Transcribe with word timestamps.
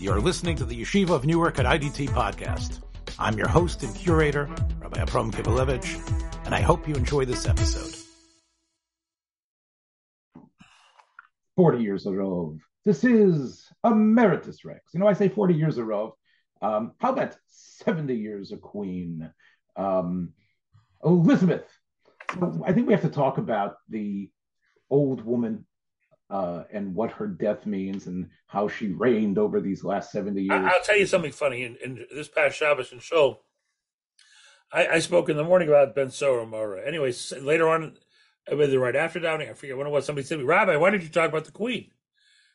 You're 0.00 0.20
listening 0.20 0.54
to 0.58 0.64
the 0.64 0.80
Yeshiva 0.80 1.10
of 1.10 1.26
Newark 1.26 1.58
at 1.58 1.66
IDT 1.66 2.10
podcast. 2.10 2.82
I'm 3.18 3.36
your 3.36 3.48
host 3.48 3.82
and 3.82 3.92
curator, 3.96 4.48
Rabbi 4.78 5.00
Abram 5.00 5.32
Kibalevich, 5.32 6.46
and 6.46 6.54
I 6.54 6.60
hope 6.60 6.86
you 6.86 6.94
enjoy 6.94 7.24
this 7.24 7.48
episode. 7.48 7.96
40 11.56 11.82
years 11.82 12.06
of 12.06 12.14
Rove. 12.14 12.60
This 12.84 13.02
is 13.02 13.66
Emeritus 13.84 14.64
Rex. 14.64 14.94
You 14.94 15.00
know, 15.00 15.08
I 15.08 15.14
say 15.14 15.28
40 15.28 15.54
years 15.54 15.78
of 15.78 15.86
Rove. 15.88 16.12
Um, 16.62 16.92
how 17.00 17.12
about 17.12 17.36
70 17.48 18.14
years 18.14 18.52
of 18.52 18.60
Queen? 18.60 19.28
Um, 19.74 20.32
Elizabeth. 21.04 21.66
So 22.38 22.62
I 22.64 22.72
think 22.72 22.86
we 22.86 22.92
have 22.92 23.02
to 23.02 23.08
talk 23.08 23.38
about 23.38 23.74
the 23.88 24.30
old 24.90 25.24
woman 25.24 25.66
uh, 26.30 26.64
and 26.72 26.94
what 26.94 27.10
her 27.12 27.26
death 27.26 27.66
means 27.66 28.06
and 28.06 28.28
how 28.46 28.68
she 28.68 28.88
reigned 28.88 29.38
over 29.38 29.60
these 29.60 29.84
last 29.84 30.12
70 30.12 30.42
years. 30.42 30.52
I, 30.52 30.60
will 30.62 30.84
tell 30.84 30.98
you 30.98 31.06
something 31.06 31.32
funny. 31.32 31.64
In, 31.64 31.76
in, 31.82 32.06
this 32.14 32.28
past 32.28 32.56
Shabbos 32.56 32.92
and 32.92 33.02
show, 33.02 33.40
I, 34.72 34.86
I, 34.86 34.98
spoke 34.98 35.30
in 35.30 35.36
the 35.36 35.44
morning 35.44 35.68
about 35.68 35.94
Ben 35.94 36.10
Sorer 36.10 36.44
Umoreh. 36.44 36.86
Anyways, 36.86 37.32
later 37.40 37.68
on, 37.68 37.96
whether 38.50 38.78
right 38.78 38.96
after 38.96 39.20
davening, 39.20 39.50
I 39.50 39.54
forget 39.54 39.76
when 39.76 39.86
it 39.86 39.90
was, 39.90 40.04
somebody 40.04 40.26
said, 40.26 40.36
to 40.36 40.42
me, 40.42 40.44
Rabbi, 40.44 40.76
why 40.76 40.90
did 40.90 41.02
you 41.02 41.08
talk 41.08 41.30
about 41.30 41.46
the 41.46 41.52
Queen? 41.52 41.90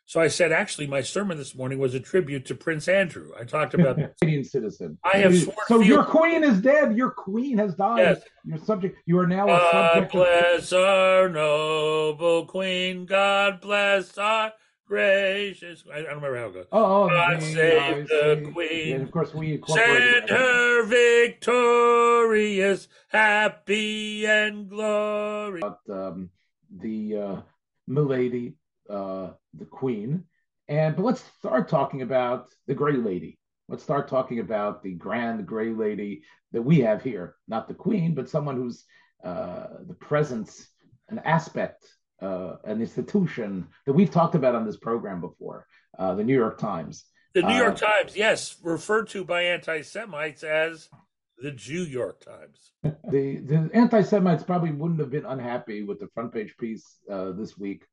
So 0.05 0.20
I 0.20 0.27
said, 0.27 0.52
actually, 0.52 0.88
my 0.88 1.02
sermon 1.02 1.38
this 1.38 1.55
morning 1.55 1.80
was 1.80 1.95
a 1.95 1.99
tribute 1.99 2.45
to 2.48 2.55
Prince 2.55 2.88
Andrew. 2.88 3.31
I 3.39 3.45
talked 3.45 3.73
about 3.73 3.98
Canadian 4.21 4.44
citizen. 4.44 4.98
I 5.03 5.20
have 5.20 5.35
so 5.67 5.80
your 5.80 6.03
queen 6.03 6.44
is 6.44 6.59
dead. 6.59 6.95
Your 6.95 7.11
queen 7.11 7.57
has 7.57 7.75
died. 7.75 7.99
Yes. 7.99 8.21
Your 8.44 8.58
subject. 8.58 8.97
You 9.05 9.20
are 9.20 9.27
now 9.27 9.47
a 9.47 9.59
subject. 9.71 10.13
God 10.13 10.20
bless 10.20 10.71
of... 10.71 10.84
our 10.84 11.30
noble 11.30 12.45
queen. 12.45 13.05
God 13.05 13.61
bless 13.61 14.17
our 14.17 14.52
gracious. 14.85 15.84
I, 15.91 15.99
I 15.99 16.02
don't 16.02 16.16
remember 16.16 16.38
how 16.38 16.47
it 16.47 16.53
goes. 16.53 16.66
Oh, 16.72 17.03
oh 17.03 17.09
God 17.09 17.41
save 17.41 18.08
the 18.08 18.49
queen. 18.53 18.89
Yeah, 18.89 18.95
of 18.97 19.11
course, 19.11 19.33
we 19.33 19.64
send 19.67 20.30
her 20.30 20.86
victorious, 20.86 22.88
happy 23.08 24.27
and 24.27 24.70
glorious. 24.70 25.64
Um, 25.89 26.30
the 26.70 27.17
uh, 27.17 27.42
milady 27.88 28.55
uh, 28.89 29.31
the 29.53 29.66
Queen. 29.66 30.23
And 30.67 30.95
but 30.95 31.03
let's 31.03 31.23
start 31.39 31.70
talking 31.70 32.02
about 32.02 32.48
the 32.67 32.73
Gray 32.73 32.94
Lady. 32.94 33.38
Let's 33.70 33.84
start 33.84 34.08
talking 34.08 34.39
about 34.39 34.84
the 34.84 34.94
Grand 34.94 35.45
Gray 35.45 35.73
Lady 35.73 36.23
that 36.52 36.62
we 36.62 36.80
have 36.81 37.02
here, 37.02 37.36
not 37.48 37.67
the 37.67 37.73
Queen, 37.73 38.14
but 38.14 38.30
someone 38.30 38.56
who's 38.56 38.86
uh, 39.23 39.67
the 39.88 39.94
presence, 39.94 40.67
an 41.09 41.20
aspect, 41.20 41.86
uh, 42.22 42.58
an 42.66 42.81
institution 42.81 43.67
that 43.86 43.94
we've 43.94 44.11
talked 44.11 44.36
about 44.36 44.56
on 44.56 44.66
this 44.66 44.78
program 44.78 45.22
before. 45.22 45.66
Uh, 45.98 46.16
the 46.16 46.23
New 46.23 46.36
York 46.36 46.58
Times. 46.58 47.06
The 47.34 47.42
New 47.42 47.56
York 47.56 47.81
uh, 47.81 47.88
Times, 47.88 48.16
yes, 48.16 48.58
referred 48.64 49.09
to 49.09 49.23
by 49.23 49.44
anti-Semites 49.44 50.44
as 50.44 50.89
the 51.38 51.52
Jew 51.52 51.84
York 51.84 52.23
Times. 52.23 52.72
the 53.09 53.38
the 53.38 53.70
anti-Semites 53.73 54.44
probably 54.44 54.72
wouldn't 54.72 55.00
have 55.00 55.09
been 55.09 55.26
unhappy 55.26 55.84
with 55.84 56.00
the 56.00 56.09
front 56.14 56.34
page 56.34 56.56
piece 56.58 56.98
uh, 57.11 57.31
this 57.31 57.58
week 57.58 57.86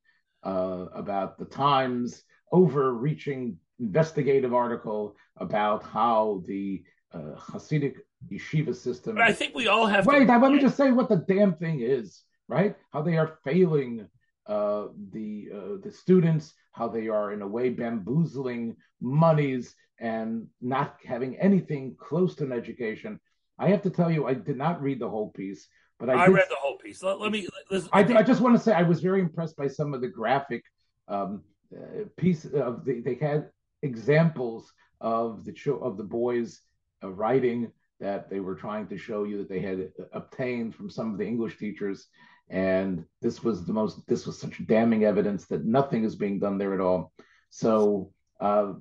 uh, 0.43 0.87
about 0.95 1.39
the 1.39 1.45
Times 1.45 2.23
overreaching 2.53 3.59
investigative 3.79 4.53
article 4.53 5.17
about 5.37 5.83
how 5.85 6.43
the 6.47 6.83
uh, 7.13 7.35
Hasidic 7.37 7.97
yeshiva 8.31 8.75
system. 8.75 9.17
But 9.17 9.25
I 9.25 9.33
think 9.33 9.55
we 9.55 9.69
all 9.69 9.87
have. 9.87 10.07
Wait, 10.07 10.27
to... 10.27 10.39
let 10.39 10.53
me 10.53 10.61
just 10.61 10.77
say 10.77 10.91
what 10.93 11.09
the 11.09 11.25
damn 11.29 11.55
thing 11.55 11.81
is, 11.81 12.23
right? 12.49 12.77
How 12.93 13.03
they 13.03 13.17
are 13.17 13.39
failing 13.45 14.07
uh, 14.47 14.87
the 15.13 15.49
uh, 15.55 15.77
the 15.83 15.93
students, 15.93 16.55
how 16.73 16.89
they 16.89 17.09
are 17.09 17.33
in 17.33 17.43
a 17.43 17.49
way 17.49 17.71
bamboozling 17.71 18.77
monies 19.01 19.75
and 19.99 20.47
not 20.61 20.97
having 21.05 21.39
anything 21.39 21.97
close 21.99 22.35
to 22.35 22.45
an 22.45 22.53
education. 22.53 23.21
I 23.59 23.69
have 23.69 23.83
to 23.83 23.91
tell 23.91 24.11
you, 24.11 24.27
I 24.27 24.35
did 24.35 24.57
not 24.57 24.81
read 24.81 24.99
the 24.99 25.09
whole 25.09 25.31
piece, 25.31 25.69
but 26.00 26.09
I, 26.09 26.25
I 26.25 26.27
read 26.28 26.47
the 26.49 26.56
whole 26.56 26.78
piece. 26.78 27.03
Let, 27.03 27.21
let 27.21 27.31
me. 27.31 27.47
I, 27.93 28.00
I 28.00 28.22
just 28.22 28.41
want 28.41 28.56
to 28.56 28.62
say 28.62 28.72
I 28.72 28.83
was 28.83 29.00
very 29.00 29.21
impressed 29.21 29.56
by 29.56 29.69
some 29.69 29.93
of 29.93 30.00
the 30.00 30.09
graphic 30.09 30.65
um, 31.06 31.43
uh, 31.77 32.05
piece 32.16 32.47
of 32.47 32.84
the. 32.87 33.00
They 33.00 33.15
had 33.15 33.50
examples 33.83 34.72
of 35.00 35.44
the 35.44 35.55
show 35.55 35.77
of 35.77 35.99
the 35.99 36.03
boys 36.03 36.61
uh, 37.05 37.11
writing 37.11 37.71
that 38.00 38.31
they 38.31 38.41
were 38.41 38.55
trying 38.55 38.87
to 38.88 38.97
show 38.97 39.25
you 39.25 39.37
that 39.38 39.49
they 39.50 39.61
had 39.61 39.93
obtained 40.12 40.75
from 40.75 40.88
some 40.88 41.12
of 41.12 41.19
the 41.19 41.27
English 41.27 41.59
teachers, 41.59 42.06
and 42.49 43.05
this 43.21 43.44
was 43.44 43.67
the 43.67 43.72
most. 43.75 44.00
This 44.09 44.27
was 44.27 44.41
such 44.41 44.67
damning 44.67 45.05
evidence 45.05 45.47
that 45.49 45.67
nothing 45.67 46.05
is 46.05 46.17
being 46.17 46.38
done 46.41 46.56
there 46.56 46.72
at 46.72 46.81
all. 46.81 47.12
So 47.50 48.11
uh, 48.41 48.72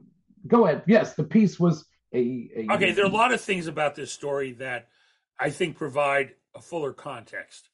go 0.47 0.66
ahead. 0.66 0.84
Yes, 0.88 1.16
the 1.16 1.25
piece 1.25 1.59
was 1.59 1.86
a, 2.13 2.50
a. 2.56 2.68
Okay, 2.75 2.91
there 2.94 3.03
are 3.03 3.09
a 3.09 3.12
lot 3.12 3.34
of 3.34 3.41
things 3.41 3.68
about 3.68 3.96
this 3.96 4.09
story 4.09 4.53
that 4.53 4.88
I 5.38 5.50
think 5.50 5.75
provide 5.75 6.36
a 6.59 6.62
fuller 6.62 6.94
context. 6.94 7.70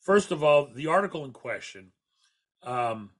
First 0.00 0.30
of 0.30 0.44
all, 0.44 0.68
the 0.72 0.86
article 0.86 1.24
in 1.24 1.32
question, 1.32 1.92
um, 2.62 3.10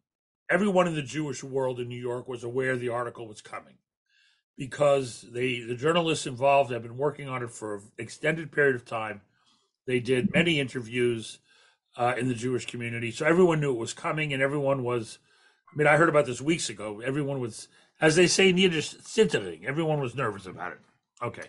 everyone 0.50 0.86
in 0.86 0.94
the 0.94 1.02
Jewish 1.02 1.42
world 1.42 1.80
in 1.80 1.88
New 1.88 2.00
York 2.00 2.28
was 2.28 2.44
aware 2.44 2.76
the 2.76 2.90
article 2.90 3.26
was 3.26 3.40
coming 3.40 3.74
because 4.56 5.24
they, 5.32 5.60
the 5.60 5.74
journalists 5.74 6.26
involved 6.26 6.70
have 6.70 6.82
been 6.82 6.96
working 6.96 7.28
on 7.28 7.42
it 7.42 7.50
for 7.50 7.76
an 7.76 7.82
extended 7.98 8.52
period 8.52 8.76
of 8.76 8.84
time. 8.84 9.22
They 9.86 10.00
did 10.00 10.32
many 10.34 10.60
interviews 10.60 11.38
uh, 11.96 12.14
in 12.18 12.28
the 12.28 12.34
Jewish 12.34 12.66
community, 12.66 13.10
so 13.10 13.26
everyone 13.26 13.60
knew 13.60 13.72
it 13.72 13.78
was 13.78 13.94
coming, 13.94 14.32
and 14.32 14.42
everyone 14.42 14.84
was. 14.84 15.18
I 15.72 15.76
mean, 15.76 15.86
I 15.86 15.96
heard 15.96 16.08
about 16.08 16.26
this 16.26 16.40
weeks 16.40 16.70
ago. 16.70 17.00
Everyone 17.00 17.40
was, 17.40 17.68
as 18.00 18.16
they 18.16 18.26
say 18.26 18.48
in 18.48 18.56
Yiddish, 18.56 18.94
zittering. 18.96 19.64
Everyone 19.64 20.00
was 20.00 20.14
nervous 20.14 20.46
about 20.46 20.72
it. 20.72 20.78
Okay 21.22 21.48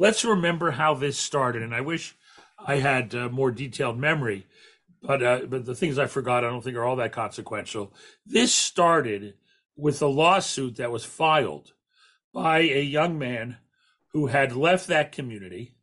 let's 0.00 0.24
remember 0.24 0.72
how 0.72 0.94
this 0.94 1.18
started. 1.18 1.62
And 1.62 1.74
I 1.74 1.82
wish 1.82 2.16
I 2.58 2.76
had 2.76 3.14
uh, 3.14 3.28
more 3.28 3.52
detailed 3.52 3.98
memory, 3.98 4.46
but 5.00 5.22
uh, 5.22 5.40
but 5.46 5.66
the 5.66 5.76
things 5.76 5.98
I 5.98 6.06
forgot 6.06 6.44
I 6.44 6.48
don't 6.48 6.64
think 6.64 6.76
are 6.76 6.84
all 6.84 6.96
that 6.96 7.12
consequential. 7.12 7.92
This 8.26 8.52
started 8.52 9.34
with 9.76 10.02
a 10.02 10.06
lawsuit 10.06 10.76
that 10.76 10.90
was 10.90 11.04
filed 11.04 11.72
by 12.34 12.60
a 12.60 12.82
young 12.82 13.18
man 13.18 13.58
who 14.12 14.26
had 14.26 14.56
left 14.56 14.88
that 14.88 15.12
community 15.12 15.74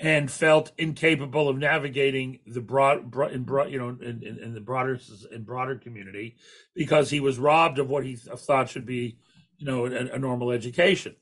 and 0.00 0.30
felt 0.30 0.72
incapable 0.76 1.48
of 1.48 1.56
navigating 1.56 2.40
the 2.46 2.60
broad, 2.60 3.10
broad 3.10 3.32
in 3.32 3.44
broad, 3.44 3.70
you 3.70 3.78
know, 3.78 3.88
in, 3.88 4.22
in, 4.22 4.38
in, 4.38 4.54
the 4.54 4.60
broader 4.60 4.98
in 5.30 5.44
broader 5.44 5.76
community 5.76 6.36
because 6.74 7.10
he 7.10 7.20
was 7.20 7.38
robbed 7.38 7.78
of 7.78 7.88
what 7.88 8.04
he 8.04 8.16
thought 8.16 8.68
should 8.68 8.86
be, 8.86 9.18
you 9.56 9.66
know, 9.66 9.86
a, 9.86 9.90
a 9.90 10.18
normal 10.18 10.50
education 10.50 11.14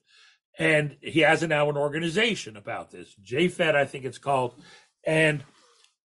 and 0.58 0.96
he 1.00 1.20
has 1.20 1.42
now 1.42 1.68
an 1.70 1.76
organization 1.76 2.56
about 2.56 2.90
this 2.90 3.14
Yaffed 3.24 3.74
i 3.74 3.84
think 3.84 4.04
it's 4.04 4.18
called. 4.18 4.54
And 5.04 5.44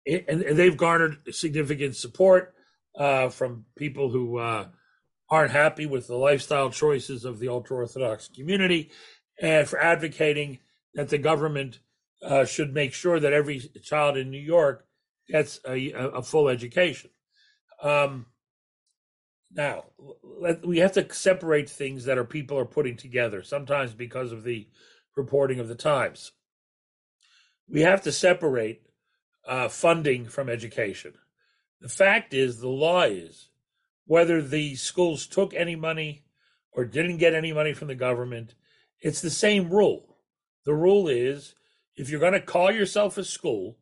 it, 0.04 0.24
and, 0.28 0.40
they've 0.40 0.76
garnered 0.76 1.18
significant 1.34 1.96
support 1.96 2.54
uh, 2.98 3.28
from 3.28 3.66
people 3.76 4.10
who 4.10 4.38
uh, 4.38 4.68
aren't 5.30 5.50
happy 5.52 5.86
with 5.86 6.06
the 6.06 6.16
lifestyle 6.16 6.70
choices 6.70 7.24
of 7.24 7.38
the 7.38 7.48
ultra 7.48 7.76
orthodox 7.76 8.28
community 8.28 8.90
and 9.40 9.68
for 9.68 9.78
advocating 9.78 10.58
that 10.94 11.10
the 11.10 11.18
government 11.18 11.80
uh, 12.22 12.44
should 12.44 12.72
make 12.74 12.92
sure 12.92 13.20
that 13.20 13.32
every 13.32 13.60
child 13.82 14.16
in 14.16 14.30
new 14.30 14.40
york 14.40 14.86
gets 15.28 15.60
a, 15.68 15.92
a 15.92 16.22
full 16.22 16.48
education. 16.48 17.10
Um, 17.82 18.26
now, 19.50 19.84
we 20.64 20.78
have 20.78 20.92
to 20.92 21.12
separate 21.12 21.70
things 21.70 22.04
that 22.04 22.18
our 22.18 22.24
people 22.24 22.58
are 22.58 22.66
putting 22.66 22.96
together, 22.96 23.42
sometimes 23.42 23.94
because 23.94 24.30
of 24.30 24.44
the 24.44 24.68
reporting 25.16 25.58
of 25.58 25.68
the 25.68 25.74
Times. 25.74 26.32
We 27.68 27.80
have 27.82 28.02
to 28.02 28.12
separate 28.12 28.82
uh, 29.46 29.68
funding 29.68 30.26
from 30.26 30.48
education. 30.48 31.14
The 31.80 31.88
fact 31.88 32.34
is, 32.34 32.60
the 32.60 32.68
law 32.68 33.02
is 33.02 33.48
whether 34.04 34.42
the 34.42 34.74
schools 34.74 35.26
took 35.26 35.54
any 35.54 35.76
money 35.76 36.24
or 36.72 36.84
didn't 36.84 37.18
get 37.18 37.34
any 37.34 37.52
money 37.52 37.72
from 37.72 37.88
the 37.88 37.94
government, 37.94 38.54
it's 39.00 39.20
the 39.20 39.30
same 39.30 39.70
rule. 39.70 40.16
The 40.64 40.74
rule 40.74 41.08
is 41.08 41.54
if 41.96 42.08
you're 42.08 42.20
going 42.20 42.32
to 42.32 42.40
call 42.40 42.70
yourself 42.70 43.18
a 43.18 43.24
school, 43.24 43.78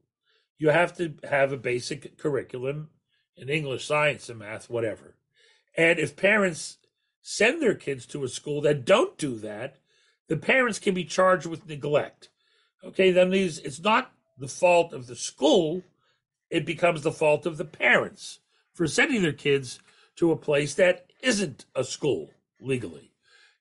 you 0.58 0.70
have 0.70 0.96
to 0.96 1.14
have 1.28 1.52
a 1.52 1.58
basic 1.58 2.18
curriculum 2.18 2.88
in 3.36 3.48
English, 3.48 3.86
science, 3.86 4.28
and 4.28 4.38
math, 4.38 4.70
whatever. 4.70 5.16
And 5.76 5.98
if 5.98 6.16
parents 6.16 6.78
send 7.22 7.60
their 7.60 7.74
kids 7.74 8.06
to 8.06 8.24
a 8.24 8.28
school 8.28 8.60
that 8.62 8.84
don't 8.84 9.18
do 9.18 9.36
that, 9.38 9.76
the 10.28 10.36
parents 10.36 10.78
can 10.78 10.94
be 10.94 11.04
charged 11.04 11.46
with 11.46 11.68
neglect. 11.68 12.28
Okay, 12.84 13.10
then 13.10 13.30
these 13.30 13.58
it's 13.58 13.80
not 13.80 14.12
the 14.38 14.48
fault 14.48 14.92
of 14.92 15.06
the 15.06 15.16
school, 15.16 15.82
it 16.50 16.64
becomes 16.64 17.02
the 17.02 17.12
fault 17.12 17.46
of 17.46 17.56
the 17.56 17.64
parents 17.64 18.40
for 18.72 18.86
sending 18.86 19.22
their 19.22 19.32
kids 19.32 19.80
to 20.16 20.32
a 20.32 20.36
place 20.36 20.74
that 20.74 21.10
isn't 21.22 21.64
a 21.74 21.84
school 21.84 22.30
legally. 22.60 23.12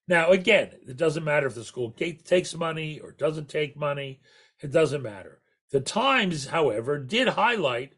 Now, 0.08 0.30
again, 0.30 0.72
it 0.88 0.98
doesn't 0.98 1.24
matter 1.24 1.48
if 1.48 1.56
the 1.56 1.64
school 1.64 1.92
takes 1.92 2.56
money 2.56 3.00
or 3.00 3.12
doesn't 3.12 3.50
take 3.50 3.76
money, 3.76 4.20
it 4.60 4.72
doesn't 4.72 5.02
matter. 5.02 5.40
The 5.72 5.82
Times, 5.82 6.48
however, 6.48 7.00
did 7.00 7.30
highlight 7.30 7.94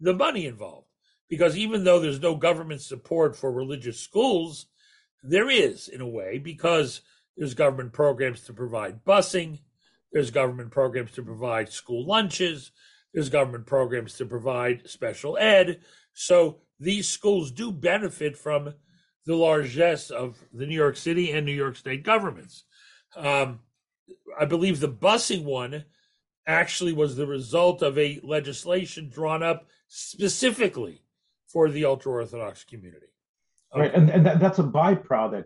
the 0.00 0.14
money 0.14 0.46
involved 0.46 0.85
because 1.28 1.56
even 1.56 1.84
though 1.84 1.98
there's 1.98 2.20
no 2.20 2.34
government 2.34 2.80
support 2.80 3.36
for 3.36 3.52
religious 3.52 4.00
schools, 4.00 4.66
there 5.22 5.50
is, 5.50 5.88
in 5.88 6.00
a 6.00 6.08
way, 6.08 6.38
because 6.38 7.00
there's 7.36 7.54
government 7.54 7.92
programs 7.92 8.42
to 8.42 8.52
provide 8.52 9.04
busing, 9.04 9.60
there's 10.12 10.30
government 10.30 10.70
programs 10.70 11.12
to 11.12 11.22
provide 11.22 11.68
school 11.68 12.06
lunches, 12.06 12.70
there's 13.12 13.28
government 13.28 13.66
programs 13.66 14.14
to 14.14 14.26
provide 14.26 14.88
special 14.88 15.36
ed. 15.38 15.80
So 16.12 16.58
these 16.78 17.08
schools 17.08 17.50
do 17.50 17.72
benefit 17.72 18.36
from 18.36 18.74
the 19.24 19.34
largesse 19.34 20.10
of 20.10 20.38
the 20.52 20.66
New 20.66 20.74
York 20.74 20.96
City 20.96 21.32
and 21.32 21.44
New 21.44 21.52
York 21.52 21.76
State 21.76 22.04
governments. 22.04 22.64
Um, 23.16 23.60
I 24.38 24.44
believe 24.44 24.78
the 24.78 24.88
busing 24.88 25.44
one 25.44 25.84
actually 26.46 26.92
was 26.92 27.16
the 27.16 27.26
result 27.26 27.82
of 27.82 27.98
a 27.98 28.20
legislation 28.22 29.08
drawn 29.08 29.42
up 29.42 29.66
specifically 29.88 31.02
for 31.48 31.70
the 31.70 31.84
ultra 31.84 32.12
Orthodox 32.12 32.64
community. 32.64 33.06
Okay. 33.74 33.82
Right, 33.82 33.94
and, 33.94 34.10
and 34.10 34.26
that, 34.26 34.40
that's 34.40 34.58
a 34.58 34.64
byproduct 34.64 35.44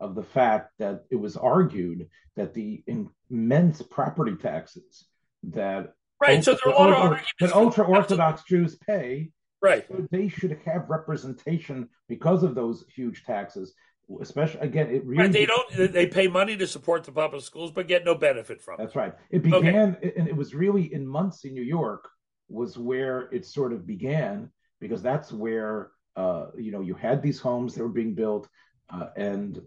of 0.00 0.14
the 0.14 0.22
fact 0.22 0.72
that 0.78 1.04
it 1.10 1.16
was 1.16 1.36
argued 1.36 2.08
that 2.36 2.54
the 2.54 2.82
immense 3.30 3.82
property 3.82 4.34
taxes 4.34 5.04
that 5.44 5.92
right, 6.20 6.38
ultra, 6.38 6.54
so 6.54 6.58
there 6.64 6.74
are 6.74 6.88
a 6.88 6.90
lot 6.90 7.12
of 7.12 7.18
that 7.40 7.52
ultra 7.52 7.84
Orthodox 7.84 8.42
Jews 8.44 8.76
pay, 8.76 9.30
right, 9.62 9.86
they 10.10 10.28
should 10.28 10.58
have 10.64 10.88
representation 10.88 11.88
because 12.08 12.42
of 12.42 12.54
those 12.54 12.84
huge 12.94 13.24
taxes. 13.24 13.74
Especially 14.20 14.60
again, 14.60 14.88
it 14.90 15.04
really 15.04 15.22
right, 15.22 15.32
they 15.32 15.46
don't. 15.46 15.92
They 15.92 16.06
pay 16.06 16.26
money 16.26 16.56
to 16.56 16.66
support 16.66 17.04
the 17.04 17.12
public 17.12 17.42
schools, 17.44 17.70
but 17.70 17.86
get 17.86 18.04
no 18.04 18.16
benefit 18.16 18.60
from. 18.60 18.74
It. 18.74 18.78
That's 18.78 18.96
right. 18.96 19.14
It 19.30 19.44
began, 19.44 19.96
okay. 19.96 20.12
and 20.16 20.26
it 20.26 20.34
was 20.34 20.52
really 20.52 20.92
in 20.92 21.06
Monsey, 21.06 21.50
New 21.50 21.62
York, 21.62 22.08
was 22.48 22.76
where 22.76 23.28
it 23.30 23.46
sort 23.46 23.72
of 23.72 23.86
began 23.86 24.50
because 24.80 25.02
that's 25.02 25.32
where 25.32 25.90
uh, 26.16 26.46
you 26.56 26.72
know 26.72 26.80
you 26.80 26.94
had 26.94 27.22
these 27.22 27.38
homes 27.38 27.74
that 27.74 27.82
were 27.82 27.88
being 27.88 28.14
built, 28.14 28.48
uh, 28.92 29.08
and 29.16 29.60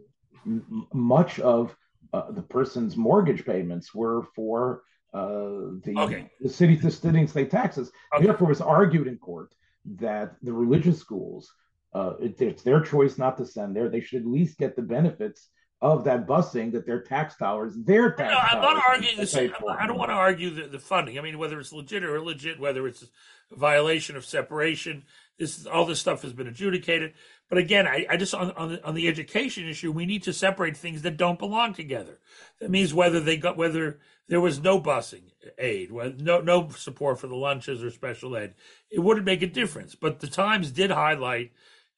m- 0.46 0.88
much 0.94 1.40
of 1.40 1.76
uh, 2.14 2.32
the 2.32 2.42
person's 2.42 2.98
mortgage 2.98 3.46
payments 3.46 3.94
were 3.94 4.24
for 4.36 4.84
uh, 5.14 5.78
the, 5.84 5.94
okay. 5.98 6.30
the 6.42 6.50
city 6.50 6.80
sustaining 6.80 7.28
state 7.28 7.52
taxes. 7.52 7.92
Okay. 8.16 8.26
Therefore, 8.26 8.48
it 8.48 8.50
was 8.50 8.62
argued 8.62 9.08
in 9.08 9.18
court 9.18 9.54
that 9.98 10.36
the 10.42 10.54
religious 10.54 11.00
schools, 11.00 11.52
uh, 11.94 12.14
it, 12.20 12.42
it's 12.42 12.64
their 12.64 12.82
choice 12.82 13.18
not 13.18 13.38
to 13.38 13.46
send 13.46 13.76
there. 13.76 13.90
They 13.90 14.02
should 14.02 14.22
at 14.22 14.28
least 14.28 14.58
get 14.58 14.76
the 14.76 14.82
benefits 14.82 15.50
of 15.84 16.06
that 16.06 16.26
busing 16.26 16.72
that 16.72 16.86
their 16.86 17.02
tax 17.02 17.36
dollars, 17.36 17.74
their 17.76 18.14
tax. 18.14 18.32
No, 18.32 18.38
I'm 18.38 18.62
not 18.62 18.82
arguing 18.88 19.18
this. 19.18 19.36
I 19.36 19.48
don't 19.86 19.98
want 19.98 20.12
to 20.12 20.16
argue 20.16 20.50
the, 20.50 20.68
the 20.70 20.80
funding. 20.80 21.20
I 21.20 21.22
mean, 21.22 21.38
whether 21.38 21.60
it's 21.60 21.74
legit 21.74 22.06
or 22.06 22.18
illegit, 22.18 22.58
whether 22.58 22.88
it's 22.88 23.04
a 23.52 23.56
violation 23.58 24.16
of 24.16 24.26
separation, 24.26 25.04
this 25.38 25.66
all 25.66 25.86
this 25.86 26.00
stuff 26.00 26.22
has 26.22 26.32
been 26.32 26.48
adjudicated. 26.48 27.14
But 27.50 27.58
again, 27.58 27.86
I, 27.86 28.06
I 28.10 28.16
just 28.16 28.34
on 28.34 28.52
on 28.52 28.70
the, 28.70 28.86
on 28.86 28.96
the 28.96 29.10
education 29.10 29.68
issue, 29.68 29.92
we 29.92 30.06
need 30.06 30.24
to 30.24 30.32
separate 30.32 30.78
things 30.78 31.02
that 31.02 31.18
don't 31.18 31.38
belong 31.38 31.74
together. 31.74 32.20
That 32.62 32.72
means 32.72 32.94
whether 32.94 33.20
they 33.20 33.36
got 33.36 33.58
whether 33.58 34.00
there 34.30 34.40
was 34.40 34.62
no 34.62 34.80
busing 34.80 35.32
aid, 35.58 35.92
no 35.92 36.40
no 36.40 36.70
support 36.70 37.20
for 37.20 37.28
the 37.28 37.36
lunches 37.36 37.84
or 37.84 37.92
special 37.92 38.38
ed, 38.38 38.56
it 38.90 39.00
wouldn't 39.00 39.26
make 39.26 39.42
a 39.42 39.48
difference. 39.48 39.96
But 39.96 40.22
the 40.22 40.28
Times 40.28 40.72
did 40.72 40.92
highlight 40.92 41.52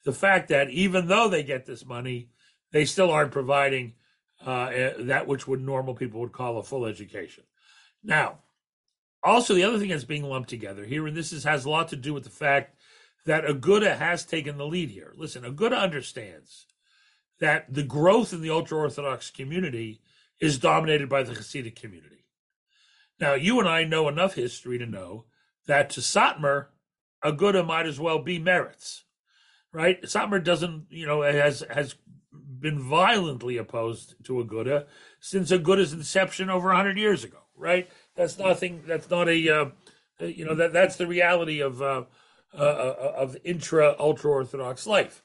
the 0.06 0.12
fact 0.12 0.48
that 0.50 0.72
even 0.72 1.08
though 1.08 1.30
they 1.30 1.44
get 1.44 1.68
this 1.68 1.86
money 1.86 2.30
they 2.76 2.84
still 2.84 3.10
aren't 3.10 3.32
providing 3.32 3.94
uh, 4.46 4.66
eh, 4.66 4.94
that 5.00 5.28
which 5.28 5.48
would 5.48 5.62
normal 5.62 5.96
people 5.96 6.20
would 6.20 6.34
call 6.34 6.58
a 6.58 6.64
full 6.64 6.86
education. 6.86 7.46
Now, 8.04 8.40
also 9.24 9.54
the 9.54 9.64
other 9.64 9.80
thing 9.80 9.88
that's 9.88 10.04
being 10.04 10.26
lumped 10.26 10.50
together 10.50 10.84
here, 10.84 11.08
and 11.08 11.16
this 11.16 11.32
is, 11.32 11.46
has 11.46 11.64
a 11.64 11.70
lot 11.70 11.88
to 11.88 11.96
do 11.96 12.14
with 12.14 12.26
the 12.26 12.30
fact 12.30 12.76
that 13.26 13.46
Aguda 13.46 13.98
has 13.98 14.26
taken 14.26 14.58
the 14.58 14.68
lead 14.68 14.90
here. 14.90 15.14
Listen, 15.16 15.46
Aguda 15.46 15.80
understands 15.80 16.66
that 17.40 17.74
the 17.74 17.82
growth 17.82 18.34
in 18.34 18.42
the 18.42 18.50
ultra 18.50 18.78
Orthodox 18.78 19.32
community 19.32 20.02
is 20.42 20.60
dominated 20.60 21.08
by 21.08 21.24
the 21.24 21.32
Hasidic 21.32 21.78
community. 21.78 22.26
Now, 23.22 23.36
you 23.36 23.58
and 23.62 23.70
I 23.70 23.86
know 23.86 24.10
enough 24.10 24.34
history 24.34 24.78
to 24.80 24.86
know 24.86 25.24
that 25.66 25.90
to 25.92 26.02
Satmar, 26.02 26.66
Aguda 27.24 27.66
might 27.66 27.86
as 27.86 28.02
well 28.02 28.20
be 28.20 28.38
Meretz, 28.38 29.04
right? 29.72 30.02
Satmar 30.04 30.44
doesn't, 30.44 30.88
you 30.90 31.06
know, 31.06 31.22
has 31.22 31.64
has 31.70 31.96
been 32.60 32.80
violently 32.80 33.58
opposed 33.58 34.16
to 34.26 34.44
Aguda 34.44 34.86
since 35.20 35.52
Aguda's 35.52 35.94
inception 35.94 36.50
over 36.50 36.68
100 36.68 36.98
years 36.98 37.24
ago, 37.24 37.40
right? 37.56 37.90
That's 38.16 38.38
nothing, 38.38 38.84
that's 38.86 39.10
not 39.10 39.30
a, 39.30 39.50
uh, 39.50 39.66
you 40.20 40.46
know, 40.46 40.56
that 40.56 40.74
that's 40.74 40.96
the 40.96 41.08
reality 41.08 41.60
of, 41.60 41.82
uh, 41.82 42.04
uh, 42.54 42.62
uh 42.62 43.14
of 43.18 43.38
intra 43.44 43.96
ultra 44.00 44.32
Orthodox 44.32 44.88
life. 44.88 45.24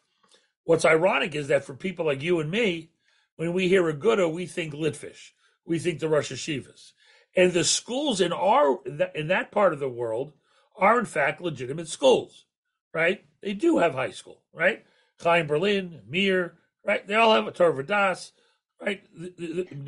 What's 0.64 0.84
ironic 0.84 1.34
is 1.34 1.48
that 1.48 1.64
for 1.64 1.74
people 1.74 2.06
like 2.06 2.22
you 2.22 2.40
and 2.40 2.50
me, 2.50 2.90
when 3.36 3.52
we 3.52 3.68
hear 3.68 3.90
Aguda, 3.90 4.32
we 4.32 4.46
think 4.46 4.74
Litvish, 4.74 5.30
we 5.64 5.78
think 5.78 5.98
the 5.98 6.08
Rosh 6.08 6.32
Yeshivas. 6.32 6.92
And 7.36 7.52
the 7.52 7.64
schools 7.64 8.20
in 8.20 8.32
our 8.32 8.80
in 9.14 9.28
that 9.28 9.52
part 9.52 9.72
of 9.72 9.78
the 9.78 9.88
world 9.88 10.32
are 10.76 10.98
in 10.98 11.06
fact 11.06 11.40
legitimate 11.40 11.88
schools, 11.88 12.46
right? 12.92 13.24
They 13.40 13.52
do 13.52 13.78
have 13.78 13.94
high 13.94 14.10
school, 14.10 14.42
right? 14.52 14.84
Chaim 15.22 15.46
Berlin, 15.46 16.02
Mir, 16.08 16.54
right? 16.84 17.06
They 17.06 17.14
all 17.14 17.34
have 17.34 17.46
a 17.46 17.52
Torah 17.52 17.84
Das, 17.84 18.32
right? 18.80 19.02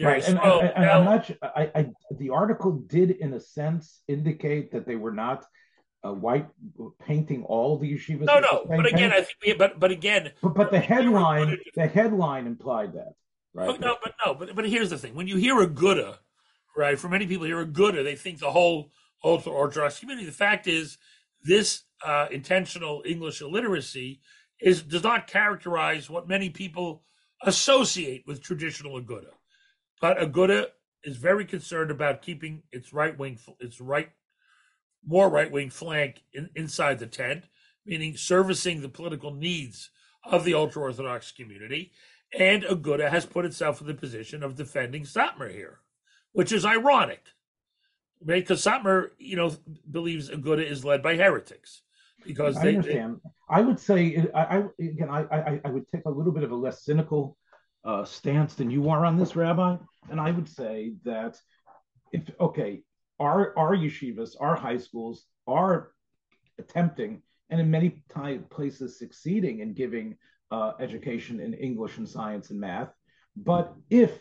right, 0.00 0.24
and, 0.28 0.38
and, 0.38 0.72
and 0.76 0.84
I'm 0.90 1.04
not. 1.04 1.30
I, 1.42 1.70
I, 1.74 1.90
the 2.18 2.30
article 2.30 2.72
did, 2.72 3.10
in 3.10 3.34
a 3.34 3.40
sense, 3.40 4.02
indicate 4.08 4.72
that 4.72 4.86
they 4.86 4.96
were 4.96 5.12
not 5.12 5.46
uh, 6.04 6.12
white 6.12 6.48
painting 7.06 7.44
all 7.44 7.78
the 7.78 7.92
yeshivas. 7.92 8.24
No, 8.24 8.40
no, 8.40 8.64
but 8.66 8.86
again, 8.86 9.10
paint. 9.10 9.12
I 9.12 9.16
think, 9.22 9.36
we, 9.44 9.52
but 9.54 9.78
but 9.78 9.90
again, 9.90 10.32
but, 10.42 10.54
but 10.54 10.70
the 10.70 10.80
headline, 10.80 11.58
the 11.74 11.86
headline 11.86 12.46
implied 12.46 12.94
that, 12.94 13.14
right? 13.54 13.68
Oh, 13.68 13.76
no, 13.76 13.96
but 14.02 14.14
no, 14.24 14.34
but 14.34 14.54
but 14.54 14.68
here's 14.68 14.90
the 14.90 14.98
thing: 14.98 15.14
when 15.14 15.28
you 15.28 15.36
hear 15.36 15.56
Aguda, 15.56 16.18
right? 16.76 16.98
For 16.98 17.08
many 17.08 17.26
people, 17.26 17.46
hear 17.46 17.64
Aguda, 17.64 18.02
they 18.04 18.16
think 18.16 18.40
the 18.40 18.50
whole 18.50 18.90
ultra 19.24 19.52
Orthodox 19.52 20.00
community. 20.00 20.26
The 20.26 20.32
fact 20.32 20.66
is, 20.66 20.98
this 21.44 21.82
uh, 22.04 22.26
intentional 22.30 23.02
English 23.06 23.40
illiteracy 23.40 24.20
is 24.62 24.82
does 24.82 25.02
not 25.02 25.26
characterize 25.26 26.08
what 26.08 26.28
many 26.28 26.48
people 26.48 27.02
associate 27.42 28.24
with 28.26 28.42
traditional 28.42 29.00
Aguda. 29.00 29.32
But 30.00 30.18
Aguda 30.18 30.66
is 31.04 31.16
very 31.16 31.44
concerned 31.44 31.90
about 31.90 32.22
keeping 32.22 32.62
its 32.70 32.92
right 32.92 33.18
wing, 33.18 33.38
its 33.58 33.80
right, 33.80 34.10
more 35.04 35.28
right 35.28 35.50
wing 35.50 35.70
flank 35.70 36.22
in, 36.32 36.48
inside 36.54 37.00
the 37.00 37.06
tent, 37.06 37.44
meaning 37.84 38.16
servicing 38.16 38.80
the 38.80 38.88
political 38.88 39.34
needs 39.34 39.90
of 40.24 40.44
the 40.44 40.54
ultra 40.54 40.82
Orthodox 40.82 41.32
community. 41.32 41.92
And 42.38 42.62
Aguda 42.62 43.10
has 43.10 43.26
put 43.26 43.44
itself 43.44 43.80
in 43.80 43.88
the 43.88 43.94
position 43.94 44.42
of 44.42 44.56
defending 44.56 45.02
Satmar 45.02 45.52
here, 45.52 45.80
which 46.32 46.52
is 46.52 46.64
ironic, 46.64 47.24
right? 48.24 48.42
Because 48.42 48.64
Satmar, 48.64 49.10
you 49.18 49.36
know, 49.36 49.54
believes 49.90 50.30
Aguda 50.30 50.64
is 50.64 50.84
led 50.84 51.02
by 51.02 51.16
heretics 51.16 51.82
because 52.24 52.56
I 52.56 52.68
understand. 52.68 53.16
They, 53.24 53.30
I 53.48 53.60
would 53.60 53.78
say, 53.78 54.26
I, 54.34 54.58
I 54.58 54.64
again, 54.80 55.08
I, 55.10 55.22
I, 55.30 55.60
I 55.64 55.70
would 55.70 55.84
take 55.92 56.04
a 56.06 56.10
little 56.10 56.32
bit 56.32 56.44
of 56.44 56.52
a 56.52 56.56
less 56.56 56.84
cynical 56.84 57.36
uh, 57.84 58.04
stance 58.04 58.54
than 58.54 58.70
you 58.70 58.90
are 58.90 59.04
on 59.04 59.18
this, 59.18 59.36
Rabbi, 59.36 59.76
and 60.10 60.20
I 60.20 60.30
would 60.30 60.48
say 60.48 60.94
that 61.04 61.38
if 62.12 62.22
okay, 62.40 62.82
our 63.20 63.56
our 63.58 63.76
yeshivas, 63.76 64.36
our 64.40 64.54
high 64.54 64.78
schools 64.78 65.26
are 65.46 65.92
attempting 66.58 67.22
and 67.52 67.60
in 67.60 67.70
many 67.70 68.02
time, 68.08 68.46
places 68.48 68.98
succeeding 68.98 69.60
in 69.60 69.74
giving 69.74 70.16
uh, 70.50 70.72
education 70.80 71.38
in 71.38 71.52
English 71.52 71.98
and 71.98 72.08
science 72.08 72.48
and 72.48 72.58
math. 72.58 72.88
But 73.36 73.74
if 73.90 74.18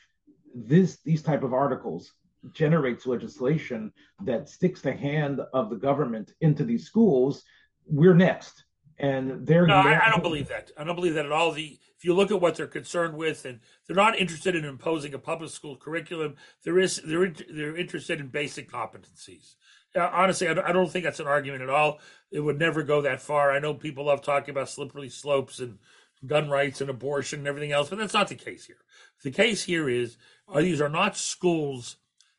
this 0.54 0.98
these 1.06 1.24
type 1.24 1.42
of 1.42 1.54
articles 1.54 2.12
generates 2.52 3.08
legislation 3.08 3.94
that 4.26 4.50
sticks 4.50 4.82
the 4.82 4.92
hand 4.92 5.40
of 5.54 5.70
the 5.70 5.78
government 5.78 6.34
into 6.42 6.66
these 6.66 6.86
schools, 6.86 7.42
we're 7.92 8.14
next. 8.14 8.64
And 8.98 9.46
they're 9.46 9.66
no, 9.66 9.76
I, 9.76 10.08
I, 10.08 10.10
don't 10.12 10.22
believe 10.22 10.48
that. 10.50 10.72
I 10.78 10.84
don't 10.84 10.96
believe 10.96 11.16
that 11.16 11.26
at 11.26 11.32
all. 11.32 11.52
The 11.52 11.80
if 11.98 12.06
you 12.06 12.14
look 12.14 12.32
at 12.32 12.40
what 12.40 12.56
they're 12.56 12.68
concerned 12.68 13.16
with, 13.16 13.46
and 13.46 13.60
they're 13.86 13.96
not 13.96 14.18
interested 14.18 14.56
in 14.56 14.64
imposing 14.64 15.14
a 15.14 15.20
public 15.20 15.50
school 15.50 15.76
curriculum. 15.76 16.36
There 16.64 16.80
is 16.80 17.02
they're 17.04 17.34
they're 17.52 17.76
interested 17.76 18.20
in 18.20 18.28
basic 18.28 18.70
competencies. 18.70 19.56
Uh, 19.96 20.10
honestly, 20.14 20.48
I 20.48 20.72
don't 20.72 20.90
think 20.90 21.04
that's 21.04 21.20
an 21.20 21.28
argument 21.28 21.64
at 21.64 21.70
all. 21.70 22.00
It 22.32 22.40
would 22.40 22.60
never 22.60 22.82
go 22.84 23.02
that 23.02 23.22
far. 23.22 23.52
I 23.52 23.60
know 23.60 23.74
people 23.74 24.06
love 24.06 24.22
talking 24.22 24.52
about 24.52 24.70
slippery 24.70 25.10
slopes 25.10 25.60
and 25.60 25.80
gun 26.26 26.50
rights 26.50 26.80
and 26.80 26.90
abortion 26.90 27.40
and 27.40 27.48
everything 27.48 27.72
else, 27.72 27.90
but 27.90 27.98
that's 27.98 28.14
not 28.14 28.28
the 28.28 28.36
case 28.36 28.66
here. 28.66 28.78
The 29.24 29.32
case 29.32 29.64
here 29.64 29.90
is 29.90 30.18
are 30.48 30.62
these 30.62 30.80
are 30.80 30.90
not 30.90 31.18
schools 31.18 31.98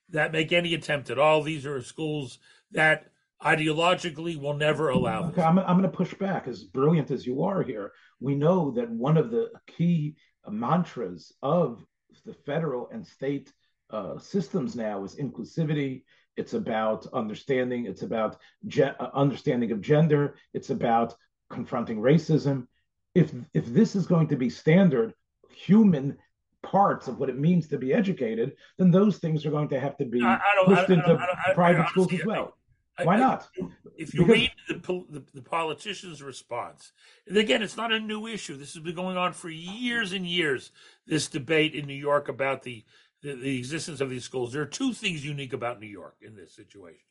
that 0.09 0.33
make 0.33 0.53
any 0.53 0.75
attempt 0.75 1.11
at 1.11 1.19
all. 1.19 1.43
These 1.43 1.67
are 1.67 1.83
schools 1.83 2.39
that 2.71 3.12
ideologically 3.45 4.37
will 4.37 4.55
never 4.55 4.91
allow 4.91 5.29
okay, 5.29 5.43
I'm, 5.43 5.59
I'm 5.59 5.79
going 5.79 5.83
to 5.91 5.97
push 5.97 6.15
back 6.15 6.49
as 6.49 6.65
brilliant 6.65 7.11
as 7.11 7.27
you 7.27 7.43
are 7.43 7.63
here. 7.63 7.93
We 8.21 8.35
know 8.35 8.71
that 8.73 8.91
one 8.91 9.17
of 9.17 9.31
the 9.31 9.51
key 9.67 10.17
mantras 10.49 11.33
of 11.43 11.85
the 12.25 12.35
federal 12.35 12.89
and 12.91 13.07
state 13.07 13.53
uh, 13.91 14.19
systems 14.19 14.75
now 14.77 15.05
is 15.05 15.17
inclusivity. 15.17 16.05
It's 16.37 16.55
about 16.55 17.07
understanding 17.13 17.87
it's 17.87 18.03
about 18.03 18.37
ge- 18.67 18.81
uh, 18.81 19.11
understanding 19.15 19.73
of 19.73 19.81
gender. 19.81 20.37
It's 20.55 20.71
about 20.71 21.15
confronting 21.51 22.01
racism. 22.01 22.67
If 23.15 23.33
if 23.53 23.67
this 23.67 23.95
is 23.95 24.07
going 24.07 24.29
to 24.29 24.37
be 24.37 24.49
standard 24.49 25.13
human 25.51 26.17
parts 26.63 27.09
of 27.09 27.19
what 27.19 27.29
it 27.29 27.39
means 27.39 27.69
to 27.69 27.77
be 27.77 27.93
educated, 27.93 28.53
then 28.79 28.91
those 28.91 29.19
things 29.19 29.45
are 29.45 29.51
going 29.51 29.69
to 29.69 29.81
have 29.81 29.97
to 29.99 30.05
be 30.05 30.23
I, 30.23 30.35
I 30.37 30.65
pushed 30.65 30.91
I, 30.91 30.95
into 30.95 31.27
private 31.55 31.89
schools 31.89 32.13
as 32.13 32.25
well. 32.25 32.57
Why 33.03 33.17
not? 33.17 33.49
If 33.97 34.15
you 34.15 34.27
because, 34.27 34.41
read 34.41 34.51
the, 34.69 35.05
the, 35.11 35.25
the, 35.35 35.43
politician's 35.43 36.23
response, 36.23 36.93
and 37.27 37.37
again, 37.37 37.63
it's 37.63 37.77
not 37.77 37.93
a 37.93 37.99
new 37.99 38.27
issue. 38.27 38.57
This 38.57 38.75
has 38.75 38.83
been 38.83 38.95
going 38.95 39.17
on 39.17 39.33
for 39.33 39.49
years 39.49 40.13
and 40.13 40.27
years. 40.27 40.71
This 41.07 41.27
debate 41.27 41.75
in 41.75 41.87
New 41.87 41.95
York 41.95 42.29
about 42.29 42.63
the, 42.63 42.85
the, 43.23 43.35
the 43.35 43.59
existence 43.59 44.01
of 44.01 44.11
these 44.11 44.25
schools. 44.25 44.53
There 44.53 44.63
are 44.63 44.67
two 44.67 44.93
things 44.93 45.25
unique 45.25 45.53
about 45.53 45.81
New 45.81 45.87
York 45.87 46.17
in 46.21 46.37
this 46.37 46.55
situation. 46.55 47.07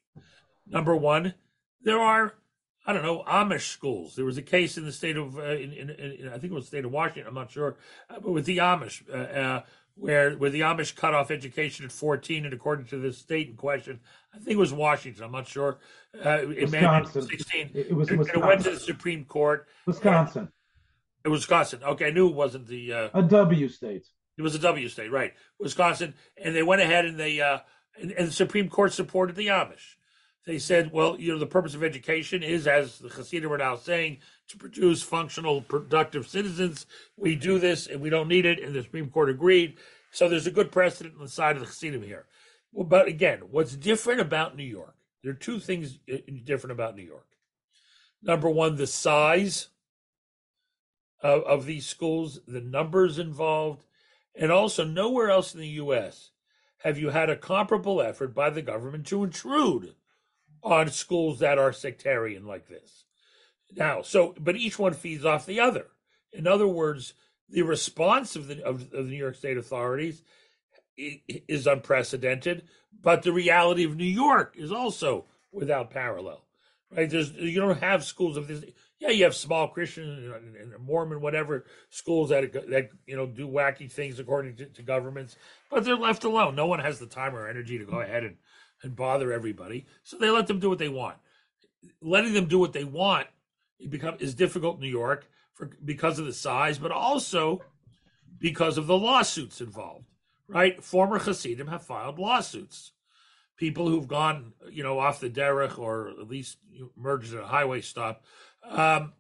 Number 0.68 0.96
one, 0.96 1.34
there 1.82 2.00
are 2.00 2.36
I 2.86 2.94
don't 2.94 3.04
know 3.04 3.24
Amish 3.28 3.70
schools. 3.70 4.16
There 4.16 4.26
was 4.26 4.38
a 4.38 4.42
case 4.42 4.78
in 4.78 4.86
the 4.86 4.92
state 4.92 5.18
of 5.18 5.38
uh, 5.38 5.44
in, 5.44 5.72
in, 5.72 5.90
in, 5.90 6.28
I 6.30 6.38
think 6.40 6.52
it 6.52 6.54
was 6.54 6.66
the 6.66 6.78
state 6.78 6.86
of 6.86 6.92
Washington. 6.92 7.28
I'm 7.28 7.36
not 7.36 7.52
sure, 7.52 7.78
uh, 8.10 8.20
but 8.20 8.32
with 8.32 8.46
the 8.46 8.58
Amish, 8.58 9.04
uh, 9.10 9.18
uh 9.18 9.62
where 9.96 10.32
where 10.34 10.50
the 10.50 10.62
Amish 10.62 10.96
cut 10.96 11.14
off 11.14 11.32
education 11.32 11.86
at 11.86 11.92
14, 11.92 12.46
and 12.46 12.54
according 12.54 12.86
to 12.88 12.98
the 12.98 13.14
state 13.14 13.50
in 13.50 13.56
question, 13.56 14.00
I 14.34 14.38
think 14.38 14.52
it 14.52 14.58
was 14.58 14.74
Washington. 14.74 15.24
I'm 15.24 15.32
not 15.32 15.48
sure. 15.48 15.80
Uh, 16.26 16.50
it 16.50 16.72
Wisconsin. 16.72 17.22
16. 17.22 17.72
It, 17.74 17.96
was 17.96 18.10
it, 18.10 18.18
Wisconsin. 18.18 18.44
it 18.44 18.48
went 18.48 18.64
to 18.64 18.72
the 18.72 18.80
Supreme 18.80 19.26
Court. 19.26 19.68
Wisconsin. 19.86 20.50
It 21.24 21.30
was 21.30 21.42
Wisconsin. 21.42 21.84
Okay, 21.84 22.08
I 22.08 22.12
knew 22.12 22.28
it 22.28 22.36
wasn't 22.36 22.68
the 22.68 22.94
uh, 22.94 23.10
a 23.14 23.22
W 23.22 23.68
state. 23.70 24.08
It 24.38 24.42
was 24.42 24.56
a 24.56 24.60
W 24.60 24.88
state, 24.88 25.12
right? 25.12 25.34
Wisconsin, 25.60 26.16
and 26.38 26.56
they 26.56 26.64
went 26.64 26.82
ahead 26.82 27.06
and 27.06 27.20
they 27.20 27.42
uh, 27.42 27.60
and, 28.00 28.12
and 28.12 28.28
the 28.28 28.34
Supreme 28.34 28.70
Court 28.70 28.94
supported 28.94 29.36
the 29.36 29.48
Amish. 29.48 29.96
They 30.46 30.58
said, 30.58 30.92
well, 30.92 31.20
you 31.20 31.32
know, 31.32 31.38
the 31.38 31.46
purpose 31.46 31.76
of 31.76 31.84
education 31.84 32.42
is, 32.42 32.66
as 32.66 32.98
the 32.98 33.10
Hasidim 33.10 33.52
are 33.52 33.60
now 33.60 33.76
saying, 33.76 34.20
to 34.52 34.58
produce 34.58 35.02
functional, 35.02 35.62
productive 35.62 36.28
citizens. 36.28 36.86
We 37.18 37.36
do 37.36 37.60
this 37.60 37.88
and 37.88 38.02
we 38.02 38.10
don't 38.10 38.28
need 38.28 38.46
it, 38.46 38.62
and 38.62 38.74
the 38.74 38.84
Supreme 38.84 39.10
Court 39.10 39.30
agreed. 39.30 39.78
So 40.12 40.28
there's 40.28 40.48
a 40.48 40.52
good 40.52 40.72
precedent 40.72 41.16
on 41.16 41.24
the 41.24 41.30
side 41.30 41.56
of 41.56 41.62
the 41.62 41.68
Hasidim 41.68 42.04
here. 42.04 42.26
Well, 42.72 42.86
but 42.86 43.08
again, 43.08 43.40
what's 43.52 43.76
different 43.76 44.22
about 44.22 44.56
New 44.56 44.64
York? 44.64 44.96
There 45.24 45.32
are 45.32 45.36
two 45.36 45.60
things 45.60 46.00
uh, 46.12 46.18
different 46.44 46.72
about 46.72 46.96
New 46.96 47.04
York. 47.04 47.28
Number 48.22 48.50
one, 48.50 48.76
the 48.76 48.88
size 48.88 49.70
of, 51.22 51.44
of 51.44 51.66
these 51.66 51.86
schools, 51.86 52.40
the 52.48 52.62
numbers 52.62 53.20
involved, 53.20 53.86
and 54.36 54.52
also 54.52 54.84
nowhere 54.84 55.30
else 55.30 55.54
in 55.54 55.60
the 55.60 55.68
U.S. 55.68 56.32
have 56.84 56.98
you 56.98 57.10
had 57.10 57.30
a 57.30 57.36
comparable 57.36 58.02
effort 58.02 58.34
by 58.34 58.50
the 58.50 58.62
government 58.62 59.06
to 59.08 59.24
intrude 59.24 59.96
on 60.64 60.90
schools 60.90 61.40
that 61.40 61.58
are 61.58 61.74
sectarian 61.74 62.46
like 62.46 62.68
this. 62.68 63.06
Now, 63.76 64.02
so, 64.02 64.36
but 64.40 64.56
each 64.56 64.78
one 64.78 64.94
feeds 64.94 65.26
off 65.26 65.46
the 65.46 65.60
other. 65.60 65.88
In 66.34 66.48
other 66.48 66.68
words, 66.68 67.14
the 67.50 67.62
response 67.62 68.36
of 68.36 68.48
the, 68.48 68.64
of, 68.64 68.82
of 68.94 69.06
the 69.06 69.12
New 69.12 69.18
York 69.18 69.36
State 69.36 69.58
authorities 69.58 70.24
is 70.98 71.68
unprecedented, 71.68 72.64
but 73.02 73.24
the 73.24 73.32
reality 73.32 73.84
of 73.84 73.96
New 73.96 74.04
York 74.04 74.56
is 74.58 74.72
also 74.72 75.26
without 75.52 75.90
parallel. 75.90 76.46
Right? 76.96 77.10
There's 77.10 77.32
you 77.32 77.60
don't 77.60 77.80
have 77.80 78.04
schools 78.04 78.38
of 78.38 78.48
this. 78.48 78.64
Yeah, 79.00 79.10
you 79.10 79.24
have 79.24 79.36
small 79.36 79.68
Christian 79.70 80.34
and 80.60 80.74
Mormon, 80.86 81.22
whatever 81.22 81.66
schools 81.90 82.30
that 82.30 82.52
that 82.70 82.90
you 83.06 83.16
know 83.16 83.26
do 83.26 83.48
wacky 83.48 83.90
things 83.90 84.20
according 84.20 84.58
to, 84.58 84.66
to 84.66 84.84
governments, 84.84 85.38
but 85.70 85.86
they're 85.86 85.96
left 85.96 86.26
alone. 86.26 86.56
No 86.56 86.68
one 86.68 86.80
has 86.80 87.00
the 87.00 87.06
time 87.06 87.36
or 87.36 87.48
energy 87.48 87.78
to 87.78 87.86
go 87.86 87.94
mm-hmm. 87.94 88.02
ahead 88.02 88.24
and 88.24 88.38
and 88.84 88.96
bother 88.96 89.32
everybody. 89.32 89.86
So 90.04 90.18
they 90.18 90.30
let 90.30 90.48
them 90.48 90.60
do 90.60 90.70
what 90.70 90.80
they 90.80 90.90
want. 90.90 91.18
Letting 92.02 92.34
them 92.34 92.48
do 92.48 92.60
what 92.60 92.74
they 92.74 92.84
want 92.84 93.28
become 93.90 94.16
is 94.20 94.36
difficult 94.36 94.76
in 94.76 94.82
New 94.82 94.88
York 94.90 95.28
for 95.54 95.70
because 95.84 96.20
of 96.20 96.26
the 96.26 96.34
size, 96.34 96.78
but 96.78 96.92
also 96.92 97.62
because 98.40 98.78
of 98.78 98.88
the 98.88 98.98
lawsuits 98.98 99.62
involved. 99.62 100.06
Right? 100.48 100.84
Former 100.84 101.18
Hasidim 101.18 101.68
have 101.68 101.84
filed 101.84 102.20
lawsuits. 102.20 102.92
People 103.56 103.88
who've 103.88 104.08
gone, 104.08 104.54
you 104.70 104.84
know, 104.84 105.00
off 105.00 105.20
the 105.20 105.30
derech 105.30 105.78
or 105.78 106.10
at 106.10 106.28
least 106.28 106.58
merged 106.98 107.34
at 107.34 107.44
a 107.44 107.46
highway 107.46 107.80
stop, 107.82 108.26
um, 108.70 109.14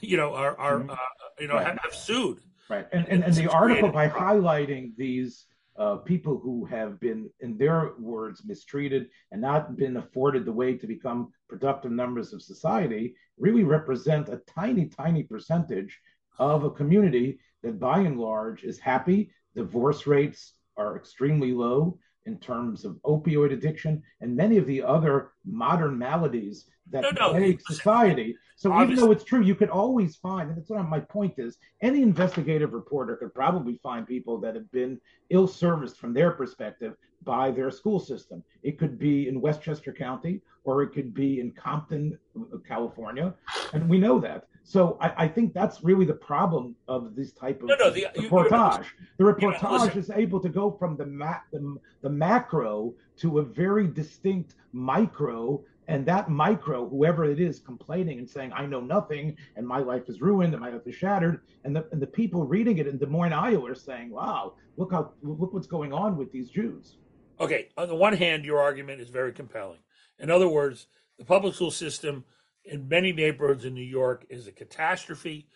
you 0.00 0.16
know, 0.16 0.34
are, 0.34 0.58
are 0.58 0.80
mm-hmm. 0.80 0.90
uh, 0.90 0.96
you 1.38 1.48
know, 1.48 1.54
right. 1.54 1.66
have, 1.66 1.78
have, 1.82 1.94
sued. 1.94 2.40
Right. 2.68 2.86
And, 2.92 3.08
and, 3.08 3.24
and 3.24 3.34
the 3.34 3.50
article 3.50 3.90
by 3.90 4.08
highlighting 4.08 4.96
these 4.96 5.46
uh, 5.76 5.96
people 5.96 6.38
who 6.38 6.64
have 6.64 7.00
been, 7.00 7.28
in 7.40 7.56
their 7.56 7.92
words, 7.98 8.44
mistreated 8.44 9.08
and 9.32 9.40
not 9.40 9.76
been 9.76 9.96
afforded 9.96 10.44
the 10.44 10.52
way 10.52 10.76
to 10.76 10.86
become 10.86 11.32
productive 11.48 11.90
members 11.90 12.32
of 12.32 12.42
society 12.42 13.14
really 13.38 13.64
represent 13.64 14.28
a 14.28 14.40
tiny, 14.46 14.86
tiny 14.86 15.22
percentage 15.22 15.98
of 16.38 16.64
a 16.64 16.70
community 16.70 17.38
that 17.62 17.80
by 17.80 18.00
and 18.00 18.18
large 18.18 18.62
is 18.62 18.78
happy. 18.78 19.30
Divorce 19.54 20.06
rates 20.06 20.54
are 20.76 20.96
extremely 20.96 21.52
low 21.52 21.98
in 22.26 22.38
terms 22.38 22.84
of 22.84 22.96
opioid 23.02 23.52
addiction 23.52 24.02
and 24.20 24.34
many 24.34 24.56
of 24.56 24.66
the 24.66 24.82
other 24.82 25.32
modern 25.44 25.98
maladies 25.98 26.66
that 26.90 27.02
no, 27.02 27.10
no. 27.10 27.30
plague 27.30 27.60
society. 27.66 28.36
So 28.56 28.72
Obviously. 28.72 28.92
even 28.92 29.04
though 29.04 29.12
it's 29.12 29.24
true, 29.24 29.42
you 29.42 29.54
could 29.54 29.70
always 29.70 30.16
find, 30.16 30.48
and 30.48 30.58
that's 30.58 30.70
what 30.70 30.88
my 30.88 31.00
point 31.00 31.34
is, 31.38 31.58
any 31.82 32.02
investigative 32.02 32.72
reporter 32.72 33.16
could 33.16 33.34
probably 33.34 33.78
find 33.82 34.06
people 34.06 34.38
that 34.40 34.54
have 34.54 34.70
been 34.70 35.00
ill 35.30 35.46
serviced 35.46 35.98
from 35.98 36.14
their 36.14 36.30
perspective 36.30 36.94
by 37.24 37.50
their 37.50 37.70
school 37.70 37.98
system. 37.98 38.42
It 38.62 38.78
could 38.78 38.98
be 38.98 39.28
in 39.28 39.40
Westchester 39.40 39.92
County 39.92 40.40
or 40.64 40.82
it 40.82 40.92
could 40.92 41.12
be 41.12 41.40
in 41.40 41.52
Compton, 41.52 42.18
California, 42.66 43.34
and 43.72 43.88
we 43.88 43.98
know 43.98 44.18
that. 44.20 44.46
So 44.66 44.96
I, 44.98 45.24
I 45.24 45.28
think 45.28 45.52
that's 45.52 45.84
really 45.84 46.06
the 46.06 46.14
problem 46.14 46.74
of 46.88 47.14
this 47.14 47.32
type 47.32 47.60
of 47.62 47.68
no, 47.68 47.76
no, 47.78 47.90
the, 47.90 48.06
reportage. 48.16 48.86
You, 48.98 49.16
the 49.18 49.24
reportage 49.24 49.94
is 49.94 50.10
able 50.10 50.40
to 50.40 50.48
go 50.48 50.70
from 50.70 50.96
the, 50.96 51.04
ma- 51.04 51.40
the 51.52 51.76
the 52.00 52.08
macro 52.08 52.94
to 53.18 53.40
a 53.40 53.42
very 53.42 53.86
distinct 53.86 54.54
micro 54.72 55.62
and 55.86 56.06
that 56.06 56.30
micro, 56.30 56.88
whoever 56.88 57.26
it 57.26 57.38
is, 57.38 57.60
complaining 57.60 58.18
and 58.18 58.28
saying, 58.28 58.52
"I 58.54 58.64
know 58.64 58.80
nothing, 58.80 59.36
and 59.56 59.66
my 59.66 59.80
life 59.80 60.08
is 60.08 60.22
ruined, 60.22 60.54
and 60.54 60.62
my 60.62 60.70
life 60.70 60.86
is 60.86 60.94
shattered," 60.94 61.42
and 61.64 61.76
the 61.76 61.86
and 61.92 62.00
the 62.00 62.06
people 62.06 62.46
reading 62.46 62.78
it 62.78 62.86
in 62.86 62.96
Des 62.96 63.06
Moines, 63.06 63.34
Iowa, 63.34 63.70
are 63.70 63.74
saying, 63.74 64.10
"Wow, 64.10 64.54
look 64.78 64.92
how 64.92 65.12
look 65.22 65.52
what's 65.52 65.66
going 65.66 65.92
on 65.92 66.16
with 66.16 66.32
these 66.32 66.48
Jews." 66.48 66.96
Okay, 67.38 67.68
on 67.76 67.88
the 67.88 67.94
one 67.94 68.14
hand, 68.14 68.46
your 68.46 68.60
argument 68.62 69.02
is 69.02 69.10
very 69.10 69.32
compelling. 69.32 69.80
In 70.18 70.30
other 70.30 70.48
words, 70.48 70.86
the 71.18 71.24
public 71.26 71.54
school 71.54 71.70
system 71.70 72.24
in 72.64 72.88
many 72.88 73.12
neighborhoods 73.12 73.64
in 73.64 73.74
New 73.74 73.82
York 73.82 74.24
is 74.28 74.46
a 74.46 74.52
catastrophe. 74.52 75.48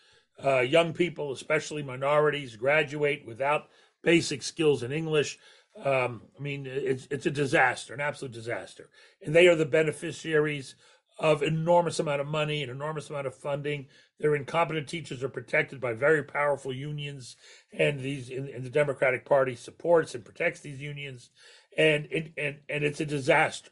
Uh, 0.43 0.59
young 0.59 0.93
people, 0.93 1.31
especially 1.31 1.83
minorities, 1.83 2.55
graduate 2.55 3.25
without 3.25 3.67
basic 4.03 4.41
skills 4.41 4.83
in 4.83 4.91
English. 4.91 5.37
Um, 5.83 6.23
I 6.37 6.41
mean, 6.41 6.65
it's 6.65 7.07
it's 7.11 7.25
a 7.25 7.31
disaster, 7.31 7.93
an 7.93 8.01
absolute 8.01 8.33
disaster, 8.33 8.89
and 9.21 9.35
they 9.35 9.47
are 9.47 9.55
the 9.55 9.65
beneficiaries 9.65 10.75
of 11.17 11.43
enormous 11.43 11.99
amount 11.99 12.21
of 12.21 12.27
money, 12.27 12.63
an 12.63 12.69
enormous 12.69 13.09
amount 13.09 13.27
of 13.27 13.35
funding. 13.35 13.87
Their 14.19 14.35
incompetent 14.35 14.87
teachers 14.87 15.21
are 15.23 15.29
protected 15.29 15.81
by 15.81 15.93
very 15.93 16.23
powerful 16.23 16.73
unions, 16.73 17.35
and 17.71 17.99
these 17.99 18.29
and, 18.29 18.47
and 18.47 18.63
the 18.63 18.69
Democratic 18.69 19.25
Party 19.25 19.55
supports 19.55 20.15
and 20.15 20.25
protects 20.25 20.61
these 20.61 20.79
unions, 20.79 21.29
and 21.77 22.07
and 22.11 22.31
and, 22.37 22.57
and 22.69 22.83
it's 22.83 23.01
a 23.01 23.05
disaster 23.05 23.71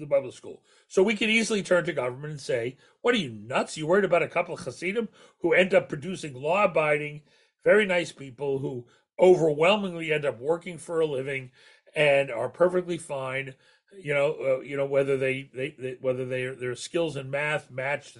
the 0.00 0.06
Bible 0.06 0.32
school. 0.32 0.62
So 0.88 1.02
we 1.02 1.14
can 1.14 1.30
easily 1.30 1.62
turn 1.62 1.84
to 1.84 1.92
government 1.92 2.32
and 2.32 2.40
say, 2.40 2.76
"What 3.00 3.14
are 3.14 3.18
you 3.18 3.30
nuts? 3.30 3.76
You 3.76 3.86
worried 3.86 4.04
about 4.04 4.22
a 4.22 4.28
couple 4.28 4.54
of 4.54 4.60
Hasidim 4.60 5.08
who 5.40 5.52
end 5.52 5.74
up 5.74 5.88
producing 5.88 6.34
law-abiding, 6.34 7.22
very 7.64 7.86
nice 7.86 8.12
people 8.12 8.58
who 8.58 8.86
overwhelmingly 9.18 10.12
end 10.12 10.24
up 10.24 10.38
working 10.38 10.78
for 10.78 11.00
a 11.00 11.06
living 11.06 11.50
and 11.94 12.30
are 12.30 12.48
perfectly 12.48 12.98
fine. 12.98 13.54
You 13.96 14.14
know, 14.14 14.36
uh, 14.40 14.60
you 14.60 14.76
know 14.76 14.86
whether 14.86 15.16
they, 15.16 15.50
they, 15.54 15.74
they 15.78 15.96
whether 16.00 16.24
they 16.24 16.46
their 16.46 16.74
skills 16.74 17.16
in 17.16 17.30
math 17.30 17.70
match, 17.70 18.16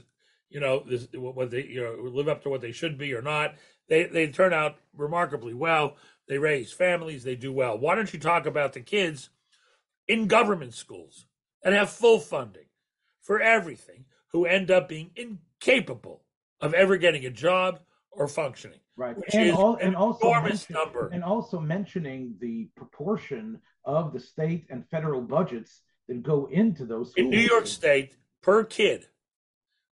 you 0.48 0.60
know, 0.60 0.84
this, 0.88 1.08
what 1.12 1.50
they 1.50 1.64
you 1.64 1.82
know 1.82 2.10
live 2.10 2.28
up 2.28 2.42
to 2.44 2.50
what 2.50 2.60
they 2.60 2.72
should 2.72 2.96
be 2.96 3.12
or 3.12 3.22
not. 3.22 3.54
They 3.88 4.04
they 4.04 4.28
turn 4.28 4.52
out 4.52 4.76
remarkably 4.96 5.54
well. 5.54 5.96
They 6.28 6.38
raise 6.38 6.72
families. 6.72 7.24
They 7.24 7.34
do 7.34 7.52
well. 7.52 7.76
Why 7.76 7.94
don't 7.94 8.12
you 8.12 8.20
talk 8.20 8.46
about 8.46 8.72
the 8.72 8.80
kids 8.80 9.30
in 10.06 10.28
government 10.28 10.74
schools 10.74 11.26
and 11.64 11.74
have 11.74 11.90
full 11.90 12.20
funding 12.20 12.66
for 13.22 13.40
everything 13.40 14.04
who 14.28 14.44
end 14.44 14.70
up 14.70 14.88
being 14.88 15.10
incapable 15.16 16.22
of 16.60 16.74
ever 16.74 16.96
getting 16.96 17.24
a 17.24 17.30
job 17.30 17.80
or 18.12 18.28
functioning? 18.28 18.78
Right, 18.96 19.16
and, 19.32 19.50
all, 19.52 19.74
and 19.76 19.96
also 19.96 20.32
number. 20.70 21.08
and 21.08 21.24
also 21.24 21.58
mentioning 21.58 22.36
the 22.40 22.68
proportion 22.76 23.60
of 23.84 24.12
the 24.12 24.20
state 24.20 24.66
and 24.70 24.88
federal 24.88 25.20
budgets 25.20 25.80
that 26.06 26.22
go 26.22 26.46
into 26.46 26.84
those. 26.84 27.10
Schools. 27.10 27.24
In 27.24 27.30
New 27.30 27.40
York 27.40 27.66
State, 27.66 28.16
per 28.40 28.62
kid, 28.62 29.06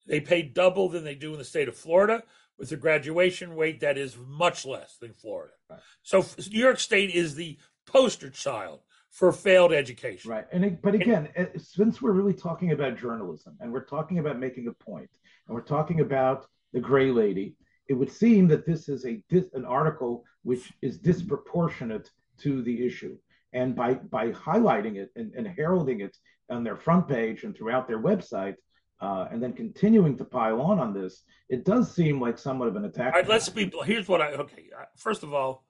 they 0.06 0.20
pay 0.20 0.40
double 0.42 0.88
than 0.88 1.04
they 1.04 1.14
do 1.14 1.32
in 1.32 1.38
the 1.38 1.44
state 1.44 1.68
of 1.68 1.76
Florida, 1.76 2.23
with 2.58 2.73
a 2.73 2.76
graduation 2.76 3.54
rate 3.54 3.80
that 3.80 3.99
is 3.99 4.16
much 4.16 4.64
less 4.64 4.96
than 4.99 5.12
Florida. 5.12 5.52
Right. 5.68 5.80
So 6.02 6.25
New 6.50 6.61
York 6.61 6.78
State 6.78 7.11
is 7.11 7.35
the 7.35 7.58
poster 7.87 8.30
child 8.30 8.80
for 9.16 9.32
failed 9.32 9.73
education. 9.73 10.30
Right, 10.30 10.46
and 10.52 10.64
it, 10.64 10.82
but 10.82 10.94
again, 10.94 11.28
and, 11.37 11.49
since 11.56 12.00
we're 12.00 12.12
really 12.12 12.35
talking 12.35 12.73
about 12.73 12.99
journalism 12.99 13.56
and 13.61 13.73
we're 13.73 13.85
talking 13.85 14.18
about 14.18 14.38
making 14.38 14.68
a 14.68 14.73
point, 14.73 15.11
and 15.46 15.54
we're 15.54 15.62
talking 15.76 16.00
about 16.00 16.46
the 16.73 16.80
gray 16.80 17.11
lady 17.11 17.56
it 17.88 17.94
would 17.94 18.11
seem 18.11 18.49
that 18.49 18.66
this 18.66 18.88
is 18.88 19.04
a 19.04 19.23
an 19.54 19.64
article 19.64 20.25
which 20.42 20.73
is 20.82 20.99
disproportionate 20.99 22.11
to 22.38 22.62
the 22.62 22.87
issue. 22.87 23.16
And 23.52 23.75
by 23.75 23.94
by 23.94 24.32
highlighting 24.32 24.96
it 24.96 25.11
and, 25.16 25.32
and 25.35 25.46
heralding 25.46 26.00
it 26.00 26.16
on 26.50 26.64
their 26.64 26.76
front 26.76 27.08
page 27.08 27.44
and 27.44 27.56
throughout 27.56 27.88
their 27.88 28.00
website, 28.00 28.56
uh, 29.00 29.26
and 29.30 29.42
then 29.42 29.52
continuing 29.52 30.16
to 30.18 30.25
pile 30.25 30.61
on 30.61 30.78
on 30.78 30.92
this, 30.92 31.23
it 31.49 31.64
does 31.64 31.94
seem 31.94 32.20
like 32.20 32.38
somewhat 32.38 32.68
of 32.68 32.76
an 32.76 32.85
attack. 32.85 33.14
All 33.14 33.20
right, 33.20 33.28
let's 33.28 33.49
be. 33.49 33.73
Here's 33.85 34.08
what 34.08 34.20
I 34.20 34.32
okay. 34.32 34.64
Uh, 34.76 34.85
first 34.96 35.23
of 35.23 35.32
all, 35.32 35.64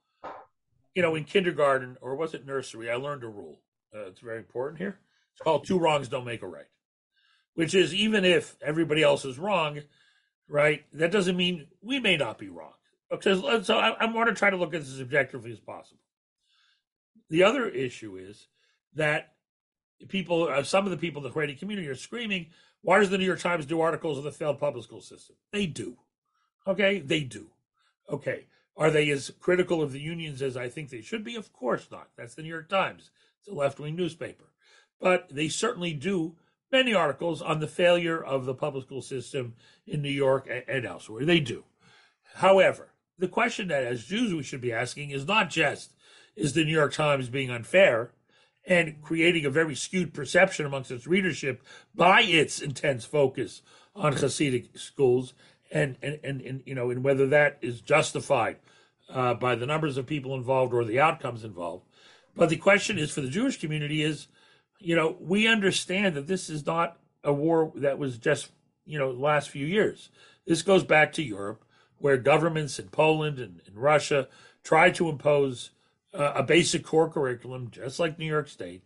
you 0.97 1.03
know, 1.03 1.13
in 1.13 1.25
kindergarten 1.25 1.95
or 2.01 2.15
was 2.15 2.33
it 2.33 2.43
nursery, 2.43 2.89
I 2.89 2.95
learned 2.95 3.23
a 3.23 3.27
rule. 3.27 3.59
Uh, 3.95 4.07
it's 4.07 4.19
very 4.19 4.39
important 4.39 4.79
here. 4.79 4.97
It's 5.31 5.41
called 5.43 5.63
two 5.63 5.77
wrongs 5.77 6.07
don't 6.07 6.25
make 6.25 6.41
a 6.41 6.47
right, 6.47 6.65
which 7.53 7.75
is 7.75 7.93
even 7.93 8.25
if 8.25 8.55
everybody 8.65 9.03
else 9.03 9.23
is 9.23 9.37
wrong, 9.37 9.81
right? 10.49 10.85
That 10.93 11.11
doesn't 11.11 11.37
mean 11.37 11.67
we 11.83 11.99
may 11.99 12.17
not 12.17 12.39
be 12.39 12.49
wrong. 12.49 12.73
Because 13.11 13.67
so 13.67 13.77
I, 13.77 13.89
I 13.89 14.11
want 14.11 14.29
to 14.29 14.33
try 14.33 14.49
to 14.49 14.57
look 14.57 14.73
at 14.73 14.81
this 14.81 14.91
as 14.91 14.99
objectively 14.99 15.51
as 15.51 15.59
possible. 15.59 16.01
The 17.29 17.43
other 17.43 17.69
issue 17.69 18.17
is 18.17 18.47
that 18.95 19.35
people, 20.07 20.47
uh, 20.47 20.63
some 20.63 20.85
of 20.85 20.89
the 20.89 20.97
people 20.97 21.23
in 21.23 21.31
the 21.31 21.39
Haredi 21.39 21.59
community 21.59 21.87
are 21.89 21.95
screaming, 21.95 22.47
why 22.81 22.97
does 22.97 23.11
the 23.11 23.19
New 23.19 23.25
York 23.25 23.39
Times 23.39 23.67
do 23.67 23.81
articles 23.81 24.17
of 24.17 24.23
the 24.23 24.31
failed 24.31 24.59
public 24.59 24.83
school 24.83 25.01
system? 25.01 25.35
They 25.51 25.67
do. 25.67 25.97
Okay, 26.65 27.01
they 27.01 27.21
do. 27.21 27.51
Okay. 28.09 28.47
Are 28.77 28.91
they 28.91 29.09
as 29.09 29.31
critical 29.39 29.81
of 29.81 29.91
the 29.91 29.99
unions 29.99 30.41
as 30.41 30.55
I 30.55 30.69
think 30.69 30.89
they 30.89 31.01
should 31.01 31.23
be? 31.23 31.35
Of 31.35 31.51
course 31.51 31.87
not. 31.91 32.09
That's 32.15 32.35
the 32.35 32.43
New 32.43 32.49
York 32.49 32.69
Times. 32.69 33.09
It's 33.39 33.49
a 33.49 33.53
left 33.53 33.79
wing 33.79 33.95
newspaper. 33.95 34.45
But 35.01 35.29
they 35.31 35.47
certainly 35.47 35.93
do 35.93 36.35
many 36.71 36.93
articles 36.93 37.41
on 37.41 37.59
the 37.59 37.67
failure 37.67 38.23
of 38.23 38.45
the 38.45 38.53
public 38.53 38.85
school 38.85 39.01
system 39.01 39.55
in 39.87 40.01
New 40.01 40.11
York 40.11 40.47
and 40.67 40.85
elsewhere. 40.85 41.25
They 41.25 41.39
do. 41.39 41.63
However, 42.35 42.89
the 43.17 43.27
question 43.27 43.67
that 43.69 43.83
as 43.83 44.05
Jews 44.05 44.33
we 44.33 44.43
should 44.43 44.61
be 44.61 44.73
asking 44.73 45.09
is 45.09 45.25
not 45.25 45.49
just 45.49 45.93
is 46.35 46.53
the 46.53 46.63
New 46.63 46.73
York 46.73 46.93
Times 46.93 47.29
being 47.29 47.49
unfair 47.49 48.11
and 48.65 49.01
creating 49.01 49.45
a 49.45 49.49
very 49.49 49.73
skewed 49.73 50.13
perception 50.13 50.65
amongst 50.65 50.91
its 50.91 51.07
readership 51.07 51.63
by 51.95 52.21
its 52.21 52.61
intense 52.61 53.05
focus 53.05 53.61
on 53.95 54.13
Hasidic 54.13 54.77
schools 54.77 55.33
and 55.71 55.97
and, 56.01 56.19
and, 56.23 56.41
and 56.41 56.63
you 56.65 56.75
know 56.75 56.89
and 56.89 57.03
whether 57.03 57.27
that 57.27 57.57
is 57.61 57.81
justified 57.81 58.57
uh, 59.09 59.33
by 59.33 59.55
the 59.55 59.65
numbers 59.65 59.97
of 59.97 60.05
people 60.05 60.35
involved 60.35 60.73
or 60.73 60.83
the 60.83 60.99
outcomes 60.99 61.43
involved. 61.43 61.85
But 62.35 62.49
the 62.49 62.57
question 62.57 62.97
is 62.97 63.11
for 63.11 63.21
the 63.21 63.29
Jewish 63.29 63.59
community 63.59 64.03
is, 64.03 64.27
you 64.79 64.95
know, 64.95 65.17
we 65.19 65.47
understand 65.47 66.15
that 66.15 66.27
this 66.27 66.49
is 66.49 66.65
not 66.65 66.97
a 67.23 67.33
war 67.33 67.71
that 67.75 67.97
was 67.97 68.17
just 68.17 68.49
you 68.85 68.97
know 68.97 69.11
last 69.11 69.49
few 69.49 69.65
years. 69.65 70.09
This 70.45 70.61
goes 70.61 70.83
back 70.83 71.11
to 71.13 71.23
Europe, 71.23 71.63
where 71.97 72.17
governments 72.17 72.79
in 72.79 72.87
Poland 72.89 73.39
and 73.39 73.61
in 73.67 73.75
Russia 73.75 74.27
tried 74.63 74.95
to 74.95 75.09
impose 75.09 75.71
uh, 76.13 76.33
a 76.35 76.43
basic 76.43 76.85
core 76.85 77.09
curriculum, 77.09 77.69
just 77.71 77.99
like 77.99 78.19
New 78.19 78.25
York 78.25 78.47
State, 78.47 78.83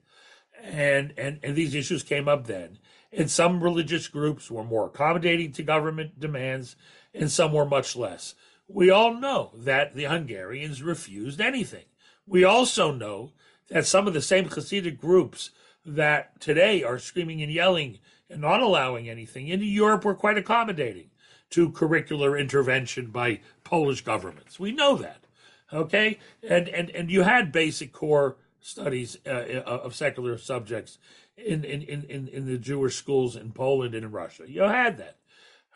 and 0.62 1.14
and 1.18 1.40
and 1.44 1.56
these 1.56 1.76
issues 1.76 2.04
came 2.04 2.28
up 2.28 2.48
then. 2.48 2.78
And 3.12 3.30
some 3.30 3.64
religious 3.64 4.08
groups 4.08 4.50
were 4.50 4.64
more 4.64 4.86
accommodating 4.86 5.52
to 5.54 5.64
government 5.64 6.20
demands, 6.20 6.76
and 7.14 7.30
some 7.30 7.52
were 7.52 7.66
much 7.66 7.96
less. 7.96 8.36
We 8.68 8.90
all 8.90 9.14
know 9.14 9.52
that 9.56 9.96
the 9.96 10.06
Hungarians 10.06 10.82
refused 10.82 11.42
anything. 11.42 11.86
We 12.26 12.44
also 12.44 12.92
know 12.94 13.34
that 13.68 13.86
some 13.86 14.08
of 14.08 14.14
the 14.14 14.22
same 14.22 14.48
Hasidic 14.48 14.98
groups 14.98 15.52
that 15.86 16.40
today 16.40 16.84
are 16.84 17.00
screaming 17.00 17.42
and 17.42 17.52
yelling 17.52 18.00
and 18.30 18.42
not 18.42 18.62
allowing 18.62 19.10
anything 19.10 19.50
in 19.50 19.62
Europe 19.62 20.06
were 20.06 20.16
quite 20.16 20.38
accommodating 20.38 21.10
to 21.50 21.70
curricular 21.70 22.40
intervention 22.40 23.08
by 23.08 23.42
Polish 23.64 24.02
governments. 24.02 24.60
We 24.60 24.72
know 24.72 24.96
that. 24.98 25.26
Okay, 25.74 26.20
and 26.48 26.68
and 26.70 26.90
and 26.90 27.10
you 27.10 27.22
had 27.22 27.52
basic 27.52 27.94
core 27.94 28.36
studies 28.60 29.18
uh, 29.26 29.30
uh, 29.30 29.62
of 29.84 29.96
secular 29.96 30.38
subjects 30.38 30.98
in, 31.46 31.64
in 31.64 31.82
in 31.84 32.28
in 32.28 32.46
the 32.46 32.58
Jewish 32.58 32.96
schools 32.96 33.36
in 33.36 33.52
Poland 33.52 33.96
and 33.96 34.06
in 34.06 34.12
Russia. 34.12 34.44
You 34.48 34.62
had 34.64 34.98
that, 35.00 35.18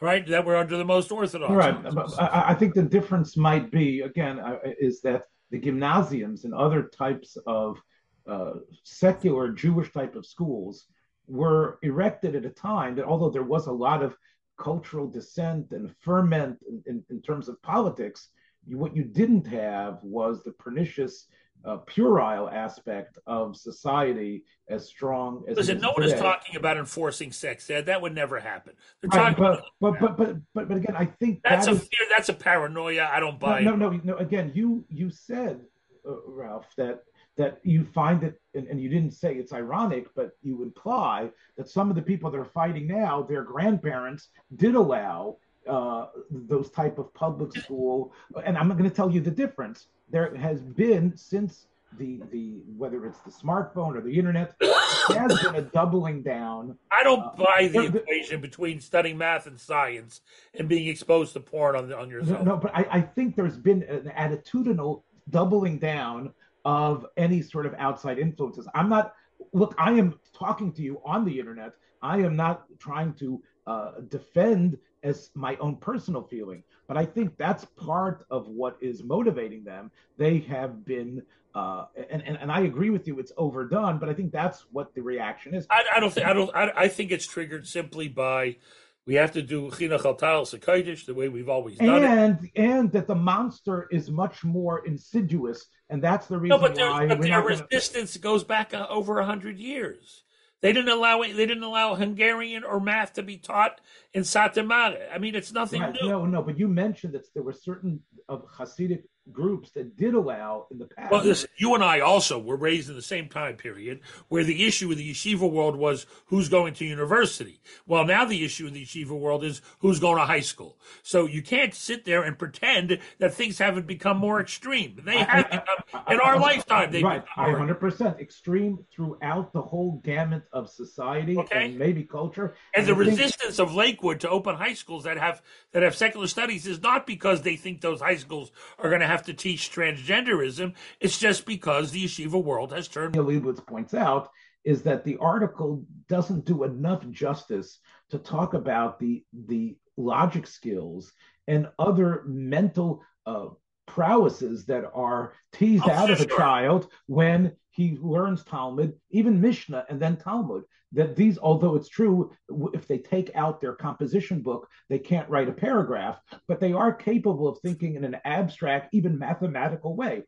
right? 0.01 0.25
That 0.27 0.45
were 0.45 0.55
under 0.55 0.77
the 0.77 0.85
most 0.85 1.11
orthodox. 1.11 1.51
Right. 1.51 1.75
I, 2.19 2.51
I 2.51 2.53
think 2.53 2.73
the 2.73 2.83
difference 2.83 3.37
might 3.37 3.71
be 3.71 4.01
again 4.01 4.39
uh, 4.39 4.57
is 4.79 5.01
that 5.01 5.23
the 5.51 5.59
gymnasiums 5.59 6.45
and 6.45 6.53
other 6.53 6.83
types 6.83 7.37
of 7.45 7.81
uh, 8.27 8.53
secular 8.83 9.51
Jewish 9.51 9.91
type 9.91 10.15
of 10.15 10.25
schools 10.25 10.87
were 11.27 11.79
erected 11.81 12.35
at 12.35 12.45
a 12.45 12.49
time 12.49 12.95
that, 12.95 13.05
although 13.05 13.29
there 13.29 13.43
was 13.43 13.67
a 13.67 13.71
lot 13.71 14.03
of 14.03 14.15
cultural 14.57 15.07
dissent 15.07 15.71
and 15.71 15.93
ferment 15.99 16.57
in, 16.67 16.83
in, 16.87 17.03
in 17.09 17.21
terms 17.21 17.49
of 17.49 17.61
politics, 17.61 18.29
you, 18.65 18.77
what 18.77 18.95
you 18.95 19.03
didn't 19.03 19.45
have 19.47 19.99
was 20.03 20.43
the 20.43 20.51
pernicious 20.53 21.27
uh, 21.63 21.77
puerile 21.77 22.49
aspect 22.49 23.17
of 23.25 23.55
society 23.55 24.43
as 24.69 24.85
strong 24.87 25.43
as. 25.47 25.57
Listen, 25.57 25.79
no 25.79 25.91
one 25.91 26.03
is 26.03 26.13
talking 26.13 26.55
about 26.55 26.77
enforcing 26.77 27.31
sex 27.31 27.69
ed. 27.69 27.87
That 27.87 28.01
would 28.01 28.13
never 28.13 28.39
happen. 28.39 28.73
They're 29.01 29.09
talking 29.09 29.43
but, 29.43 29.63
but, 29.79 29.99
but, 29.99 30.17
but, 30.17 30.37
but, 30.53 30.67
but 30.67 30.77
again, 30.77 30.95
I 30.95 31.05
think 31.05 31.41
that's 31.43 31.65
that 31.65 31.71
a 31.71 31.75
is, 31.75 31.81
fear. 31.81 32.07
That's 32.09 32.29
a 32.29 32.33
paranoia. 32.33 33.09
I 33.11 33.19
don't 33.19 33.39
buy. 33.39 33.61
No, 33.61 33.75
no, 33.75 33.89
no, 33.89 34.01
no. 34.03 34.15
Again, 34.17 34.51
you 34.53 34.85
you 34.89 35.09
said, 35.09 35.61
uh, 36.07 36.15
Ralph, 36.27 36.67
that 36.77 37.03
that 37.37 37.59
you 37.63 37.83
find 37.83 38.23
it, 38.23 38.39
and, 38.53 38.67
and, 38.67 38.79
you 38.79 38.87
didn't 38.87 39.11
say 39.11 39.35
it's 39.35 39.51
ironic, 39.51 40.07
but 40.15 40.37
you 40.41 40.63
imply 40.63 41.29
that 41.57 41.67
some 41.67 41.89
of 41.89 41.95
the 41.97 42.01
people 42.01 42.31
that 42.31 42.37
are 42.37 42.45
fighting 42.45 42.87
now, 42.87 43.21
their 43.21 43.43
grandparents 43.43 44.29
did 44.55 44.73
allow 44.73 45.35
uh, 45.67 46.07
those 46.29 46.69
type 46.69 46.97
of 46.97 47.13
public 47.13 47.55
school. 47.57 48.13
And 48.45 48.57
I'm 48.57 48.69
going 48.69 48.89
to 48.89 48.95
tell 48.95 49.11
you 49.11 49.19
the 49.19 49.31
difference. 49.31 49.87
There 50.09 50.35
has 50.35 50.61
been 50.61 51.15
since 51.17 51.67
the 51.97 52.21
the 52.31 52.61
whether 52.77 53.05
it's 53.05 53.19
the 53.19 53.31
smartphone 53.31 53.95
or 53.95 54.01
the 54.01 54.17
internet, 54.17 54.55
there 54.59 55.21
has 55.21 55.41
been 55.41 55.55
a 55.55 55.61
doubling 55.61 56.21
down. 56.21 56.77
I 56.91 57.03
don't 57.03 57.21
uh, 57.21 57.31
buy 57.37 57.69
the 57.71 57.85
equation 57.85 58.41
between 58.41 58.79
studying 58.81 59.17
math 59.17 59.47
and 59.47 59.59
science 59.59 60.21
and 60.57 60.67
being 60.67 60.87
exposed 60.87 61.33
to 61.33 61.39
porn 61.39 61.75
on 61.75 61.91
on 61.93 62.09
your 62.09 62.21
no, 62.21 62.41
no, 62.43 62.57
but 62.57 62.75
I, 62.75 62.87
I 62.91 63.01
think 63.01 63.35
there's 63.35 63.57
been 63.57 63.83
an 63.83 64.11
attitudinal 64.17 65.03
doubling 65.29 65.79
down 65.79 66.33
of 66.63 67.05
any 67.17 67.41
sort 67.41 67.65
of 67.65 67.73
outside 67.77 68.19
influences. 68.19 68.67
I'm 68.73 68.89
not 68.89 69.13
look. 69.53 69.75
I 69.77 69.91
am 69.91 70.19
talking 70.33 70.71
to 70.73 70.81
you 70.81 71.01
on 71.05 71.25
the 71.25 71.39
internet. 71.39 71.73
I 72.01 72.19
am 72.19 72.35
not 72.35 72.65
trying 72.79 73.13
to 73.15 73.41
uh, 73.65 73.91
defend 74.09 74.77
as 75.05 75.29
my 75.35 75.55
own 75.57 75.77
personal 75.77 76.23
feeling. 76.23 76.63
But 76.87 76.97
I 76.97 77.05
think 77.05 77.37
that's 77.37 77.65
part 77.65 78.25
of 78.29 78.47
what 78.47 78.77
is 78.81 79.03
motivating 79.03 79.63
them. 79.63 79.91
They 80.17 80.39
have 80.39 80.83
been, 80.83 81.21
uh, 81.53 81.85
and, 82.09 82.21
and 82.23 82.37
and 82.41 82.51
I 82.51 82.61
agree 82.61 82.89
with 82.89 83.07
you, 83.07 83.19
it's 83.19 83.31
overdone. 83.37 83.97
But 83.99 84.09
I 84.09 84.13
think 84.13 84.31
that's 84.31 84.65
what 84.71 84.93
the 84.93 85.01
reaction 85.01 85.53
is. 85.53 85.65
I, 85.69 85.83
I 85.95 85.99
don't 85.99 86.13
think 86.13 86.27
I 86.27 86.33
don't. 86.33 86.53
I, 86.55 86.71
I, 86.75 86.87
think 86.89 87.11
it's 87.11 87.25
triggered 87.25 87.65
simply 87.67 88.07
by 88.07 88.57
we 89.05 89.15
have 89.15 89.31
to 89.33 89.41
do 89.41 89.69
chinuch 89.69 90.05
al 90.05 90.45
the 90.45 91.13
way 91.13 91.29
we've 91.29 91.49
always 91.49 91.77
done 91.77 92.03
and, 92.03 92.39
it, 92.43 92.59
and 92.59 92.91
that 92.91 93.07
the 93.07 93.15
monster 93.15 93.87
is 93.91 94.09
much 94.09 94.43
more 94.43 94.85
insidious, 94.85 95.67
and 95.89 96.01
that's 96.01 96.27
the 96.27 96.37
reason 96.37 96.59
no, 96.59 96.67
but 96.67 96.77
why. 96.77 97.07
But 97.07 97.21
their 97.21 97.41
resistance 97.41 98.17
gonna... 98.17 98.33
goes 98.33 98.43
back 98.43 98.73
uh, 98.73 98.87
over 98.89 99.19
a 99.19 99.25
hundred 99.25 99.57
years. 99.59 100.23
They 100.65 100.73
didn't 100.73 100.89
allow 100.89 101.21
it. 101.21 101.37
They 101.37 101.45
didn't 101.45 101.61
allow 101.61 101.93
Hungarian 101.93 102.63
or 102.63 102.79
math 102.79 103.13
to 103.13 103.21
be 103.21 103.37
taught 103.37 103.79
in 104.15 104.23
Sate 104.23 104.57
I 104.57 105.17
mean, 105.19 105.35
it's 105.35 105.51
nothing 105.51 105.79
right. 105.79 105.93
new. 105.93 106.09
No, 106.09 106.25
no. 106.25 106.41
But 106.41 106.57
you 106.57 106.67
mentioned 106.67 107.13
that 107.13 107.31
there 107.35 107.43
were 107.43 107.53
certain 107.53 107.99
of 108.27 108.47
Hasidic 108.49 109.03
groups 109.31 109.71
that 109.71 109.97
did 109.97 110.13
allow 110.13 110.67
in 110.71 110.77
the 110.77 110.85
past. 110.85 111.11
Well, 111.11 111.23
listen, 111.23 111.49
you 111.57 111.73
and 111.73 111.83
I 111.83 111.99
also 111.99 112.37
were 112.37 112.55
raised 112.55 112.89
in 112.89 112.95
the 112.95 113.01
same 113.01 113.27
time 113.27 113.55
period 113.55 114.01
where 114.27 114.43
the 114.43 114.65
issue 114.65 114.91
in 114.91 114.97
the 114.97 115.11
yeshiva 115.11 115.49
world 115.49 115.75
was 115.75 116.05
who's 116.27 116.49
going 116.49 116.73
to 116.75 116.85
university. 116.85 117.61
Well, 117.87 118.05
now 118.05 118.25
the 118.25 118.43
issue 118.45 118.67
in 118.67 118.73
the 118.73 118.83
yeshiva 118.83 119.17
world 119.17 119.43
is 119.43 119.61
who's 119.79 119.99
going 119.99 120.17
to 120.17 120.25
high 120.25 120.41
school. 120.41 120.77
So 121.03 121.25
you 121.25 121.41
can't 121.41 121.73
sit 121.73 122.05
there 122.05 122.23
and 122.23 122.37
pretend 122.37 122.99
that 123.19 123.33
things 123.33 123.57
haven't 123.57 123.87
become 123.87 124.17
more 124.17 124.39
extreme. 124.39 125.01
They 125.03 125.17
have 125.17 125.49
become, 125.51 126.03
in 126.09 126.19
our 126.19 126.39
lifetime, 126.39 126.91
they 126.91 127.03
right. 127.03 127.23
I 127.35 127.49
100% 127.49 128.19
extreme 128.19 128.85
throughout 128.93 129.53
the 129.53 129.61
whole 129.61 130.01
gamut 130.03 130.43
of 130.53 130.69
society 130.69 131.37
okay. 131.37 131.65
and 131.65 131.79
maybe 131.79 132.03
culture. 132.03 132.55
And, 132.73 132.87
and 132.87 132.87
the 132.87 132.95
resistance 132.95 133.57
think... 133.57 133.69
of 133.69 133.75
Lakewood 133.75 134.19
to 134.21 134.29
open 134.29 134.55
high 134.55 134.73
schools 134.73 135.03
that 135.05 135.17
have 135.17 135.41
that 135.71 135.83
have 135.83 135.95
secular 135.95 136.27
studies 136.27 136.67
is 136.67 136.81
not 136.81 137.07
because 137.07 137.41
they 137.41 137.55
think 137.55 137.81
those 137.81 138.01
high 138.01 138.17
schools 138.17 138.51
are 138.77 138.89
going 138.89 139.01
to 139.01 139.07
have 139.07 139.14
have 139.15 139.25
to 139.25 139.33
teach 139.33 139.71
transgenderism. 139.71 140.73
It's 140.99 141.17
just 141.17 141.45
because 141.45 141.91
the 141.91 142.03
yeshiva 142.03 142.43
world 142.43 142.73
has 142.73 142.87
turned. 142.87 143.15
Leibowitz 143.15 143.65
points 143.65 143.93
out 143.93 144.29
is 144.65 144.81
that 144.83 145.05
the 145.05 145.17
article 145.17 145.85
doesn't 146.09 146.45
do 146.45 146.63
enough 146.63 147.07
justice 147.09 147.79
to 148.09 148.17
talk 148.17 148.53
about 148.53 148.99
the 148.99 149.23
the 149.47 149.77
logic 149.97 150.45
skills 150.45 151.13
and 151.47 151.69
other 151.79 152.23
mental 152.25 153.01
uh, 153.25 153.47
prowesses 153.87 154.65
that 154.65 154.83
are 154.93 155.33
teased 155.53 155.85
oh, 155.87 155.91
out 155.91 156.09
of 156.09 156.19
a 156.19 156.25
child 156.25 156.87
when 157.05 157.53
he 157.75 157.97
learns 158.01 158.43
Talmud, 158.43 158.93
even 159.09 159.41
Mishnah 159.41 159.85
and 159.89 160.01
then 160.01 160.15
Talmud. 160.15 160.63
That 160.93 161.17
these, 161.17 161.37
although 161.37 161.75
it's 161.75 161.89
true, 161.89 162.31
if 162.73 162.87
they 162.87 162.99
take 162.99 163.29
out 163.35 163.59
their 163.59 163.73
composition 163.73 164.41
book, 164.41 164.69
they 164.87 164.97
can't 164.97 165.29
write 165.29 165.49
a 165.49 165.51
paragraph, 165.51 166.17
but 166.47 166.61
they 166.61 166.71
are 166.71 166.93
capable 166.93 167.49
of 167.49 167.59
thinking 167.59 167.95
in 167.95 168.05
an 168.05 168.15
abstract, 168.23 168.93
even 168.93 169.19
mathematical 169.19 169.93
way. 169.93 170.23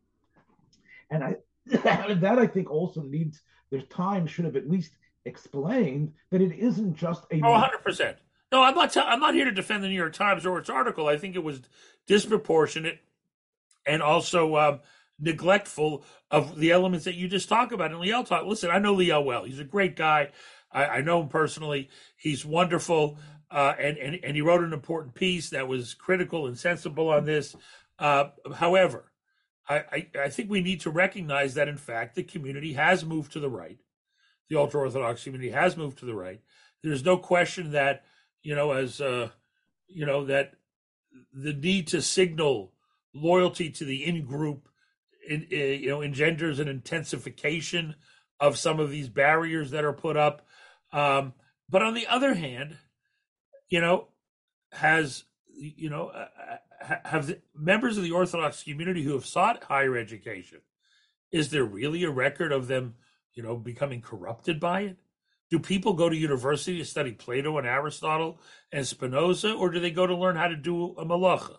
And 1.10 1.24
I, 1.24 1.36
that 1.68 2.38
I 2.38 2.48
think 2.48 2.70
also 2.70 3.02
needs, 3.02 3.42
there's 3.70 3.88
time 3.88 4.28
should 4.28 4.44
have 4.44 4.58
at 4.58 4.70
least 4.70 4.92
explained 5.24 6.12
that 6.32 6.42
it 6.42 6.54
isn't 6.58 6.96
just 6.96 7.24
a. 7.32 7.40
Oh, 7.42 7.70
100%. 7.86 8.16
No, 8.52 8.62
I'm 8.62 8.76
not. 8.76 8.92
T- 8.92 9.00
I'm 9.00 9.22
not 9.22 9.36
here 9.36 9.46
to 9.46 9.54
defend 9.54 9.86
the 9.86 9.88
New 9.88 9.96
York 9.96 10.14
Times 10.14 10.46
or 10.46 10.58
its 10.58 10.70
article. 10.70 11.08
I 11.08 11.18
think 11.18 11.38
it 11.38 11.44
was 11.44 11.62
disproportionate 12.08 13.00
and 13.86 14.02
also 14.02 14.56
um, 14.58 14.80
neglectful 15.20 16.04
of 16.32 16.58
the 16.58 16.72
elements 16.72 17.06
that 17.06 17.16
you 17.16 17.28
just 17.28 17.50
talk 17.50 17.72
about. 17.72 17.92
And 17.92 18.00
Liel 18.00 18.26
talk. 18.26 18.46
Listen, 18.46 18.70
I 18.72 18.80
know 18.80 18.96
Liel 18.96 19.24
well. 19.24 19.44
He's 19.44 19.60
a 19.60 19.64
great 19.66 19.96
guy. 19.96 20.30
I, 20.72 20.86
I 20.86 21.02
know 21.02 21.22
him 21.22 21.30
personally. 21.30 21.90
He's 22.18 22.46
wonderful, 22.46 23.18
uh, 23.50 23.74
and, 23.80 23.98
and 23.98 24.20
and 24.24 24.36
he 24.36 24.42
wrote 24.42 24.64
an 24.64 24.74
important 24.74 25.16
piece 25.16 25.50
that 25.52 25.68
was 25.68 25.94
critical 25.94 26.48
and 26.48 26.58
sensible 26.58 27.10
on 27.10 27.26
this. 27.26 27.56
Uh, 27.98 28.26
however, 28.56 29.12
I, 29.68 29.76
I, 29.92 30.08
I 30.24 30.30
think 30.30 30.50
we 30.50 30.62
need 30.62 30.82
to 30.82 30.90
recognize 30.90 31.56
that 31.56 31.68
in 31.68 31.78
fact 31.78 32.16
the 32.16 32.24
community 32.24 32.74
has 32.74 33.04
moved 33.04 33.34
to 33.34 33.40
the 33.40 33.50
right. 33.50 33.80
The 34.50 34.58
ultra 34.58 34.82
orthodox 34.82 35.24
community 35.24 35.52
has 35.52 35.76
moved 35.76 35.98
to 36.00 36.06
the 36.06 36.16
right. 36.16 36.42
There's 36.84 37.04
no 37.04 37.18
question 37.18 37.72
that 37.72 38.04
you 38.44 38.56
know 38.56 38.72
as 38.72 39.02
uh, 39.02 39.30
you 39.88 40.06
know 40.06 40.26
that 40.26 40.54
the 41.34 41.54
need 41.54 41.88
to 41.88 42.02
signal 42.02 42.74
loyalty 43.14 43.70
to 43.72 43.86
the 43.86 44.06
in 44.06 44.26
group 44.26 44.70
uh, 45.30 45.56
you 45.56 45.90
know 45.90 46.02
engenders 46.02 46.60
an 46.60 46.68
intensification 46.68 47.96
of 48.40 48.58
some 48.58 48.80
of 48.80 48.90
these 48.90 49.10
barriers 49.10 49.72
that 49.72 49.84
are 49.84 49.94
put 49.94 50.16
up. 50.18 50.46
Um, 50.92 51.34
but 51.70 51.82
on 51.82 51.94
the 51.94 52.08
other 52.08 52.34
hand 52.34 52.78
you 53.70 53.82
know 53.82 54.08
has 54.72 55.24
you 55.50 55.90
know 55.90 56.08
uh, 56.08 56.28
uh 56.90 56.96
have 57.04 57.36
members 57.56 57.98
of 57.98 58.04
the 58.04 58.12
orthodox 58.12 58.64
community 58.64 59.04
who 59.04 59.14
have 59.14 59.26
sought 59.26 59.64
higher 59.64 59.98
education 59.98 60.60
is 61.32 61.50
there 61.50 61.66
really 61.66 62.04
a 62.04 62.12
record 62.12 62.52
of 62.52 62.68
them 62.68 62.96
you 63.34 63.44
know 63.44 63.56
becoming 63.56 64.02
corrupted 64.02 64.60
by 64.60 64.82
it? 64.82 64.98
Do 65.50 65.60
people 65.60 65.94
go 65.94 66.10
to 66.10 66.16
university 66.16 66.78
to 66.78 66.86
study 66.86 67.14
plato 67.14 67.58
and 67.58 67.68
aristotle 67.68 68.40
and 68.72 68.86
spinoza 68.86 69.54
or 69.54 69.70
do 69.70 69.80
they 69.80 69.92
go 69.92 70.06
to 70.06 70.16
learn 70.16 70.36
how 70.36 70.48
to 70.48 70.56
do 70.56 70.96
a 70.98 71.06
malacha 71.06 71.58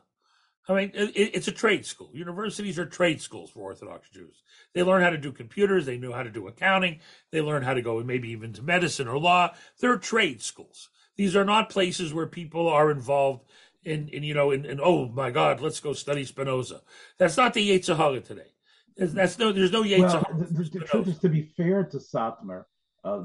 I 0.69 0.75
mean, 0.75 0.91
it, 0.95 1.13
it's 1.15 1.49
a 1.49 1.53
trade 1.53 1.87
school. 1.87 2.11
Universities 2.13 2.79
are 2.79 2.85
trade 2.85 3.21
schools 3.23 3.51
for 3.51 3.61
Orthodox 3.61 4.11
Jews. 4.11 4.43
They 4.75 4.83
learn 4.83 5.03
how 5.03 5.11
to 5.11 5.19
do 5.19 5.33
computers. 5.33 5.87
They 5.87 5.97
know 5.97 6.13
how 6.13 6.23
to 6.23 6.31
do 6.31 6.47
accounting. 6.47 7.01
They 7.31 7.41
learn 7.41 7.63
how 7.63 7.75
to 7.75 7.83
go 7.83 8.03
maybe 8.03 8.31
even 8.31 8.53
to 8.55 8.63
medicine 8.63 9.09
or 9.09 9.19
law. 9.19 9.55
They're 9.81 9.97
trade 9.97 10.43
schools. 10.43 10.91
These 11.17 11.35
are 11.35 11.45
not 11.45 11.71
places 11.71 12.13
where 12.13 12.27
people 12.27 12.69
are 12.69 12.91
involved 12.91 13.45
in, 13.85 14.09
in 14.09 14.23
you 14.23 14.35
know, 14.35 14.51
in, 14.51 14.65
in 14.65 14.81
oh 14.81 15.09
my 15.09 15.31
God, 15.31 15.61
let's 15.61 15.81
go 15.81 15.93
study 15.93 16.25
Spinoza. 16.25 16.83
That's 17.17 17.37
not 17.37 17.55
the 17.55 17.71
Yetzer 17.71 17.97
Hara 17.97 18.21
today. 18.21 18.53
That's 18.97 19.39
no, 19.39 19.53
there's 19.53 19.73
no 19.73 19.83
Yetzer 19.83 20.11
Hara. 20.11 20.25
Well, 20.31 20.39
the, 20.39 20.65
the, 20.65 20.79
the 20.79 20.85
truth 20.85 21.09
is, 21.09 21.19
to 21.21 21.29
be 21.29 21.43
fair 21.43 21.85
to 21.85 21.97
Satmar, 21.97 22.65
uh, 23.05 23.23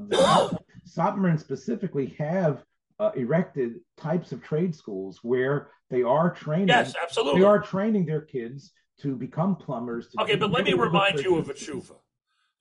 Satmar 0.88 1.39
specifically 1.39 2.15
have 2.17 2.63
uh, 2.99 3.12
erected 3.15 3.79
types 3.97 4.32
of 4.32 4.41
trade 4.43 4.75
schools 4.75 5.19
where 5.23 5.69
they 5.89 6.03
are 6.03 6.34
training. 6.34 6.69
Yes, 6.69 6.93
absolutely. 7.01 7.41
They 7.41 7.45
are 7.45 7.60
training 7.60 8.06
their 8.06 8.21
kids 8.21 8.71
to 9.01 9.15
become 9.15 9.56
plumbers. 9.56 10.08
To 10.10 10.21
okay, 10.23 10.36
but 10.36 10.51
let 10.51 10.65
me 10.65 10.73
remind 10.73 11.19
you 11.19 11.38
of 11.38 11.49
a 11.49 11.53
tshuva. 11.53 11.95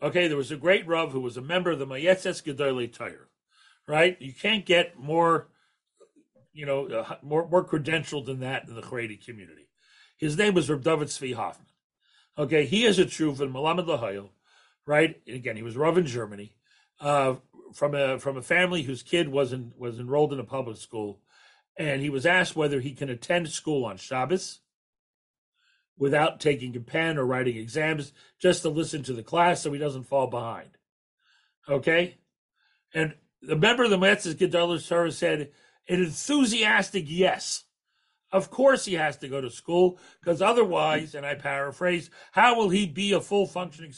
Okay, 0.03 0.27
there 0.27 0.37
was 0.37 0.51
a 0.51 0.57
great 0.57 0.87
Rav 0.87 1.13
who 1.13 1.21
was 1.21 1.37
a 1.37 1.43
member 1.43 1.71
of 1.71 1.79
the 1.79 1.87
Moyetzes 1.87 2.43
Gedolei 2.43 2.93
Torah, 2.93 3.29
right? 3.87 4.21
You 4.21 4.33
can't 4.33 4.67
get 4.67 4.99
more, 4.99 5.49
you 6.53 6.67
know, 6.67 6.87
uh, 6.87 7.17
more 7.23 7.49
more 7.49 7.65
credentialed 7.65 8.27
than 8.27 8.41
that 8.41 8.69
in 8.69 8.75
the 8.75 8.83
Haredi 8.83 9.25
community. 9.25 9.69
His 10.19 10.37
name 10.37 10.55
was 10.55 10.69
Rav 10.69 10.83
David 10.83 11.09
Zvi 11.09 11.35
Hoffman. 11.35 11.67
Okay, 12.37 12.65
he 12.65 12.85
is 12.85 12.99
a 12.99 13.05
tshuva 13.05 13.43
in 13.43 13.53
Melamed 13.53 13.87
Leho'il, 13.87 14.31
right? 14.87 15.21
And 15.27 15.37
again, 15.37 15.57
he 15.57 15.63
was 15.63 15.77
Rav 15.77 15.99
in 15.99 16.07
Germany. 16.07 16.53
Uh, 17.01 17.37
from 17.73 17.95
a 17.95 18.19
from 18.19 18.37
a 18.37 18.43
family 18.43 18.83
whose 18.83 19.03
kid 19.03 19.29
wasn't 19.29 19.79
was 19.79 19.99
enrolled 19.99 20.33
in 20.33 20.41
a 20.41 20.45
public 20.45 20.77
school, 20.77 21.21
and 21.79 22.03
he 22.03 22.11
was 22.11 22.27
asked 22.27 22.57
whether 22.57 22.81
he 22.81 22.93
can 22.93 23.09
attend 23.09 23.49
school 23.49 23.85
on 23.85 23.97
Shabbos 23.97 24.61
without 25.97 26.41
taking 26.41 26.75
a 26.77 26.81
pen 26.81 27.19
or 27.19 27.25
writing 27.25 27.57
exams, 27.57 28.13
just 28.39 28.63
to 28.63 28.69
listen 28.69 29.03
to 29.05 29.13
the 29.13 29.23
class 29.23 29.61
so 29.61 29.73
he 29.73 29.79
doesn't 29.79 30.05
fall 30.05 30.27
behind. 30.27 30.71
Okay, 31.69 32.19
and 32.95 33.15
the 33.41 33.57
member 33.57 33.85
of 33.85 33.91
the 33.91 33.99
Moyetzes 33.99 34.35
Gedolei 34.35 34.87
Torah 34.87 35.13
said 35.13 35.51
an 35.89 36.03
enthusiastic 36.03 37.05
yes. 37.07 37.65
Of 38.33 38.51
course, 38.51 38.85
he 38.87 38.95
has 38.95 39.19
to 39.19 39.29
go 39.29 39.41
to 39.41 39.51
school 39.51 39.99
because 40.21 40.41
otherwise, 40.41 41.15
and 41.15 41.27
I 41.27 41.35
paraphrase, 41.35 42.09
how 42.33 42.57
will 42.57 42.71
he 42.71 42.87
be 42.87 43.13
a 43.13 43.21
full 43.21 43.47
functioning 43.47 43.93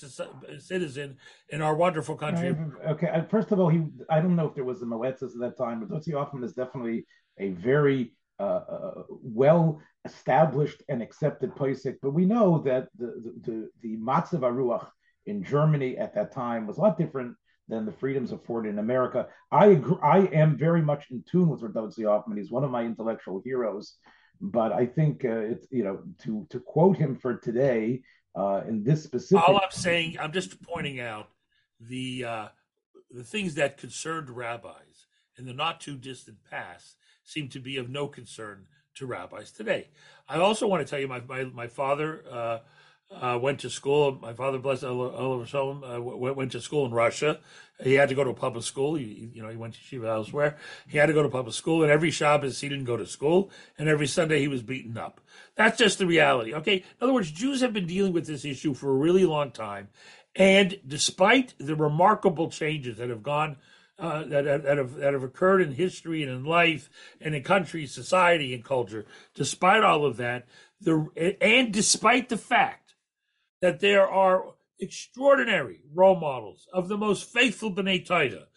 citizen 0.59 1.17
in 1.51 1.63
our 1.63 1.75
wonderful 1.77 2.17
country? 2.17 2.57
Okay, 2.87 3.25
first 3.31 3.53
of 3.53 3.61
all, 3.61 3.69
he 3.69 3.85
I 4.11 4.21
don't 4.21 4.35
know 4.35 4.49
if 4.49 4.55
there 4.55 4.65
was 4.65 4.83
a 4.83 4.87
Moetzes 4.87 5.35
at 5.35 5.41
that 5.41 5.57
time, 5.57 5.81
but 5.81 5.89
Dotzi 5.89 6.15
Hoffman 6.15 6.43
is 6.43 6.53
definitely 6.53 7.07
a 7.39 7.51
very 7.51 8.13
uh, 8.41 8.43
uh, 8.43 9.03
well 9.09 9.81
established 10.05 10.83
and 10.89 11.01
accepted 11.01 11.55
posek. 11.55 11.97
But 12.03 12.11
we 12.11 12.25
know 12.25 12.59
that 12.65 12.89
the 12.99 13.35
the, 13.43 13.71
the 13.83 13.97
Matzav 13.97 14.41
Aruach 14.41 14.89
in 15.27 15.45
Germany 15.45 15.97
at 15.97 16.15
that 16.17 16.33
time 16.33 16.67
was 16.67 16.79
a 16.79 16.81
lot 16.81 16.99
different 16.99 17.37
than 17.69 17.87
the 17.87 17.93
freedoms 17.93 18.33
afforded 18.33 18.71
in 18.71 18.79
America. 18.79 19.27
I 19.51 19.67
agree, 19.67 19.97
I 20.03 20.19
am 20.33 20.59
very 20.59 20.83
much 20.83 21.07
in 21.11 21.25
tune 21.31 21.49
with 21.49 21.63
Radozi 21.63 22.05
Hoffman. 22.05 22.37
He's 22.37 22.51
one 22.51 22.65
of 22.65 22.71
my 22.71 22.85
intellectual 22.85 23.41
heroes. 23.45 23.97
But 24.53 24.73
I 24.73 24.87
think 24.87 25.25
uh, 25.25 25.39
it's 25.39 25.67
you 25.71 25.85
know 25.85 26.01
to 26.23 26.47
to 26.51 26.61
quote 26.61 26.97
him 26.97 27.17
for 27.17 27.35
today 27.35 28.03
uh, 28.35 28.63
in 28.69 28.85
this 28.85 29.03
specific. 29.03 29.47
All 29.47 29.57
I'm 29.57 29.71
saying, 29.71 30.17
I'm 30.21 30.33
just 30.33 30.61
pointing 30.63 31.01
out 31.01 31.31
the 31.81 32.25
uh, 32.25 32.49
the 33.11 33.25
things 33.25 33.55
that 33.55 33.79
concerned 33.79 34.29
rabbis 34.29 35.07
in 35.39 35.47
the 35.47 35.55
not 35.55 35.81
too 35.81 35.97
distant 35.97 36.39
past 36.51 36.97
seem 37.23 37.49
to 37.49 37.59
be 37.61 37.79
of 37.79 37.89
no 37.89 38.07
concern 38.07 38.67
to 38.97 39.07
rabbis 39.07 39.51
today. 39.51 39.89
I 40.29 40.39
also 40.39 40.67
want 40.67 40.87
to 40.87 40.91
tell 40.91 41.01
you, 41.01 41.09
my 41.09 41.21
my, 41.27 41.45
my 41.45 41.67
father 41.67 42.25
uh, 43.11 43.39
went 43.41 43.61
to 43.61 43.71
school. 43.71 44.19
My 44.21 44.33
father, 44.33 44.59
blessed 44.59 44.85
alav 44.85 45.47
hashalom, 45.47 45.97
uh, 45.97 46.01
went, 46.01 46.37
went 46.37 46.53
to 46.53 46.61
school 46.61 46.87
in 46.87 46.93
Russia. 46.93 47.39
He 47.83 47.95
had 47.95 48.09
to 48.09 48.15
go 48.15 48.25
to 48.25 48.33
public 48.33 48.65
school. 48.65 48.95
He, 48.95 49.31
you 49.35 49.43
know, 49.43 49.49
he 49.49 49.57
went 49.57 49.75
to 49.75 49.81
yeshiva 49.81 50.07
elsewhere. 50.07 50.57
He 50.87 50.99
had 50.99 51.07
to 51.07 51.13
go 51.13 51.23
to 51.23 51.29
public 51.29 51.55
school, 51.55 51.83
and 51.83 51.91
every 51.91 52.11
Shabbos 52.11 52.61
he 52.61 52.69
didn't 52.69 52.85
go 52.85 52.97
to 52.97 53.07
school, 53.07 53.51
and 53.79 53.89
every 53.89 54.07
Sunday 54.07 54.41
he 54.41 54.49
was 54.49 54.63
beaten 54.63 54.97
up. 54.97 55.21
That's 55.57 55.79
just 55.79 55.99
the 55.99 56.07
reality. 56.07 56.55
Okay. 56.55 56.77
In 56.77 56.83
other 57.01 57.13
words, 57.13 57.31
Jews 57.31 57.61
have 57.61 57.73
been 57.73 57.87
dealing 57.87 58.13
with 58.13 58.27
this 58.27 58.45
issue 58.45 58.75
for 58.75 58.91
a 58.91 58.95
really 58.97 59.25
long 59.25 59.51
time, 59.51 59.89
and 60.37 60.79
despite 60.87 61.55
the 61.59 61.75
remarkable 61.75 62.51
changes 62.51 62.99
that 62.99 63.11
have 63.11 63.23
gone. 63.23 63.57
Uh, 63.97 64.25
that, 64.25 64.65
that, 64.65 64.77
have 64.77 64.95
that 64.95 65.13
have 65.13 65.23
occurred 65.23 65.63
in 65.63 65.71
history 65.71 66.25
and 66.25 66.33
in 66.33 66.45
life 66.45 66.91
and 67.21 67.33
in 67.33 67.45
country, 67.45 67.87
society, 67.87 68.53
and 68.53 68.65
culture. 68.65 69.07
Despite 69.37 69.85
all 69.85 70.05
of 70.05 70.17
that, 70.17 70.49
the 70.81 71.37
and 71.41 71.73
despite 71.73 72.29
the 72.29 72.37
fact 72.37 72.84
that 73.65 73.81
there 73.81 74.07
are 74.07 74.45
extraordinary 74.79 75.81
role 75.95 76.21
models 76.21 76.69
of 76.75 76.87
the 76.87 76.99
most 76.99 77.33
faithful 77.33 77.75
B'nai 77.75 78.07
Torah, 78.07 78.49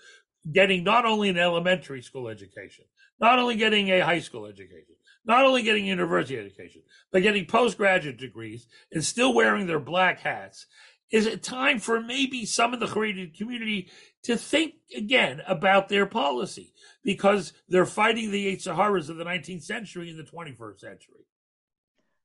getting 0.52 0.84
not 0.84 1.06
only 1.06 1.30
an 1.30 1.38
elementary 1.38 2.02
school 2.02 2.28
education, 2.28 2.84
not 3.18 3.40
only 3.40 3.56
getting 3.56 3.88
a 3.90 4.02
high 4.02 4.20
school 4.20 4.46
education, 4.46 4.96
not 5.24 5.46
only 5.46 5.64
getting 5.64 5.86
university 5.86 6.38
education, 6.38 6.82
but 7.10 7.22
getting 7.22 7.46
postgraduate 7.46 8.18
degrees 8.18 8.68
and 8.92 9.02
still 9.02 9.34
wearing 9.34 9.66
their 9.66 9.80
black 9.80 10.20
hats. 10.20 10.66
Is 11.10 11.26
it 11.26 11.42
time 11.42 11.80
for 11.80 12.02
maybe 12.02 12.46
some 12.46 12.74
of 12.74 12.82
the 12.82 12.88
Haredi 12.88 13.34
community 13.34 13.90
to 14.24 14.36
think 14.36 14.74
again 14.94 15.42
about 15.48 15.88
their 15.88 16.06
policy 16.06 16.74
because 17.02 17.54
they're 17.70 17.86
fighting 17.86 18.32
the 18.32 18.54
Yetzer 18.54 18.76
Haras 18.76 19.08
of 19.08 19.16
the 19.16 19.24
19th 19.24 19.64
century 19.64 20.10
and 20.10 20.20
the 20.20 20.30
21st 20.30 20.80
century? 20.80 21.24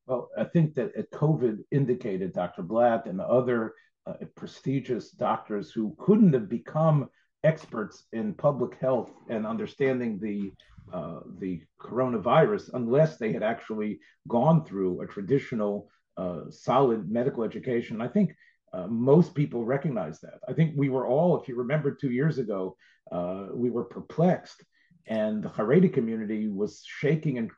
Well, 0.07 0.31
I 0.37 0.45
think 0.45 0.75
that 0.75 1.11
COVID 1.13 1.59
indicated 1.71 2.33
Dr. 2.33 2.63
Blatt 2.63 3.07
and 3.07 3.21
other 3.21 3.75
uh, 4.07 4.15
prestigious 4.35 5.11
doctors 5.11 5.71
who 5.71 5.95
couldn't 5.99 6.33
have 6.33 6.49
become 6.49 7.09
experts 7.45 8.05
in 8.13 8.35
public 8.35 8.79
health 8.81 9.11
and 9.29 9.47
understanding 9.47 10.19
the 10.21 10.53
uh, 10.93 11.21
the 11.39 11.63
coronavirus 11.81 12.71
unless 12.75 13.17
they 13.17 13.33
had 13.33 13.43
actually 13.43 14.01
gone 14.29 14.65
through 14.65 15.01
a 15.01 15.07
traditional 15.07 15.89
uh, 16.17 16.43
solid 16.51 17.11
medical 17.11 17.45
education. 17.45 18.01
I 18.01 18.09
think 18.09 18.35
uh, 18.73 18.89
most 18.89 19.35
people 19.35 19.65
recognize 19.65 20.21
that. 20.21 20.41
I 20.49 20.53
think 20.53 20.75
we 20.77 20.89
were 20.89 21.07
all, 21.07 21.41
if 21.41 21.49
you 21.49 21.57
remember 21.57 21.95
two 21.95 22.11
years 22.11 22.39
ago, 22.39 22.77
uh, 23.11 23.47
we 23.55 23.71
were 23.71 23.85
perplexed 23.85 24.65
and 25.07 25.43
the 25.43 25.49
Haredi 25.49 25.93
community 25.93 26.49
was 26.49 26.83
shaking 26.85 27.39
and 27.39 27.51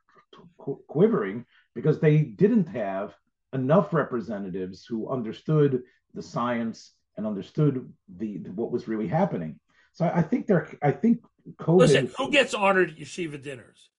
quivering 0.88 1.44
because 1.74 2.00
they 2.00 2.18
didn't 2.18 2.66
have 2.66 3.14
enough 3.52 3.92
representatives 3.92 4.84
who 4.84 5.08
understood 5.08 5.82
the 6.14 6.22
science 6.22 6.92
and 7.16 7.26
understood 7.26 7.92
the 8.16 8.38
what 8.54 8.72
was 8.72 8.88
really 8.88 9.08
happening. 9.08 9.58
So 9.92 10.04
I, 10.04 10.18
I 10.18 10.22
think 10.22 10.46
there. 10.46 10.68
I 10.82 10.90
think 10.90 11.24
COVID. 11.56 11.78
Listen, 11.78 12.10
who 12.16 12.30
gets 12.30 12.54
honored 12.54 12.90
at 12.90 12.96
yeshiva 12.96 13.42
dinners? 13.42 13.90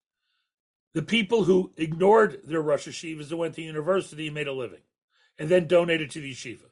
The 0.94 1.02
people 1.02 1.44
who 1.44 1.72
ignored 1.76 2.40
their 2.44 2.62
Rosh 2.62 2.88
Yeshivas 2.88 3.30
and 3.30 3.38
went 3.38 3.54
to 3.54 3.62
university 3.62 4.26
and 4.26 4.34
made 4.34 4.48
a 4.48 4.52
living, 4.52 4.82
and 5.38 5.48
then 5.48 5.66
donated 5.66 6.10
to 6.12 6.20
the 6.20 6.32
yeshiva. 6.32 6.68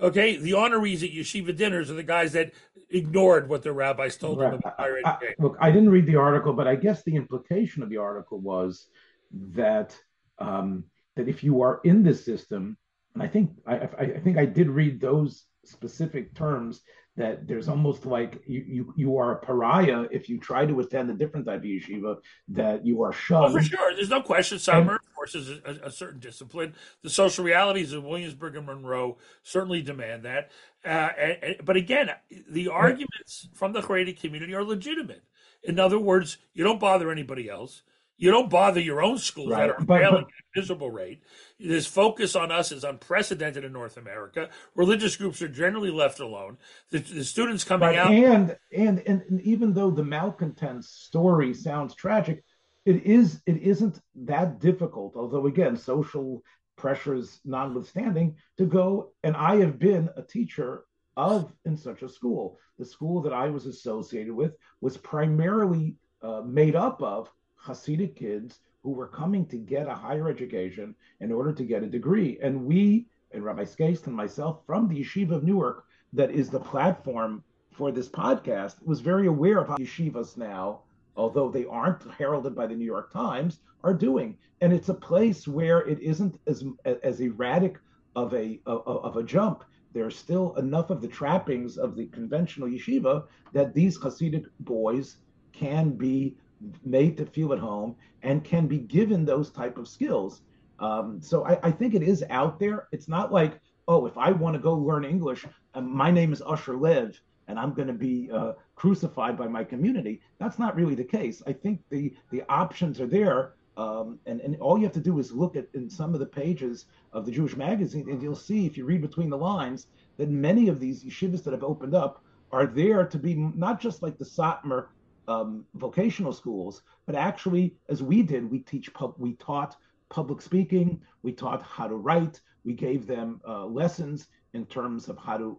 Okay, 0.00 0.36
the 0.36 0.52
honorees 0.52 1.02
at 1.02 1.10
yeshiva 1.10 1.56
dinners 1.56 1.90
are 1.90 1.94
the 1.94 2.02
guys 2.02 2.32
that 2.32 2.52
ignored 2.88 3.48
what 3.48 3.62
their 3.62 3.72
rabbis 3.72 4.16
told 4.16 4.38
right. 4.38 4.50
them 4.50 4.60
about 4.60 4.76
higher 4.78 4.98
education. 4.98 5.34
I, 5.38 5.42
look, 5.42 5.56
I 5.60 5.70
didn't 5.70 5.90
read 5.90 6.06
the 6.06 6.16
article, 6.16 6.52
but 6.52 6.68
I 6.68 6.76
guess 6.76 7.02
the 7.02 7.16
implication 7.16 7.82
of 7.82 7.90
the 7.90 7.96
article 7.96 8.38
was 8.38 8.86
that 9.32 9.98
um, 10.38 10.84
that 11.16 11.28
if 11.28 11.42
you 11.42 11.62
are 11.62 11.80
in 11.84 12.02
this 12.02 12.24
system, 12.24 12.76
and 13.14 13.22
I 13.22 13.28
think 13.28 13.50
I, 13.66 13.88
I 13.98 14.20
think 14.20 14.38
I 14.38 14.44
did 14.44 14.68
read 14.68 15.00
those 15.00 15.44
specific 15.64 16.34
terms 16.34 16.80
that 17.18 17.48
there's 17.48 17.68
almost 17.68 18.06
like 18.06 18.40
you, 18.46 18.64
you 18.66 18.94
you 18.96 19.16
are 19.18 19.32
a 19.32 19.38
pariah 19.40 20.06
if 20.12 20.28
you 20.28 20.38
try 20.38 20.64
to 20.64 20.80
attend 20.80 21.10
a 21.10 21.14
different 21.14 21.46
type 21.46 21.58
of 21.58 21.64
yeshiva 21.64 22.16
that 22.48 22.86
you 22.86 23.02
are 23.02 23.12
shunned. 23.12 23.46
Oh, 23.46 23.52
for 23.58 23.62
sure, 23.62 23.94
there's 23.94 24.08
no 24.08 24.22
question. 24.22 24.58
Summer 24.58 25.00
forces 25.14 25.50
a, 25.64 25.86
a, 25.86 25.90
certain 25.90 26.20
discipline. 26.20 26.74
The 27.02 27.10
social 27.10 27.44
realities 27.44 27.92
of 27.92 28.04
Williamsburg 28.04 28.54
and 28.54 28.66
Monroe 28.66 29.18
certainly 29.42 29.82
demand 29.82 30.22
that. 30.22 30.52
Uh, 30.84 31.10
and, 31.18 31.36
and, 31.42 31.56
but 31.64 31.76
again, 31.76 32.10
the 32.48 32.68
arguments 32.68 33.48
from 33.52 33.72
the 33.72 33.82
Haredi 33.82 34.18
community 34.18 34.54
are 34.54 34.64
legitimate. 34.64 35.24
In 35.64 35.80
other 35.80 35.98
words, 35.98 36.38
you 36.54 36.62
don't 36.62 36.80
bother 36.80 37.10
anybody 37.10 37.50
else. 37.50 37.82
You 38.18 38.32
don't 38.32 38.50
bother 38.50 38.80
your 38.80 39.00
own 39.00 39.18
schools 39.18 39.50
right. 39.50 39.68
that 39.68 39.70
are 39.70 39.80
but, 39.84 40.00
failing 40.00 40.24
but, 40.24 40.24
at 40.24 40.26
a 40.26 40.60
miserable 40.60 40.90
rate. 40.90 41.22
This 41.58 41.86
focus 41.86 42.34
on 42.34 42.50
us 42.50 42.72
is 42.72 42.84
unprecedented 42.84 43.64
in 43.64 43.72
North 43.72 43.96
America. 43.96 44.50
Religious 44.74 45.16
groups 45.16 45.40
are 45.40 45.48
generally 45.48 45.90
left 45.90 46.18
alone. 46.18 46.58
The, 46.90 46.98
the 46.98 47.24
students 47.24 47.64
coming 47.64 47.96
out 47.96 48.10
and, 48.10 48.56
and 48.76 49.02
and 49.06 49.40
even 49.42 49.72
though 49.72 49.90
the 49.90 50.04
malcontents 50.04 50.88
story 50.88 51.54
sounds 51.54 51.94
tragic, 51.94 52.44
it 52.84 53.04
is 53.04 53.40
it 53.46 53.58
isn't 53.58 54.00
that 54.16 54.58
difficult. 54.58 55.14
Although 55.16 55.46
again, 55.46 55.76
social 55.76 56.42
pressures 56.76 57.40
notwithstanding, 57.44 58.36
to 58.58 58.66
go 58.66 59.12
and 59.22 59.36
I 59.36 59.56
have 59.56 59.78
been 59.78 60.08
a 60.16 60.22
teacher 60.22 60.84
of 61.16 61.52
in 61.64 61.76
such 61.76 62.02
a 62.02 62.08
school. 62.08 62.58
The 62.78 62.84
school 62.84 63.22
that 63.22 63.32
I 63.32 63.48
was 63.50 63.66
associated 63.66 64.32
with 64.32 64.56
was 64.80 64.96
primarily 64.96 65.96
uh, 66.22 66.42
made 66.44 66.76
up 66.76 67.02
of 67.02 67.30
Hasidic 67.68 68.16
kids 68.16 68.60
who 68.82 68.90
were 68.90 69.08
coming 69.08 69.44
to 69.46 69.58
get 69.58 69.86
a 69.86 69.94
higher 69.94 70.28
education 70.28 70.94
in 71.20 71.30
order 71.30 71.52
to 71.52 71.64
get 71.64 71.82
a 71.82 71.86
degree. 71.86 72.38
And 72.42 72.64
we, 72.64 73.06
and 73.32 73.44
Rabbi 73.44 73.64
Skast 73.64 74.06
and 74.06 74.16
myself 74.16 74.64
from 74.66 74.88
the 74.88 75.04
Yeshiva 75.04 75.32
of 75.32 75.44
Newark, 75.44 75.84
that 76.14 76.30
is 76.30 76.48
the 76.48 76.60
platform 76.60 77.44
for 77.70 77.92
this 77.92 78.08
podcast, 78.08 78.84
was 78.86 79.00
very 79.00 79.26
aware 79.26 79.58
of 79.58 79.68
how 79.68 79.76
yeshivas 79.76 80.38
now, 80.38 80.80
although 81.16 81.50
they 81.50 81.66
aren't 81.66 82.10
heralded 82.12 82.54
by 82.54 82.66
the 82.66 82.74
New 82.74 82.86
York 82.86 83.12
Times, 83.12 83.60
are 83.84 83.92
doing. 83.92 84.38
And 84.62 84.72
it's 84.72 84.88
a 84.88 84.94
place 84.94 85.46
where 85.46 85.80
it 85.86 86.00
isn't 86.00 86.40
as 86.46 86.64
as 86.84 87.20
erratic 87.20 87.78
of 88.16 88.32
a 88.34 88.60
of, 88.66 88.86
of 88.86 89.16
a 89.16 89.22
jump. 89.22 89.64
There's 89.92 90.16
still 90.16 90.54
enough 90.56 90.90
of 90.90 91.00
the 91.00 91.08
trappings 91.08 91.76
of 91.76 91.94
the 91.96 92.06
conventional 92.06 92.68
yeshiva 92.68 93.26
that 93.52 93.74
these 93.74 93.98
Hasidic 93.98 94.46
boys 94.60 95.18
can 95.52 95.90
be 95.90 96.36
made 96.84 97.16
to 97.16 97.26
feel 97.26 97.52
at 97.52 97.58
home 97.58 97.96
and 98.22 98.44
can 98.44 98.66
be 98.66 98.78
given 98.78 99.24
those 99.24 99.50
type 99.50 99.78
of 99.78 99.88
skills. 99.88 100.42
Um, 100.78 101.20
so 101.20 101.44
I, 101.44 101.58
I, 101.62 101.70
think 101.70 101.94
it 101.94 102.02
is 102.02 102.24
out 102.30 102.58
there. 102.60 102.88
It's 102.92 103.08
not 103.08 103.32
like, 103.32 103.60
oh, 103.88 104.06
if 104.06 104.16
I 104.16 104.30
want 104.30 104.54
to 104.54 104.60
go 104.60 104.74
learn 104.74 105.04
English, 105.04 105.44
um, 105.74 105.94
my 105.94 106.10
name 106.10 106.32
is 106.32 106.42
Asher 106.42 106.76
Lev, 106.76 107.20
and 107.48 107.58
I'm 107.58 107.72
going 107.72 107.88
to 107.88 107.94
be 107.94 108.30
uh, 108.32 108.52
crucified 108.76 109.36
by 109.36 109.48
my 109.48 109.64
community. 109.64 110.20
That's 110.38 110.58
not 110.58 110.76
really 110.76 110.94
the 110.94 111.04
case. 111.04 111.42
I 111.46 111.52
think 111.52 111.80
the 111.90 112.14
the 112.30 112.42
options 112.48 113.00
are 113.00 113.06
there, 113.06 113.54
um, 113.76 114.20
and 114.26 114.40
and 114.40 114.56
all 114.60 114.78
you 114.78 114.84
have 114.84 114.92
to 114.92 115.00
do 115.00 115.18
is 115.18 115.32
look 115.32 115.56
at 115.56 115.66
in 115.74 115.90
some 115.90 116.14
of 116.14 116.20
the 116.20 116.26
pages 116.26 116.84
of 117.12 117.24
the 117.24 117.32
Jewish 117.32 117.56
magazine, 117.56 118.08
and 118.08 118.22
you'll 118.22 118.36
see 118.36 118.66
if 118.66 118.76
you 118.76 118.84
read 118.84 119.00
between 119.00 119.30
the 119.30 119.38
lines 119.38 119.88
that 120.16 120.28
many 120.28 120.68
of 120.68 120.78
these 120.78 121.02
yeshivas 121.02 121.42
that 121.44 121.52
have 121.52 121.64
opened 121.64 121.94
up 121.94 122.22
are 122.52 122.66
there 122.66 123.04
to 123.04 123.18
be 123.18 123.34
not 123.34 123.80
just 123.80 124.02
like 124.02 124.18
the 124.18 124.24
Satmar 124.24 124.86
um, 125.28 125.64
vocational 125.74 126.32
schools, 126.32 126.82
but 127.06 127.14
actually, 127.14 127.76
as 127.88 128.02
we 128.02 128.22
did, 128.22 128.50
we 128.50 128.60
teach 128.60 128.92
pub, 128.94 129.14
we 129.18 129.34
taught 129.34 129.76
public 130.08 130.40
speaking, 130.40 131.00
we 131.22 131.32
taught 131.32 131.62
how 131.62 131.86
to 131.86 131.94
write, 131.94 132.40
we 132.64 132.72
gave 132.72 133.06
them 133.06 133.40
uh, 133.46 133.64
lessons 133.66 134.28
in 134.54 134.64
terms 134.66 135.08
of 135.08 135.18
how 135.18 135.36
to 135.36 135.58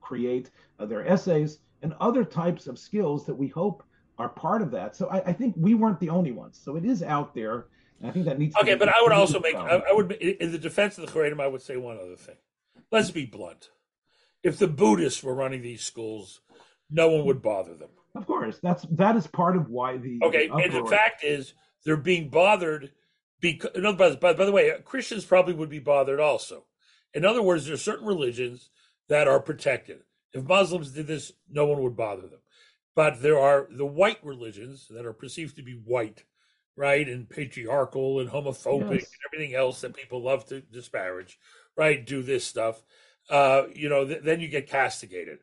create 0.00 0.50
uh, 0.78 0.86
their 0.86 1.06
essays 1.06 1.58
and 1.82 1.94
other 2.00 2.24
types 2.24 2.66
of 2.66 2.78
skills 2.78 3.26
that 3.26 3.34
we 3.34 3.48
hope 3.48 3.82
are 4.18 4.28
part 4.28 4.62
of 4.62 4.70
that. 4.70 4.96
So 4.96 5.08
I, 5.08 5.18
I 5.26 5.32
think 5.32 5.54
we 5.56 5.74
weren't 5.74 6.00
the 6.00 6.10
only 6.10 6.32
ones. 6.32 6.60
So 6.62 6.76
it 6.76 6.84
is 6.84 7.02
out 7.02 7.34
there. 7.34 7.66
I 8.02 8.10
think 8.10 8.24
that 8.24 8.38
needs. 8.38 8.54
To 8.54 8.64
be 8.64 8.70
okay, 8.70 8.78
but 8.78 8.88
I 8.88 9.02
would 9.02 9.12
also 9.12 9.40
make. 9.40 9.54
I, 9.54 9.82
I, 9.90 9.92
would, 9.92 10.12
in 10.12 10.52
the 10.52 10.58
defense 10.58 10.96
of 10.96 11.04
the 11.04 11.12
Haredim, 11.12 11.38
I 11.38 11.46
would 11.46 11.60
say 11.60 11.76
one 11.76 11.98
other 11.98 12.16
thing. 12.16 12.36
Let's 12.90 13.10
be 13.10 13.26
blunt. 13.26 13.68
If 14.42 14.58
the 14.58 14.68
Buddhists 14.68 15.22
were 15.22 15.34
running 15.34 15.60
these 15.60 15.82
schools, 15.82 16.40
no 16.90 17.08
one 17.08 17.24
would 17.26 17.42
bother 17.42 17.74
them. 17.74 17.90
Of 18.14 18.26
course, 18.26 18.58
that's 18.62 18.84
that 18.90 19.16
is 19.16 19.26
part 19.26 19.56
of 19.56 19.68
why 19.68 19.96
the 19.96 20.20
okay. 20.24 20.48
The 20.48 20.54
and 20.54 20.72
the 20.72 20.90
fact 20.90 21.24
is, 21.24 21.54
they're 21.84 21.96
being 21.96 22.28
bothered 22.28 22.90
because. 23.40 23.70
No, 23.76 23.92
by, 23.92 24.16
by, 24.16 24.32
by 24.32 24.44
the 24.44 24.52
way, 24.52 24.72
Christians 24.84 25.24
probably 25.24 25.54
would 25.54 25.70
be 25.70 25.78
bothered 25.78 26.20
also. 26.20 26.64
In 27.14 27.24
other 27.24 27.42
words, 27.42 27.66
there 27.66 27.74
are 27.74 27.78
certain 27.78 28.06
religions 28.06 28.70
that 29.08 29.28
are 29.28 29.40
protected. 29.40 30.00
If 30.32 30.44
Muslims 30.44 30.92
did 30.92 31.06
this, 31.06 31.32
no 31.50 31.66
one 31.66 31.82
would 31.82 31.96
bother 31.96 32.22
them. 32.22 32.40
But 32.94 33.22
there 33.22 33.38
are 33.38 33.68
the 33.70 33.86
white 33.86 34.18
religions 34.24 34.86
that 34.90 35.06
are 35.06 35.12
perceived 35.12 35.56
to 35.56 35.62
be 35.62 35.72
white, 35.72 36.24
right, 36.76 37.08
and 37.08 37.28
patriarchal 37.28 38.20
and 38.20 38.30
homophobic 38.30 39.00
yes. 39.00 39.04
and 39.04 39.32
everything 39.32 39.54
else 39.54 39.80
that 39.80 39.94
people 39.94 40.22
love 40.22 40.46
to 40.46 40.60
disparage, 40.60 41.38
right? 41.76 42.04
Do 42.04 42.22
this 42.22 42.44
stuff. 42.44 42.82
Uh, 43.28 43.64
you 43.74 43.88
know, 43.88 44.04
th- 44.04 44.22
then 44.22 44.40
you 44.40 44.48
get 44.48 44.68
castigated 44.68 45.38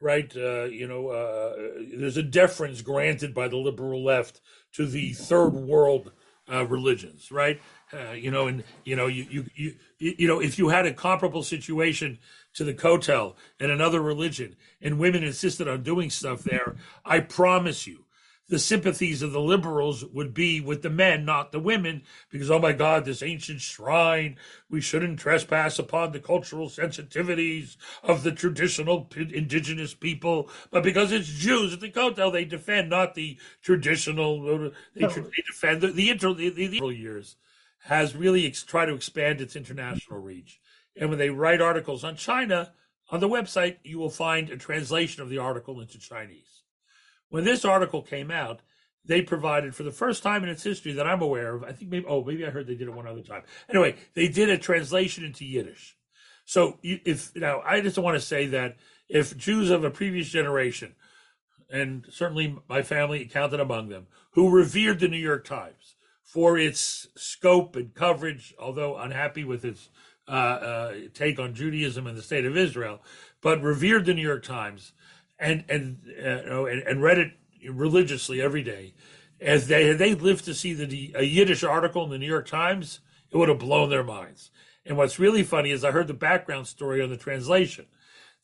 right? 0.00 0.32
Uh, 0.34 0.64
you 0.64 0.88
know, 0.88 1.08
uh, 1.08 1.54
there's 1.94 2.16
a 2.16 2.22
deference 2.22 2.82
granted 2.82 3.34
by 3.34 3.48
the 3.48 3.56
liberal 3.56 4.02
left 4.02 4.40
to 4.72 4.86
the 4.86 5.12
third 5.12 5.50
world 5.50 6.12
uh, 6.50 6.66
religions, 6.66 7.30
right? 7.30 7.60
Uh, 7.92 8.12
you 8.12 8.30
know, 8.30 8.46
and 8.46 8.64
you 8.84 8.96
know, 8.96 9.06
you, 9.06 9.26
you 9.30 9.44
you 9.54 9.74
you 9.98 10.28
know, 10.28 10.40
if 10.40 10.58
you 10.58 10.68
had 10.68 10.86
a 10.86 10.92
comparable 10.92 11.42
situation 11.42 12.18
to 12.54 12.64
the 12.64 12.74
Kotel 12.74 13.34
and 13.60 13.70
another 13.70 14.00
religion, 14.00 14.56
and 14.80 14.98
women 14.98 15.22
insisted 15.22 15.68
on 15.68 15.82
doing 15.82 16.10
stuff 16.10 16.42
there, 16.42 16.76
I 17.04 17.20
promise 17.20 17.86
you, 17.86 18.04
the 18.50 18.58
sympathies 18.58 19.22
of 19.22 19.32
the 19.32 19.40
liberals 19.40 20.04
would 20.04 20.34
be 20.34 20.60
with 20.60 20.82
the 20.82 20.90
men, 20.90 21.24
not 21.24 21.52
the 21.52 21.60
women, 21.60 22.02
because, 22.30 22.50
oh 22.50 22.58
my 22.58 22.72
God, 22.72 23.04
this 23.04 23.22
ancient 23.22 23.60
shrine, 23.60 24.36
we 24.68 24.80
shouldn't 24.80 25.20
trespass 25.20 25.78
upon 25.78 26.12
the 26.12 26.18
cultural 26.18 26.68
sensitivities 26.68 27.76
of 28.02 28.24
the 28.24 28.32
traditional 28.32 29.08
indigenous 29.16 29.94
people. 29.94 30.50
But 30.70 30.82
because 30.82 31.12
it's 31.12 31.28
Jews 31.28 31.72
at 31.72 31.80
the 31.80 31.90
Kotel, 31.90 32.32
they 32.32 32.44
defend 32.44 32.90
not 32.90 33.14
the 33.14 33.38
traditional, 33.62 34.66
uh, 34.66 34.70
they, 34.94 35.06
they 35.06 35.42
defend 35.46 35.80
the, 35.80 35.92
the, 35.92 36.10
inter, 36.10 36.34
the, 36.34 36.50
the, 36.50 36.66
the 36.66 36.86
years 36.88 37.36
has 37.84 38.14
really 38.14 38.46
ex- 38.46 38.64
tried 38.64 38.86
to 38.86 38.94
expand 38.94 39.40
its 39.40 39.56
international 39.56 40.18
reach. 40.18 40.60
And 40.96 41.08
when 41.08 41.18
they 41.18 41.30
write 41.30 41.60
articles 41.60 42.04
on 42.04 42.16
China, 42.16 42.72
on 43.10 43.20
the 43.20 43.28
website, 43.28 43.76
you 43.84 43.98
will 43.98 44.10
find 44.10 44.50
a 44.50 44.56
translation 44.56 45.22
of 45.22 45.30
the 45.30 45.38
article 45.38 45.80
into 45.80 45.98
Chinese. 45.98 46.59
When 47.30 47.44
this 47.44 47.64
article 47.64 48.02
came 48.02 48.30
out, 48.30 48.60
they 49.04 49.22
provided 49.22 49.74
for 49.74 49.82
the 49.82 49.90
first 49.90 50.22
time 50.22 50.42
in 50.44 50.50
its 50.50 50.62
history 50.62 50.92
that 50.92 51.06
I'm 51.06 51.22
aware 51.22 51.54
of. 51.54 51.64
I 51.64 51.72
think 51.72 51.90
maybe 51.90 52.04
oh 52.06 52.22
maybe 52.22 52.44
I 52.44 52.50
heard 52.50 52.66
they 52.66 52.74
did 52.74 52.88
it 52.88 52.94
one 52.94 53.06
other 53.06 53.22
time. 53.22 53.42
Anyway, 53.68 53.96
they 54.14 54.28
did 54.28 54.50
a 54.50 54.58
translation 54.58 55.24
into 55.24 55.46
Yiddish. 55.46 55.96
So 56.44 56.78
if 56.82 57.34
now 57.34 57.62
I 57.64 57.80
just 57.80 57.98
want 57.98 58.16
to 58.16 58.26
say 58.26 58.46
that 58.48 58.76
if 59.08 59.36
Jews 59.36 59.70
of 59.70 59.84
a 59.84 59.90
previous 59.90 60.28
generation, 60.28 60.94
and 61.70 62.06
certainly 62.10 62.56
my 62.68 62.82
family 62.82 63.24
counted 63.24 63.60
among 63.60 63.88
them, 63.88 64.06
who 64.32 64.50
revered 64.50 65.00
the 65.00 65.08
New 65.08 65.16
York 65.16 65.44
Times 65.44 65.94
for 66.22 66.58
its 66.58 67.08
scope 67.16 67.74
and 67.76 67.94
coverage, 67.94 68.54
although 68.58 68.96
unhappy 68.96 69.44
with 69.44 69.64
its 69.64 69.88
uh, 70.28 70.30
uh, 70.30 70.94
take 71.14 71.40
on 71.40 71.54
Judaism 71.54 72.06
and 72.06 72.16
the 72.16 72.22
state 72.22 72.44
of 72.44 72.56
Israel, 72.56 73.02
but 73.40 73.62
revered 73.62 74.04
the 74.04 74.14
New 74.14 74.22
York 74.22 74.44
Times 74.44 74.92
and 75.40 75.64
and 75.68 75.98
uh, 76.22 76.64
and, 76.64 76.82
and 76.82 77.02
read 77.02 77.18
it 77.18 77.32
religiously 77.68 78.40
every 78.40 78.62
day. 78.62 78.94
As 79.40 79.66
they 79.68 79.86
had 79.88 79.98
they 79.98 80.14
lived 80.14 80.44
to 80.44 80.54
see 80.54 80.74
the 80.74 81.12
a 81.16 81.24
Yiddish 81.24 81.64
article 81.64 82.04
in 82.04 82.10
the 82.10 82.18
New 82.18 82.26
York 82.26 82.46
Times, 82.46 83.00
it 83.30 83.36
would 83.36 83.48
have 83.48 83.58
blown 83.58 83.88
their 83.90 84.04
minds. 84.04 84.50
And 84.84 84.96
what's 84.96 85.18
really 85.18 85.42
funny 85.42 85.70
is 85.70 85.84
I 85.84 85.90
heard 85.90 86.08
the 86.08 86.14
background 86.14 86.66
story 86.66 87.02
on 87.02 87.10
the 87.10 87.16
translation. 87.16 87.86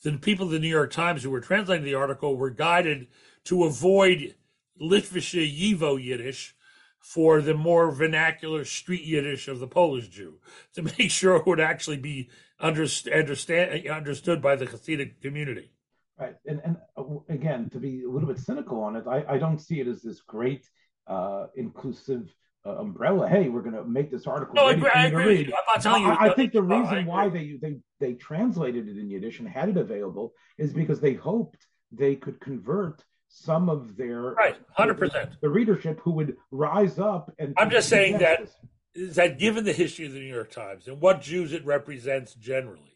The 0.02 0.12
people 0.12 0.46
of 0.46 0.52
the 0.52 0.58
New 0.58 0.68
York 0.68 0.92
Times 0.92 1.22
who 1.22 1.30
were 1.30 1.40
translating 1.40 1.84
the 1.84 1.94
article 1.94 2.36
were 2.36 2.50
guided 2.50 3.08
to 3.44 3.64
avoid 3.64 4.34
Litvische 4.80 5.46
Yivo 5.46 6.02
Yiddish 6.02 6.54
for 6.98 7.40
the 7.40 7.54
more 7.54 7.90
vernacular 7.90 8.64
street 8.64 9.04
Yiddish 9.04 9.48
of 9.48 9.58
the 9.58 9.66
Polish 9.66 10.08
Jew 10.08 10.38
to 10.74 10.82
make 10.98 11.10
sure 11.10 11.36
it 11.36 11.46
would 11.46 11.60
actually 11.60 11.96
be 11.96 12.28
understand, 12.60 13.86
understood 13.88 14.42
by 14.42 14.56
the 14.56 14.66
Hasidic 14.66 15.20
community. 15.20 15.70
Right, 16.18 16.34
and 16.46 16.60
and 16.64 16.76
uh, 16.96 17.02
again, 17.28 17.68
to 17.70 17.78
be 17.78 18.04
a 18.04 18.08
little 18.08 18.28
bit 18.28 18.38
cynical 18.38 18.80
on 18.80 18.96
it, 18.96 19.04
I, 19.06 19.24
I 19.28 19.38
don't 19.38 19.58
see 19.58 19.80
it 19.80 19.86
as 19.86 20.02
this 20.02 20.22
great 20.22 20.66
uh, 21.06 21.46
inclusive 21.56 22.34
uh, 22.64 22.76
umbrella. 22.78 23.28
Hey, 23.28 23.48
we're 23.48 23.60
going 23.60 23.74
to 23.74 23.84
make 23.84 24.10
this 24.10 24.26
article. 24.26 24.54
No, 24.54 24.66
I 24.66 24.72
agree. 24.72 24.90
I, 24.94 25.06
agree. 25.06 25.44
I'm 25.44 25.52
not 25.74 25.82
telling 25.82 26.02
you. 26.04 26.10
I, 26.10 26.30
I 26.30 26.34
think 26.34 26.52
the 26.52 26.62
reason 26.62 27.04
why 27.04 27.28
they 27.28 27.58
they 27.60 27.76
they 28.00 28.14
translated 28.14 28.88
it 28.88 28.96
in 28.96 29.10
Yiddish 29.10 29.40
and 29.40 29.48
had 29.48 29.68
it 29.68 29.76
available 29.76 30.32
is 30.56 30.72
because 30.72 31.00
they 31.00 31.14
hoped 31.14 31.66
they 31.92 32.16
could 32.16 32.40
convert 32.40 33.04
some 33.28 33.68
of 33.68 33.96
their 33.96 34.22
right, 34.22 34.56
hundred 34.72 34.98
percent, 34.98 35.32
the 35.42 35.50
readership 35.50 36.00
who 36.00 36.12
would 36.12 36.36
rise 36.50 36.98
up 36.98 37.32
and. 37.38 37.54
I'm 37.56 37.70
just 37.70 37.88
saying 37.88 38.18
that 38.18 38.48
is 38.94 39.16
that 39.16 39.38
given 39.38 39.64
the 39.64 39.72
history 39.72 40.06
of 40.06 40.12
the 40.12 40.18
New 40.18 40.32
York 40.32 40.50
Times 40.50 40.88
and 40.88 41.00
what 41.00 41.20
Jews 41.20 41.52
it 41.52 41.64
represents 41.66 42.34
generally, 42.34 42.95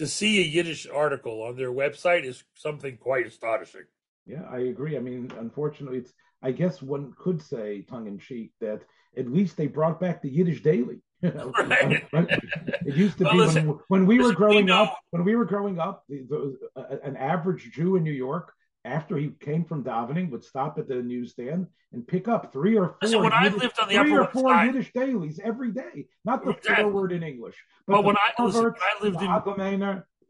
to 0.00 0.06
see 0.06 0.40
a 0.40 0.46
Yiddish 0.46 0.86
article 0.88 1.42
on 1.42 1.56
their 1.56 1.70
website 1.70 2.24
is 2.24 2.42
something 2.54 2.96
quite 2.96 3.26
astonishing. 3.26 3.84
Yeah, 4.24 4.44
I 4.50 4.60
agree. 4.60 4.96
I 4.96 5.00
mean, 5.00 5.30
unfortunately, 5.38 5.98
it's 5.98 6.14
I 6.42 6.52
guess 6.52 6.80
one 6.80 7.12
could 7.18 7.42
say 7.42 7.82
tongue 7.82 8.06
in 8.06 8.18
cheek 8.18 8.52
that 8.62 8.80
at 9.18 9.30
least 9.30 9.58
they 9.58 9.66
brought 9.66 10.00
back 10.00 10.22
the 10.22 10.30
Yiddish 10.30 10.62
Daily. 10.62 11.02
right. 11.22 12.02
It 12.14 12.96
used 12.96 13.18
to 13.18 13.24
well, 13.24 13.32
be 13.34 13.38
listen, 13.40 13.66
when, 13.66 13.78
when, 13.88 14.06
we 14.06 14.20
were 14.20 14.32
growing 14.32 14.64
we 14.64 14.72
up. 14.72 14.96
When 15.10 15.22
we 15.22 15.36
were 15.36 15.44
growing 15.44 15.78
up, 15.78 16.04
the, 16.08 16.26
the, 16.30 16.58
uh, 16.74 16.96
an 17.04 17.18
average 17.18 17.70
Jew 17.70 17.96
in 17.96 18.02
New 18.02 18.10
York 18.10 18.54
after 18.84 19.16
he 19.16 19.30
came 19.40 19.64
from 19.64 19.84
davening, 19.84 20.30
would 20.30 20.44
stop 20.44 20.78
at 20.78 20.88
the 20.88 20.96
newsstand 20.96 21.66
and 21.92 22.06
pick 22.06 22.28
up 22.28 22.52
three 22.52 22.76
or 22.76 22.96
four. 23.00 23.08
So 23.08 23.20
when 23.20 23.32
Yiddish, 23.32 23.60
I 23.60 23.62
lived 23.62 23.80
on 23.80 23.88
the 23.88 23.94
three 23.94 24.12
Upper 24.12 24.22
or 24.22 24.28
four 24.28 24.50
side, 24.50 24.66
Yiddish 24.66 24.92
dailies 24.92 25.40
every 25.42 25.72
day, 25.72 26.06
not 26.24 26.44
the 26.44 26.50
exactly. 26.50 26.84
word 26.84 27.12
in 27.12 27.22
English, 27.22 27.56
but 27.86 27.94
well, 27.94 28.02
when 28.04 28.16
I, 28.16 28.42
listen, 28.42 28.64
when 28.64 28.72
I 28.74 29.04
lived 29.04 29.22
in 29.22 29.28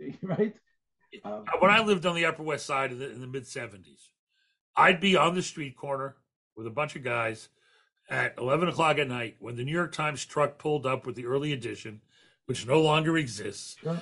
right. 0.22 0.54
Um, 1.24 1.44
when 1.58 1.70
I 1.70 1.80
lived 1.82 2.06
on 2.06 2.14
the 2.14 2.24
Upper 2.24 2.42
West 2.42 2.66
Side 2.66 2.92
in 2.92 2.98
the, 2.98 3.08
the 3.08 3.26
mid 3.26 3.44
'70s, 3.44 4.08
I'd 4.76 5.00
be 5.00 5.16
on 5.16 5.34
the 5.34 5.42
street 5.42 5.76
corner 5.76 6.16
with 6.56 6.66
a 6.66 6.70
bunch 6.70 6.96
of 6.96 7.02
guys 7.02 7.48
at 8.08 8.34
11 8.38 8.68
o'clock 8.68 8.98
at 8.98 9.08
night 9.08 9.36
when 9.38 9.56
the 9.56 9.64
New 9.64 9.72
York 9.72 9.92
Times 9.92 10.24
truck 10.24 10.58
pulled 10.58 10.84
up 10.84 11.06
with 11.06 11.14
the 11.14 11.26
early 11.26 11.52
edition, 11.52 12.00
which 12.46 12.66
no 12.66 12.80
longer 12.80 13.16
exists, 13.16 13.76
sure. 13.80 14.00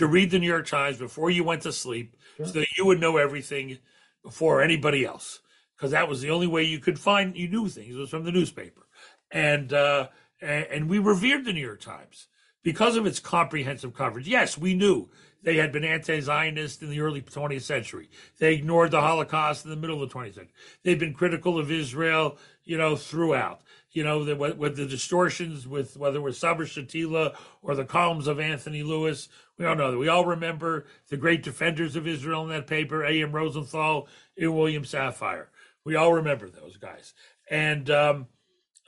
To 0.00 0.06
read 0.06 0.30
the 0.30 0.38
New 0.38 0.46
York 0.46 0.66
Times 0.66 0.96
before 0.96 1.28
you 1.28 1.44
went 1.44 1.60
to 1.60 1.72
sleep 1.72 2.16
sure. 2.38 2.46
so 2.46 2.52
that 2.52 2.68
you 2.78 2.86
would 2.86 2.98
know 2.98 3.18
everything 3.18 3.76
before 4.24 4.62
anybody 4.62 5.04
else 5.04 5.40
because 5.76 5.90
that 5.90 6.08
was 6.08 6.22
the 6.22 6.30
only 6.30 6.46
way 6.46 6.62
you 6.62 6.78
could 6.78 6.98
find 6.98 7.36
you 7.36 7.46
knew 7.48 7.68
things. 7.68 7.94
Was 7.94 8.08
from 8.08 8.24
the 8.24 8.32
newspaper. 8.32 8.86
And 9.30 9.74
uh 9.74 10.08
and, 10.40 10.64
and 10.70 10.88
we 10.88 10.98
revered 10.98 11.44
the 11.44 11.52
new 11.52 11.60
york 11.60 11.82
times 11.82 12.28
because 12.62 12.96
of 12.96 13.04
its 13.04 13.20
comprehensive 13.20 13.92
coverage. 13.92 14.26
Yes 14.26 14.56
we 14.56 14.72
knew 14.72 15.10
they 15.42 15.56
had 15.56 15.70
been 15.70 15.84
anti-zionist 15.84 16.82
in 16.82 16.88
the 16.88 17.00
early 17.00 17.20
20th 17.20 17.60
century. 17.60 18.08
They 18.38 18.54
ignored 18.54 18.92
the 18.92 19.02
holocaust 19.02 19.66
in 19.66 19.70
the 19.70 19.76
middle 19.76 20.02
of 20.02 20.08
the 20.08 20.18
20th 20.18 20.34
century. 20.36 20.54
They've 20.82 20.98
been 20.98 21.12
critical 21.12 21.58
of 21.58 21.70
israel 21.70 22.38
you 22.64 22.78
know 22.78 22.96
throughout 22.96 23.60
you 23.92 24.04
know 24.04 24.24
the, 24.24 24.36
with 24.36 24.76
the 24.76 24.86
distortions 24.86 25.66
with 25.66 25.96
whether 25.96 26.18
it 26.18 26.22
was 26.22 26.38
Sabra 26.38 26.66
Shatila 26.66 27.34
or 27.62 27.74
the 27.74 27.84
columns 27.84 28.26
of 28.26 28.38
Anthony 28.38 28.82
Lewis 28.82 29.28
we 29.60 29.66
all 29.66 29.76
know 29.76 29.90
that. 29.90 29.98
We 29.98 30.08
all 30.08 30.24
remember 30.24 30.86
the 31.10 31.18
great 31.18 31.42
defenders 31.42 31.94
of 31.94 32.06
Israel 32.06 32.44
in 32.44 32.48
that 32.48 32.66
paper, 32.66 33.04
A.M. 33.04 33.30
Rosenthal 33.30 34.08
and 34.38 34.56
William 34.56 34.84
Safire. 34.84 35.48
We 35.84 35.96
all 35.96 36.14
remember 36.14 36.48
those 36.48 36.78
guys. 36.78 37.12
And 37.50 37.90
um, 37.90 38.28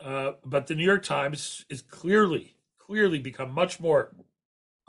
uh, 0.02 0.32
but 0.46 0.66
the 0.66 0.74
New 0.74 0.86
York 0.86 1.02
Times 1.02 1.66
is 1.68 1.82
clearly, 1.82 2.56
clearly 2.78 3.18
become 3.18 3.52
much 3.52 3.80
more 3.80 4.16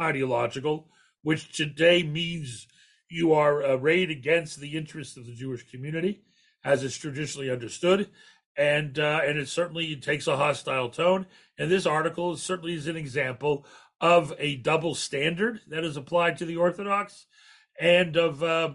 ideological, 0.01 0.87
which 1.21 1.51
today 1.51 2.01
means 2.01 2.65
you 3.09 3.33
are 3.33 3.61
arrayed 3.61 4.09
against 4.09 4.61
the 4.61 4.77
interests 4.77 5.17
of 5.17 5.25
the 5.25 5.35
Jewish 5.35 5.69
community, 5.69 6.23
as 6.63 6.81
is 6.81 6.97
traditionally 6.97 7.51
understood, 7.51 8.09
and 8.57 8.97
uh, 8.99 9.21
and 9.23 9.37
it 9.37 9.47
certainly 9.47 9.95
takes 9.95 10.27
a 10.27 10.37
hostile 10.37 10.89
tone. 10.89 11.25
And 11.57 11.71
this 11.71 11.85
article 11.85 12.35
certainly 12.37 12.73
is 12.73 12.87
an 12.87 12.95
example 12.95 13.65
of 14.01 14.33
a 14.37 14.57
double 14.57 14.95
standard 14.95 15.61
that 15.67 15.83
is 15.83 15.97
applied 15.97 16.37
to 16.37 16.45
the 16.45 16.57
Orthodox, 16.57 17.25
and 17.79 18.17
of 18.17 18.43
uh, 18.43 18.73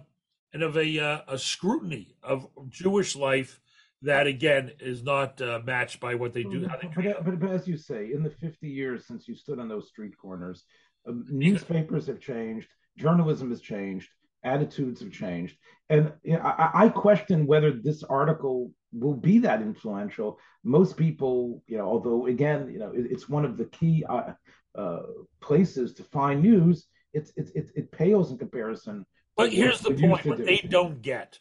and 0.52 0.62
of 0.62 0.76
a 0.76 0.98
uh, 0.98 1.20
a 1.28 1.38
scrutiny 1.38 2.16
of 2.22 2.48
Jewish 2.68 3.14
life 3.16 3.60
that 4.02 4.26
again 4.26 4.72
is 4.80 5.02
not 5.02 5.40
uh, 5.40 5.60
matched 5.64 6.00
by 6.00 6.14
what 6.14 6.32
they 6.32 6.44
do. 6.44 6.60
They 6.60 6.66
but, 6.66 7.24
but, 7.24 7.40
but, 7.40 7.50
as 7.50 7.66
you 7.66 7.76
say, 7.76 8.12
in 8.12 8.22
the 8.22 8.30
50 8.30 8.68
years 8.68 9.06
since 9.06 9.26
you 9.26 9.34
stood 9.34 9.58
on 9.58 9.68
those 9.68 9.88
street 9.88 10.16
corners, 10.16 10.64
um, 11.08 11.24
newspapers 11.28 12.06
have 12.06 12.20
changed, 12.20 12.68
journalism 12.96 13.50
has 13.50 13.60
changed, 13.60 14.08
attitudes 14.44 15.00
have 15.00 15.12
changed, 15.12 15.56
and 15.90 16.12
you 16.22 16.34
know, 16.34 16.40
I, 16.40 16.84
I, 16.84 16.88
question 16.90 17.46
whether 17.46 17.72
this 17.72 18.04
article 18.04 18.70
will 18.92 19.14
be 19.14 19.38
that 19.40 19.62
influential. 19.62 20.38
Most 20.64 20.96
people, 20.96 21.62
you 21.66 21.78
know, 21.78 21.86
although 21.86 22.26
again, 22.26 22.70
you 22.70 22.78
know, 22.78 22.92
it, 22.92 23.06
it's 23.10 23.28
one 23.28 23.44
of 23.44 23.56
the 23.56 23.66
key 23.66 24.04
uh, 24.08 24.32
uh, 24.76 25.02
places 25.40 25.94
to 25.94 26.02
find 26.04 26.42
news, 26.42 26.86
it's, 27.12 27.32
it's, 27.36 27.50
it, 27.52 27.70
it 27.74 27.92
pales 27.92 28.30
in 28.30 28.38
comparison. 28.38 29.04
But 29.36 29.52
here's 29.52 29.80
the 29.80 29.94
point: 29.94 30.24
what 30.24 30.38
do. 30.38 30.44
they 30.44 30.58
don't 30.58 31.00
get. 31.00 31.38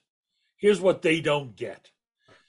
Here's 0.58 0.82
what 0.82 1.02
they 1.02 1.20
don't 1.20 1.56
get. 1.56 1.90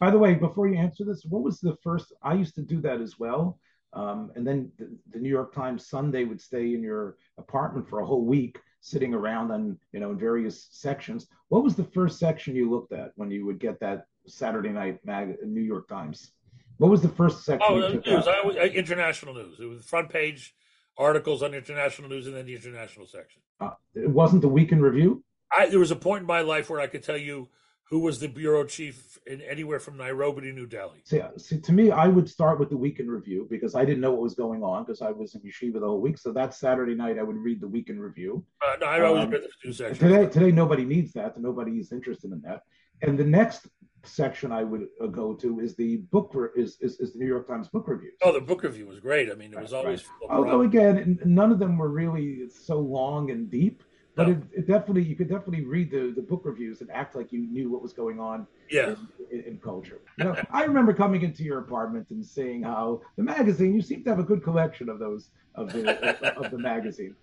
By 0.00 0.11
the 0.11 0.18
way, 0.18 0.34
before 0.34 0.68
you 0.68 0.76
answer 0.76 1.04
this, 1.04 1.24
what 1.24 1.42
was 1.42 1.61
the 1.61 1.76
first? 1.82 2.12
I 2.22 2.34
used 2.34 2.54
to 2.54 2.62
do 2.62 2.80
that 2.82 3.00
as 3.00 3.18
well. 3.18 3.58
Um, 3.92 4.30
and 4.37 4.46
then 4.46 4.70
the, 4.78 4.96
the, 5.12 5.18
New 5.18 5.30
York 5.30 5.54
Times 5.54 5.88
Sunday 5.88 6.24
would 6.24 6.40
stay 6.40 6.74
in 6.74 6.82
your 6.82 7.16
apartment 7.38 7.88
for 7.88 8.00
a 8.00 8.06
whole 8.06 8.26
week, 8.26 8.61
sitting 8.80 9.14
around 9.14 9.50
on 9.50 9.78
you 9.92 10.00
know 10.00 10.11
in 10.11 10.18
various 10.18 10.68
sections. 10.70 11.26
What 11.48 11.64
was 11.64 11.74
the 11.74 11.84
first 11.84 12.18
section 12.18 12.54
you 12.54 12.70
looked 12.70 12.92
at 12.92 13.12
when 13.16 13.30
you 13.30 13.46
would 13.46 13.58
get 13.58 13.80
that 13.80 14.04
Saturday 14.29 14.71
night 14.71 15.01
mag 15.05 15.37
New 15.45 15.61
York 15.61 15.88
Times? 15.88 16.33
What 16.79 16.91
was 16.91 17.03
the 17.03 17.09
first 17.09 17.45
section? 17.45 17.67
Oh, 17.69 17.88
news, 17.88 18.27
I, 18.29 18.67
international 18.75 19.35
news. 19.35 19.59
It 19.59 19.67
was 19.67 19.85
front 19.85 20.11
page 20.11 20.55
articles 20.97 21.43
on 21.43 21.55
international 21.55 22.09
news 22.09 22.27
and 22.27 22.37
then 22.37 22.47
the 22.47 22.55
international 22.55 23.07
section. 23.07 23.43
Uh, 23.61 23.71
it 23.95 24.11
wasn't 24.11 24.43
the 24.43 24.49
week 24.49 24.73
in 24.73 24.81
review. 24.81 25.25
I, 25.57 25.69
there 25.69 25.79
was 25.79 25.91
a 25.91 25.97
point 25.97 26.23
in 26.23 26.27
my 26.27 26.41
life 26.41 26.71
where 26.71 26.81
I 26.81 26.87
could 26.87 27.03
tell 27.03 27.17
you 27.17 27.49
who 27.91 28.01
was 28.01 28.21
the 28.21 28.29
bureau 28.29 28.64
chief 28.64 29.19
in 29.27 29.41
anywhere 29.41 29.81
from 29.81 29.97
Nairobi 29.97 30.43
to 30.43 30.53
New 30.53 30.67
Delhi. 30.67 31.01
See, 31.05 31.23
see, 31.38 31.59
to 31.59 31.73
me, 31.73 31.91
I 31.91 32.07
would 32.07 32.29
start 32.29 32.61
with 32.61 32.69
the 32.69 32.77
week 32.77 33.01
in 33.01 33.09
review 33.09 33.47
because 33.51 33.75
I 33.75 33.85
didn't 33.85 34.03
know 34.03 34.11
what 34.11 34.21
was 34.21 34.35
going 34.35 34.62
on 34.62 34.85
because 34.85 35.01
I 35.01 35.11
was 35.11 35.35
in 35.35 35.41
yeshiva 35.41 35.81
the 35.81 35.87
whole 35.87 36.01
week. 36.01 36.19
So 36.19 36.33
that 36.33 36.55
Saturday 36.55 36.95
night, 36.95 37.19
I 37.19 37.23
would 37.23 37.37
read 37.37 37.62
the 37.62 37.69
week 37.69 37.88
in 37.88 37.99
review. 37.99 38.45
Uh, 38.62 38.77
no, 38.81 38.87
I 38.87 39.01
always 39.01 39.25
um, 39.25 39.31
read 39.31 39.43
the 39.43 39.49
two 39.62 39.73
sections. 39.73 39.99
Today, 39.99 40.27
today, 40.27 40.53
nobody 40.53 40.85
needs 40.85 41.12
that. 41.14 41.41
Nobody 41.41 41.79
is 41.79 41.91
interested 41.91 42.31
in 42.31 42.43
that. 42.43 42.62
And 43.01 43.19
the 43.19 43.25
next 43.25 43.67
section 44.04 44.52
I 44.52 44.64
would 44.64 44.88
uh, 45.02 45.06
go 45.06 45.34
to 45.34 45.61
is 45.61 45.74
the 45.74 45.96
book 45.96 46.30
re- 46.34 46.48
is, 46.56 46.78
is, 46.80 46.98
is 47.00 47.12
the 47.12 47.18
New 47.18 47.26
York 47.26 47.48
Times 47.48 47.68
book 47.68 47.88
review. 47.88 48.12
Oh, 48.22 48.32
the 48.32 48.40
book 48.40 48.62
review 48.62 48.87
was 48.87 49.00
great. 49.00 49.30
I 49.30 49.34
mean, 49.34 49.52
it 49.52 49.61
was 49.61 49.72
right, 49.72 49.78
always. 49.78 50.04
Right. 50.22 50.30
Although 50.30 50.62
again, 50.62 51.18
none 51.24 51.52
of 51.52 51.58
them 51.58 51.78
were 51.78 51.90
really 51.90 52.48
so 52.48 52.78
long 52.78 53.30
and 53.30 53.50
deep, 53.50 53.82
but 54.14 54.28
no. 54.28 54.32
it, 54.34 54.38
it, 54.52 54.66
definitely 54.66 55.02
you 55.02 55.16
could 55.16 55.28
definitely 55.28 55.64
read 55.64 55.90
the, 55.90 56.12
the 56.14 56.22
book 56.22 56.42
reviews 56.44 56.80
and 56.80 56.90
act 56.90 57.16
like 57.16 57.32
you 57.32 57.40
knew 57.40 57.70
what 57.70 57.82
was 57.82 57.92
going 57.92 58.20
on. 58.20 58.46
Yeah. 58.70 58.88
In, 58.88 59.08
in, 59.30 59.44
in 59.44 59.58
culture. 59.58 60.00
You 60.18 60.24
know, 60.24 60.37
I 60.50 60.64
remember 60.64 60.92
coming 60.92 61.22
into 61.22 61.42
your 61.42 61.58
apartment 61.58 62.11
and 62.11 62.24
seeing 62.24 62.62
how 62.62 63.00
the 63.16 63.22
magazine. 63.22 63.74
You 63.74 63.82
seem 63.82 64.04
to 64.04 64.11
have 64.11 64.18
a 64.18 64.24
good 64.24 64.42
collection 64.42 64.88
of 64.88 64.98
those 64.98 65.30
of 65.54 65.72
the 65.72 66.26
of, 66.26 66.44
of 66.44 66.50
the 66.50 66.58
magazine. 66.58 67.14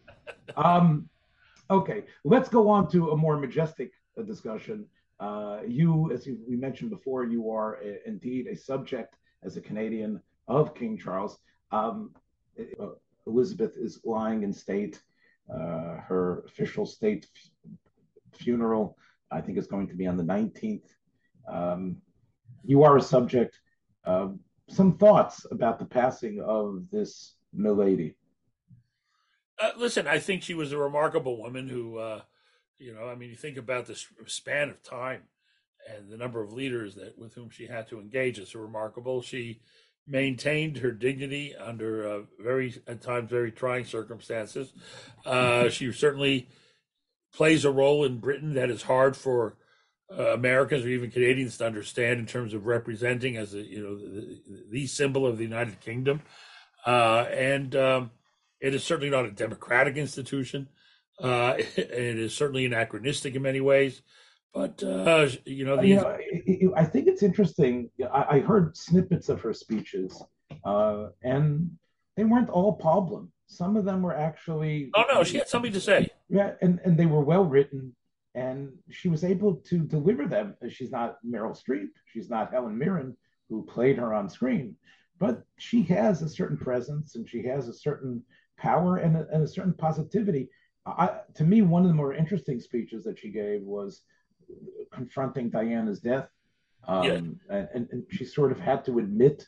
Um, 0.58 1.10
okay, 1.70 2.04
let's 2.24 2.50
go 2.50 2.70
on 2.70 2.90
to 2.92 3.12
a 3.12 3.18
more 3.18 3.38
majestic 3.38 3.92
uh, 4.18 4.24
discussion 4.24 4.86
uh, 5.20 5.60
you, 5.68 6.12
as 6.12 6.28
we 6.48 6.56
mentioned 6.56 6.90
before, 6.90 7.24
you 7.24 7.50
are 7.50 7.80
a, 7.82 7.98
indeed 8.06 8.48
a 8.48 8.56
subject 8.56 9.18
as 9.44 9.56
a 9.56 9.62
Canadian 9.62 10.22
of 10.48 10.76
King 10.76 10.98
Charles. 10.98 11.38
Um, 11.72 12.12
uh, 12.80 12.88
Elizabeth 13.26 13.78
is 13.78 14.02
lying 14.04 14.44
in 14.44 14.54
state. 14.54 15.02
Uh, 15.54 15.98
her 16.08 16.44
official 16.46 16.86
state 16.86 17.28
f- 17.36 18.40
funeral, 18.40 18.98
I 19.32 19.42
think, 19.42 19.58
is 19.58 19.68
going 19.68 19.88
to 19.88 19.96
be 19.96 20.08
on 20.08 20.18
the 20.18 20.24
19th. 20.24 20.90
Um, 21.48 21.98
you 22.64 22.84
are 22.84 22.98
a 22.98 23.02
subject. 23.02 23.60
some 24.68 24.98
thoughts 24.98 25.46
about 25.52 25.80
the 25.80 25.86
passing 25.86 26.42
of 26.42 26.90
this 26.92 27.36
milady. 27.54 28.16
Uh, 29.60 29.72
listen, 29.78 30.08
I 30.08 30.20
think 30.20 30.44
she 30.44 30.54
was 30.54 30.72
a 30.72 30.78
remarkable 30.78 31.38
woman 31.42 31.70
who 31.70 31.98
uh, 31.98 32.22
you 32.80 32.94
know, 32.94 33.08
I 33.08 33.16
mean, 33.16 33.30
you 33.30 33.36
think 33.36 33.58
about 33.58 33.86
the 33.86 34.00
span 34.28 34.70
of 34.70 34.84
time 34.84 35.24
and 35.94 36.10
the 36.10 36.18
number 36.18 36.42
of 36.42 36.54
leaders 36.54 36.96
that 36.96 37.18
with 37.18 37.34
whom 37.34 37.50
she 37.50 37.68
had 37.68 37.88
to 37.90 38.00
engage 38.00 38.40
is 38.40 38.56
remarkable. 38.56 39.22
She 39.22 39.62
maintained 40.08 40.78
her 40.78 40.92
dignity 40.92 41.56
under 41.56 42.08
uh, 42.08 42.22
very 42.40 42.74
at 42.88 43.02
times 43.02 43.30
very 43.30 43.52
trying 43.52 43.86
circumstances. 43.86 44.74
Uh, 45.26 45.70
she 45.70 45.92
certainly 45.92 46.48
plays 47.34 47.66
a 47.66 47.72
role 47.72 48.04
in 48.04 48.20
Britain 48.20 48.54
that 48.54 48.70
is 48.70 48.84
hard 48.84 49.16
for 49.16 49.58
uh, 50.12 50.34
Americans 50.34 50.86
or 50.86 50.90
even 50.90 51.12
Canadians 51.12 51.58
to 51.58 51.66
understand 51.66 52.20
in 52.20 52.26
terms 52.26 52.54
of 52.54 52.66
representing 52.66 53.38
as 53.38 53.54
a 53.54 53.62
you 53.62 53.82
know 53.82 53.98
the, 53.98 54.64
the 54.70 54.88
symbol 54.88 55.26
of 55.26 55.38
the 55.38 55.44
United 55.44 55.80
Kingdom, 55.82 56.22
uh, 56.86 57.26
and 57.32 57.76
um, 57.76 58.12
it 58.60 58.76
is 58.76 58.84
certainly 58.84 59.10
not 59.10 59.26
a 59.26 59.32
democratic 59.32 59.98
institution. 59.98 60.68
Uh, 61.22 61.56
it 61.58 62.20
is 62.20 62.36
certainly 62.36 62.66
anachronistic 62.66 63.36
in 63.36 63.42
many 63.42 63.62
ways, 63.62 64.02
but 64.54 64.82
uh, 64.84 65.30
you 65.46 65.66
know, 65.66 65.78
the, 65.78 65.88
you 65.88 65.96
know 65.96 66.74
I 66.76 66.86
think 66.86 67.08
it's 67.08 67.24
interesting. 67.24 67.90
I, 68.12 68.26
I 68.30 68.40
heard 68.40 68.76
snippets 68.78 69.30
of 69.30 69.42
her 69.42 69.54
speeches, 69.54 70.22
uh, 70.64 71.08
and 71.24 71.72
they 72.18 72.24
weren't 72.24 72.50
all 72.50 72.74
problem. 72.74 73.32
Some 73.48 73.78
of 73.78 73.86
them 73.86 74.02
were 74.02 74.16
actually. 74.16 74.92
Oh 74.96 75.06
no, 75.12 75.24
she 75.24 75.38
had 75.38 75.48
something 75.48 75.74
to 75.74 75.82
say. 75.82 76.10
Yeah, 76.30 76.54
and 76.62 76.80
and 76.84 76.98
they 76.98 77.06
were 77.06 77.22
well 77.22 77.46
written 77.46 77.96
and 78.36 78.70
she 78.92 79.08
was 79.08 79.24
able 79.24 79.56
to 79.56 79.80
deliver 79.80 80.28
them. 80.28 80.56
She's 80.70 80.92
not 80.92 81.18
Meryl 81.26 81.58
Streep, 81.58 81.88
she's 82.06 82.30
not 82.30 82.52
Helen 82.52 82.78
Mirren, 82.78 83.16
who 83.50 83.64
played 83.66 83.98
her 83.98 84.14
on 84.14 84.30
screen, 84.30 84.76
but 85.20 85.44
she 85.58 85.84
has 85.84 86.22
a 86.22 86.30
certain 86.30 86.58
presence 86.58 87.16
and 87.16 87.28
she 87.28 87.44
has 87.44 87.68
a 87.68 87.74
certain 87.74 88.22
power 88.58 88.98
and 88.98 89.16
a, 89.16 89.26
and 89.32 89.44
a 89.44 89.48
certain 89.48 89.74
positivity. 89.74 90.50
I, 90.86 91.20
to 91.36 91.44
me, 91.44 91.62
one 91.62 91.84
of 91.84 91.88
the 91.88 91.96
more 91.96 92.14
interesting 92.14 92.60
speeches 92.60 93.04
that 93.06 93.18
she 93.20 93.30
gave 93.30 93.62
was 93.62 94.02
confronting 94.92 95.50
Diana's 95.50 96.00
death. 96.00 96.30
Um, 96.88 97.40
yeah. 97.50 97.66
and, 97.74 97.88
and 97.92 98.04
she 98.12 98.26
sort 98.26 98.52
of 98.52 98.60
had 98.60 98.86
to 98.86 99.00
admit, 99.00 99.48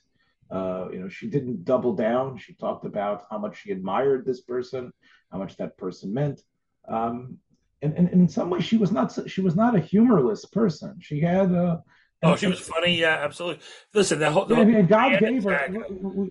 uh, 0.50 0.88
you 0.92 1.00
know, 1.00 1.10
she 1.10 1.28
didn't 1.28 1.66
double 1.66 1.94
down. 1.94 2.38
She 2.38 2.54
talked 2.54 2.86
about 2.86 3.26
how 3.30 3.38
much 3.38 3.62
she 3.62 3.72
admired 3.72 4.26
this 4.26 4.42
person, 4.42 4.92
how 5.32 5.38
much 5.38 5.56
that 5.58 5.78
person 5.78 6.14
meant. 6.14 6.42
Um, 6.88 7.38
and, 7.84 7.94
and, 7.94 8.10
and 8.10 8.22
in 8.22 8.28
some 8.28 8.50
ways 8.50 8.64
she 8.64 8.78
was 8.78 8.92
not 8.92 9.16
she 9.30 9.42
was 9.42 9.56
not 9.56 9.76
a 9.76 9.80
humorless 9.80 10.46
person. 10.46 10.98
She 11.00 11.20
had 11.20 11.52
a 11.52 11.84
Oh, 12.24 12.36
she 12.36 12.48
was 12.48 12.60
funny. 12.60 13.00
Yeah, 13.00 13.20
absolutely. 13.22 13.64
Listen, 13.94 14.20
the 14.20 14.32
whole. 14.32 14.46
The 14.46 14.56
yeah, 14.56 14.62
I 14.62 14.66
mean, 14.66 14.88
God 14.88 15.20
gave 15.20 15.44
her. 15.44 15.70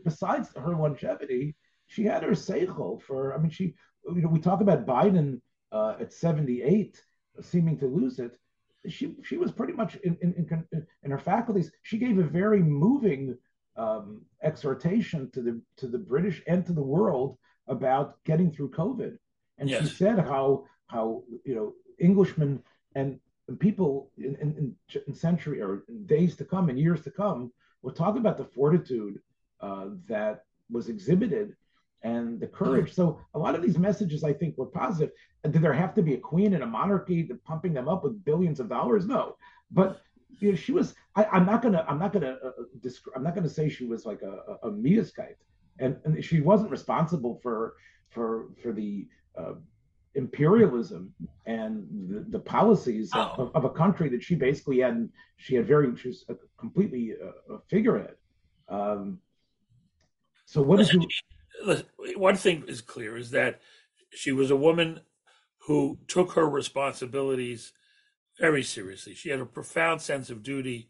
Besides 0.05 0.51
her 0.57 0.75
longevity, 0.75 1.55
she 1.87 2.05
had 2.05 2.23
her 2.25 2.33
seichel 2.33 3.01
for. 3.03 3.35
I 3.35 3.39
mean, 3.39 3.51
she. 3.51 3.75
You 4.09 4.23
know, 4.23 4.29
we 4.29 4.41
talk 4.41 4.61
about 4.61 4.87
Biden 4.87 5.41
uh, 5.73 5.97
at 6.01 6.13
seventy-eight, 6.13 7.03
seeming 7.41 7.79
to 7.79 7.87
lose 7.87 8.19
it. 8.19 8.39
She 8.89 9.17
she 9.23 9.37
was 9.37 9.51
pretty 9.51 9.73
much 9.73 9.97
in 9.97 10.17
in, 10.23 10.65
in, 10.73 10.87
in 11.03 11.11
her 11.11 11.19
faculties. 11.19 11.73
She 11.83 11.99
gave 11.99 12.19
a 12.19 12.23
very 12.23 12.63
moving 12.63 13.37
um, 13.77 14.23
exhortation 14.43 15.31
to 15.33 15.43
the 15.43 15.61
to 15.79 15.87
the 15.87 15.99
British 15.99 16.43
and 16.47 16.65
to 16.67 16.73
the 16.73 16.83
world 16.83 17.39
about 17.69 18.23
getting 18.25 18.51
through 18.51 18.71
COVID. 18.71 19.17
And 19.59 19.69
yes. 19.69 19.83
she 19.83 19.95
said 19.95 20.19
how 20.19 20.65
how 20.87 21.23
you 21.45 21.55
know 21.55 21.75
Englishmen 22.01 22.63
and, 22.95 23.19
people 23.61 24.11
in, 24.19 24.35
in, 24.41 24.75
in, 25.07 25.15
century 25.15 25.63
or 25.63 25.85
in 25.89 26.05
days 26.07 26.35
to 26.35 26.45
come 26.45 26.69
and 26.69 26.77
years 26.77 27.01
to 27.03 27.13
come 27.13 27.53
will 27.83 27.93
talk 27.93 28.17
about 28.17 28.37
the 28.37 28.45
fortitude 28.45 29.21
uh, 29.61 29.87
that 30.09 30.45
was 30.69 30.89
exhibited 30.89 31.55
and 32.07 32.41
the 32.41 32.47
courage. 32.47 32.95
So 32.95 33.19
a 33.35 33.39
lot 33.39 33.57
of 33.57 33.63
these 33.63 33.79
messages, 33.79 34.23
I 34.23 34.33
think, 34.33 34.57
were 34.57 34.67
positive. 34.67 35.11
Did 35.43 35.61
there 35.61 35.73
have 35.73 35.95
to 35.95 36.03
be 36.03 36.15
a 36.15 36.19
queen 36.19 36.55
and 36.55 36.63
a 36.63 36.67
monarchy 36.67 37.29
pumping 37.45 37.73
them 37.75 37.89
up 37.89 38.05
with 38.05 38.25
billions 38.25 38.61
of 38.61 38.69
dollars? 38.69 39.07
No, 39.07 39.37
but 39.71 40.01
you 40.39 40.51
know, 40.51 40.57
she 40.57 40.73
was. 40.73 40.95
I, 41.17 41.27
am 41.37 41.47
not 41.47 41.63
gonna. 41.63 41.85
I'm 41.89 41.99
not 41.99 42.13
gonna. 42.13 42.37
Uh, 42.45 42.51
descri- 42.81 43.15
I'm 43.17 43.25
not 43.25 43.35
gonna 43.35 43.49
say 43.49 43.69
she 43.69 43.87
was 43.87 44.07
like 44.07 44.23
a, 44.23 44.35
a, 44.63 44.69
a 44.69 45.07
and, 45.79 45.97
and 46.05 46.25
she 46.25 46.41
wasn't 46.41 46.71
responsible 46.71 47.41
for 47.43 47.75
for 48.11 48.49
for 48.63 48.73
the 48.73 49.09
uh, 49.37 49.55
imperialism 50.15 51.13
and 51.47 51.87
the, 52.09 52.21
the 52.31 52.39
policies 52.39 53.11
oh. 53.15 53.35
of, 53.37 53.51
of, 53.55 53.65
a 53.65 53.71
country 53.71 54.09
that 54.09 54.23
she 54.23 54.35
basically 54.35 54.79
had 54.79 55.09
she 55.37 55.55
had 55.55 55.67
very 55.67 55.95
she 55.97 56.09
was 56.09 56.25
a 56.31 56.35
completely 56.59 57.13
a, 57.13 57.55
a 57.55 57.59
figurehead 57.69 58.15
um, 58.69 59.19
so 60.47 60.63
what 60.63 60.79
listen, 60.79 61.01
is 61.01 61.07
listen, 61.07 61.36
one 62.17 62.37
thing 62.37 62.65
is 62.67 62.81
clear 62.81 63.17
is 63.17 63.31
that 63.31 63.61
she 64.11 64.33
was 64.33 64.51
a 64.51 64.57
woman 64.57 65.01
who 65.67 65.99
took 66.07 66.33
her 66.33 66.49
responsibilities 66.49 67.73
very 68.39 68.63
seriously. 68.63 69.15
She 69.15 69.31
had 69.31 69.41
a 69.41 69.47
profound 69.47 70.01
sense 70.01 70.31
of 70.31 70.43
duty 70.43 70.89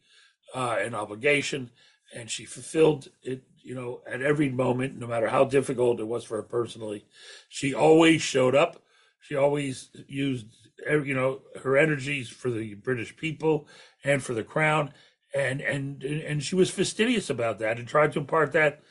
uh, 0.54 0.76
and 0.80 0.94
obligation 0.94 1.70
and 2.14 2.30
she 2.30 2.44
fulfilled 2.44 3.08
it 3.22 3.42
you 3.62 3.74
know 3.74 4.00
at 4.06 4.22
every 4.22 4.48
moment 4.48 4.96
no 4.96 5.06
matter 5.06 5.28
how 5.28 5.44
difficult 5.44 6.00
it 6.00 6.06
was 6.06 6.24
for 6.24 6.36
her 6.36 6.42
personally. 6.42 7.04
She 7.48 7.74
always 7.74 8.22
showed 8.22 8.54
up. 8.54 8.82
She 9.20 9.34
always 9.34 9.90
used, 10.06 10.46
you 10.88 11.14
know, 11.14 11.40
her 11.62 11.76
energies 11.76 12.28
for 12.28 12.48
the 12.48 12.74
British 12.74 13.16
people 13.16 13.66
and 14.04 14.22
for 14.22 14.34
the 14.34 14.44
crown, 14.44 14.92
and 15.34 15.60
and 15.60 16.04
and 16.04 16.42
she 16.44 16.54
was 16.54 16.70
fastidious 16.70 17.28
about 17.28 17.58
that 17.58 17.78
and 17.78 17.88
tried 17.88 18.12
to 18.12 18.20
impart 18.20 18.52
that 18.52 18.82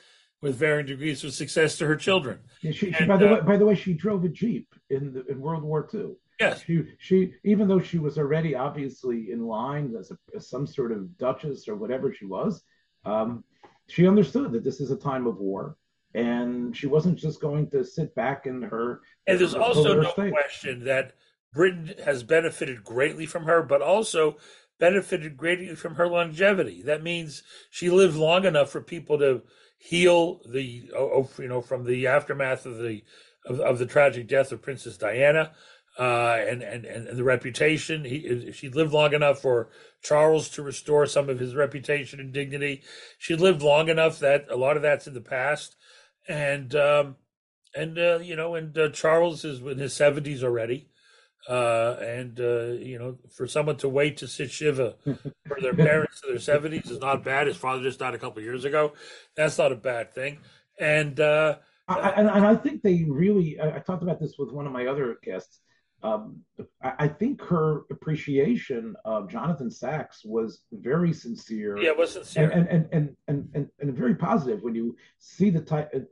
with 0.46 0.56
varying 0.56 0.86
degrees 0.86 1.24
of 1.24 1.34
success 1.34 1.76
to 1.80 1.88
her 1.88 1.96
children. 1.96 2.38
Yeah, 2.62 2.72
she, 2.72 2.94
and, 2.94 3.08
by 3.08 3.18
the 3.18 3.28
uh, 3.28 3.34
way, 3.36 3.42
by 3.42 3.58
the 3.58 3.66
way, 3.66 3.74
she 3.74 3.94
drove 3.94 4.24
a 4.24 4.30
jeep 4.30 4.68
in 4.92 5.12
the, 5.12 5.26
in 5.26 5.42
World 5.42 5.64
War 5.64 5.90
II. 5.92 6.12
Yes, 6.40 6.62
she 6.62 6.84
she 7.00 7.34
even 7.44 7.68
though 7.68 7.80
she 7.80 7.98
was 7.98 8.20
already 8.20 8.56
obviously 8.56 9.32
in 9.32 9.48
line 9.48 9.96
as, 9.98 10.12
a, 10.12 10.18
as 10.36 10.48
some 10.48 10.68
sort 10.68 10.92
of 10.92 11.18
duchess 11.18 11.68
or 11.68 11.76
whatever 11.76 12.14
she 12.14 12.26
was, 12.26 12.62
um, 13.06 13.44
she 13.88 14.08
understood 14.08 14.52
that 14.52 14.64
this 14.64 14.80
is 14.80 14.92
a 14.92 14.96
time 14.96 15.26
of 15.26 15.38
war 15.38 15.78
and 16.14 16.78
she 16.78 16.88
wasn't 16.88 17.18
just 17.18 17.42
going 17.42 17.70
to 17.72 17.84
sit 17.84 18.14
back 18.14 18.46
in 18.46 18.62
her. 18.62 19.02
And 19.26 19.40
there's 19.40 19.56
also 19.56 20.02
no 20.02 20.12
state. 20.12 20.32
question 20.32 20.86
that 20.86 21.14
Britain 21.54 21.94
has 22.06 22.22
benefited 22.22 22.84
greatly 22.84 23.26
from 23.26 23.46
her, 23.46 23.64
but 23.64 23.82
also 23.82 24.38
benefited 24.80 25.38
greatly 25.38 25.76
from 25.76 25.96
her 25.96 26.08
longevity. 26.08 26.82
That 26.82 27.04
means 27.04 27.44
she 27.70 27.90
lived 27.90 28.16
long 28.16 28.46
enough 28.46 28.70
for 28.70 28.82
people 28.82 29.18
to 29.20 29.42
heal 29.86 30.42
the, 30.50 30.90
oh, 30.96 31.12
oh, 31.38 31.42
you 31.42 31.48
know, 31.48 31.62
from 31.62 31.86
the 31.86 32.08
aftermath 32.08 32.66
of 32.66 32.78
the 32.78 33.04
of, 33.46 33.60
of 33.60 33.78
the 33.78 33.86
tragic 33.86 34.28
death 34.28 34.52
of 34.52 34.62
Princess 34.62 34.98
Diana. 34.98 35.52
Uh, 35.98 36.44
and, 36.46 36.62
and 36.62 36.84
and 36.84 37.18
the 37.18 37.24
reputation. 37.24 38.04
He 38.04 38.52
she 38.52 38.68
lived 38.68 38.92
long 38.92 39.14
enough 39.14 39.42
for 39.42 39.70
Charles 40.04 40.50
to 40.50 40.62
restore 40.62 41.06
some 41.06 41.30
of 41.30 41.40
his 41.40 41.56
reputation 41.56 42.20
and 42.20 42.34
dignity. 42.34 42.84
She 43.18 43.34
lived 43.34 43.62
long 43.62 43.88
enough 43.88 44.20
that 44.20 44.46
a 44.50 44.58
lot 44.58 44.76
of 44.76 44.82
that's 44.84 45.08
in 45.08 45.14
the 45.14 45.22
past 45.22 45.78
and 46.28 46.76
um, 46.76 47.16
and 47.76 47.98
uh, 47.98 48.20
you 48.22 48.36
know, 48.36 48.56
and 48.56 48.78
uh, 48.78 48.90
Charles 48.90 49.44
is 49.46 49.62
in 49.62 49.78
his 49.78 49.94
seventies 49.94 50.44
already, 50.44 50.90
uh, 51.50 51.98
and 52.02 52.40
uh, 52.40 52.74
you 52.74 52.98
know, 53.00 53.18
for 53.36 53.48
someone 53.48 53.78
to 53.78 53.90
wait 53.90 54.18
to 54.18 54.28
sit 54.28 54.52
shiva 54.52 54.96
for 55.04 55.62
their 55.62 55.74
parents 55.74 56.22
to 56.22 56.28
their 56.28 56.40
seventies 56.40 56.90
is 56.90 57.00
not 57.00 57.24
bad. 57.24 57.48
His 57.48 57.58
father 57.58 57.82
just 57.82 58.00
died 58.00 58.14
a 58.14 58.20
couple 58.20 58.42
years 58.42 58.66
ago. 58.66 58.94
That's 59.36 59.58
not 59.58 59.72
a 59.72 59.76
bad 59.76 60.14
thing, 60.14 60.40
and. 60.80 61.20
Uh, 61.20 61.58
I, 61.88 62.10
and, 62.18 62.28
and 62.28 62.48
I 62.48 62.56
think 62.56 62.82
they 62.82 63.06
really. 63.08 63.60
I, 63.60 63.76
I 63.76 63.80
talked 63.80 64.02
about 64.02 64.20
this 64.20 64.40
with 64.40 64.52
one 64.52 64.66
of 64.66 64.74
my 64.74 64.88
other 64.88 65.18
guests 65.22 65.60
um, 66.06 66.42
I, 66.84 67.08
think 67.08 67.42
her 67.42 67.82
appreciation 67.90 68.96
of 69.06 69.30
Jonathan 69.30 69.72
Sacks 69.72 70.24
was 70.24 70.62
very 70.72 71.12
sincere. 71.14 71.78
Yeah, 71.78 71.90
it 71.90 71.98
was 71.98 72.12
sincere. 72.12 72.50
And 72.50 72.68
and 72.68 72.88
and 72.92 73.16
and, 73.28 73.50
and, 73.56 73.70
and 73.80 73.98
very 73.98 74.14
positive 74.14 74.62
when 74.62 74.76
you 74.76 74.96
see 75.20 75.50
the 75.50 75.62
type. 75.62 75.92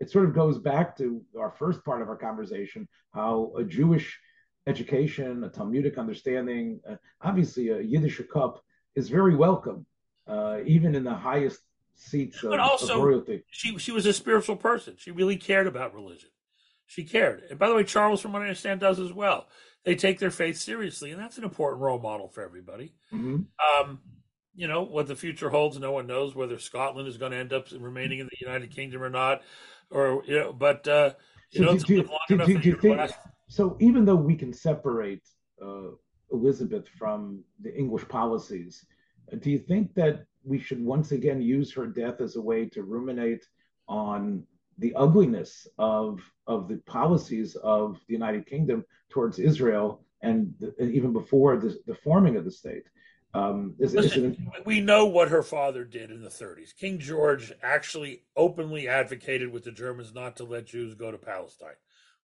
It 0.00 0.10
sort 0.10 0.26
of 0.26 0.34
goes 0.34 0.58
back 0.58 0.96
to 0.98 1.22
our 1.38 1.50
first 1.50 1.84
part 1.84 2.02
of 2.02 2.08
our 2.08 2.16
conversation, 2.16 2.88
how 3.14 3.52
a 3.56 3.64
Jewish 3.64 4.18
education, 4.66 5.44
a 5.44 5.48
Talmudic 5.48 5.98
understanding, 5.98 6.80
uh, 6.88 6.96
obviously 7.20 7.68
a 7.70 7.76
Yiddishe 7.76 8.26
kop 8.28 8.58
is 8.94 9.08
very 9.08 9.34
welcome, 9.34 9.86
uh, 10.26 10.58
even 10.66 10.94
in 10.94 11.04
the 11.04 11.14
highest 11.14 11.60
seats 11.94 12.42
of, 12.42 12.50
but 12.50 12.60
also, 12.60 12.96
of 12.96 13.02
royalty. 13.02 13.42
She 13.50 13.78
she 13.78 13.92
was 13.92 14.06
a 14.06 14.12
spiritual 14.12 14.56
person. 14.56 14.94
She 14.98 15.10
really 15.10 15.36
cared 15.36 15.66
about 15.66 15.94
religion. 15.94 16.30
She 16.86 17.04
cared. 17.04 17.44
And 17.50 17.58
by 17.58 17.68
the 17.68 17.74
way, 17.74 17.84
Charles, 17.84 18.20
from 18.20 18.32
what 18.32 18.42
I 18.42 18.46
understand, 18.46 18.80
does 18.80 19.00
as 19.00 19.12
well. 19.12 19.48
They 19.84 19.96
take 19.96 20.20
their 20.20 20.30
faith 20.30 20.58
seriously, 20.58 21.10
and 21.10 21.20
that's 21.20 21.38
an 21.38 21.44
important 21.44 21.82
role 21.82 21.98
model 21.98 22.28
for 22.28 22.44
everybody. 22.44 22.94
Mm-hmm. 23.12 23.40
Um, 23.80 23.98
you 24.54 24.68
know, 24.68 24.82
what 24.82 25.08
the 25.08 25.16
future 25.16 25.48
holds, 25.48 25.78
no 25.78 25.90
one 25.90 26.06
knows 26.06 26.34
whether 26.34 26.58
Scotland 26.58 27.08
is 27.08 27.16
going 27.16 27.32
to 27.32 27.38
end 27.38 27.52
up 27.52 27.66
remaining 27.76 28.20
in 28.20 28.26
the 28.26 28.36
United 28.40 28.70
Kingdom 28.70 29.02
or 29.02 29.10
not. 29.10 29.42
Or, 29.90 30.22
you 30.26 30.38
know, 30.38 30.52
but, 30.52 30.86
uh, 30.86 31.14
you 31.50 31.64
so 31.64 31.72
know, 31.72 31.78
do, 31.78 32.08
do, 32.28 32.38
do, 32.38 32.58
do 32.58 32.68
you 32.68 32.76
think. 32.76 33.10
So 33.52 33.76
even 33.80 34.06
though 34.06 34.16
we 34.16 34.34
can 34.34 34.50
separate 34.50 35.28
uh, 35.62 35.90
Elizabeth 36.32 36.88
from 36.88 37.44
the 37.60 37.76
English 37.76 38.08
policies, 38.08 38.86
do 39.40 39.50
you 39.50 39.58
think 39.58 39.92
that 39.94 40.24
we 40.42 40.58
should 40.58 40.82
once 40.82 41.12
again 41.12 41.42
use 41.42 41.70
her 41.74 41.86
death 41.86 42.22
as 42.22 42.36
a 42.36 42.40
way 42.40 42.64
to 42.70 42.82
ruminate 42.82 43.44
on 43.88 44.42
the 44.78 44.94
ugliness 44.94 45.66
of 45.76 46.20
of 46.46 46.66
the 46.66 46.78
policies 46.86 47.54
of 47.56 48.00
the 48.08 48.14
United 48.14 48.46
Kingdom 48.46 48.86
towards 49.10 49.38
Israel, 49.38 50.02
and, 50.22 50.54
the, 50.58 50.74
and 50.78 50.90
even 50.94 51.12
before 51.12 51.58
the, 51.58 51.78
the, 51.86 51.94
forming 51.94 52.36
of 52.36 52.46
the 52.46 52.50
state. 52.50 52.84
Um, 53.34 53.74
is, 53.78 53.94
Listen, 53.94 54.32
is 54.32 54.38
it... 54.38 54.66
we 54.66 54.80
know 54.80 55.04
what 55.04 55.28
her 55.28 55.42
father 55.42 55.84
did 55.84 56.10
in 56.10 56.22
the 56.22 56.30
30s. 56.30 56.74
King 56.74 56.98
George 56.98 57.52
actually 57.62 58.22
openly 58.34 58.88
advocated 58.88 59.52
with 59.52 59.64
the 59.64 59.72
Germans 59.72 60.14
not 60.14 60.36
to 60.36 60.44
let 60.44 60.64
Jews 60.64 60.94
go 60.94 61.10
to 61.10 61.18
Palestine. 61.18 61.76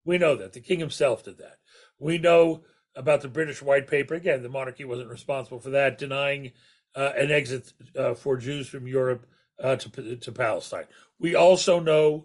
We 0.09 0.17
know 0.17 0.37
that 0.37 0.55
the 0.55 0.61
king 0.61 0.81
himself 0.81 1.23
did 1.23 1.37
that. 1.37 1.59
We 1.99 2.17
know 2.17 2.63
about 2.97 3.21
the 3.21 3.29
British 3.29 3.61
White 3.61 3.87
Paper. 3.87 4.15
Again, 4.15 4.43
the 4.43 4.49
monarchy 4.49 4.87
wasn't 4.87 5.11
responsible 5.11 5.61
for 5.61 5.69
that, 5.69 5.99
denying 5.99 6.53
uh, 6.97 7.13
an 7.15 7.31
exit 7.31 7.75
uh, 7.95 8.15
for 8.15 8.39
Jews 8.39 8.69
from 8.69 8.89
Europe 8.89 9.27
uh, 9.63 9.77
to 9.77 10.17
to 10.17 10.33
Palestine. 10.33 10.87
We 11.21 11.35
also 11.35 11.79
know 11.79 12.25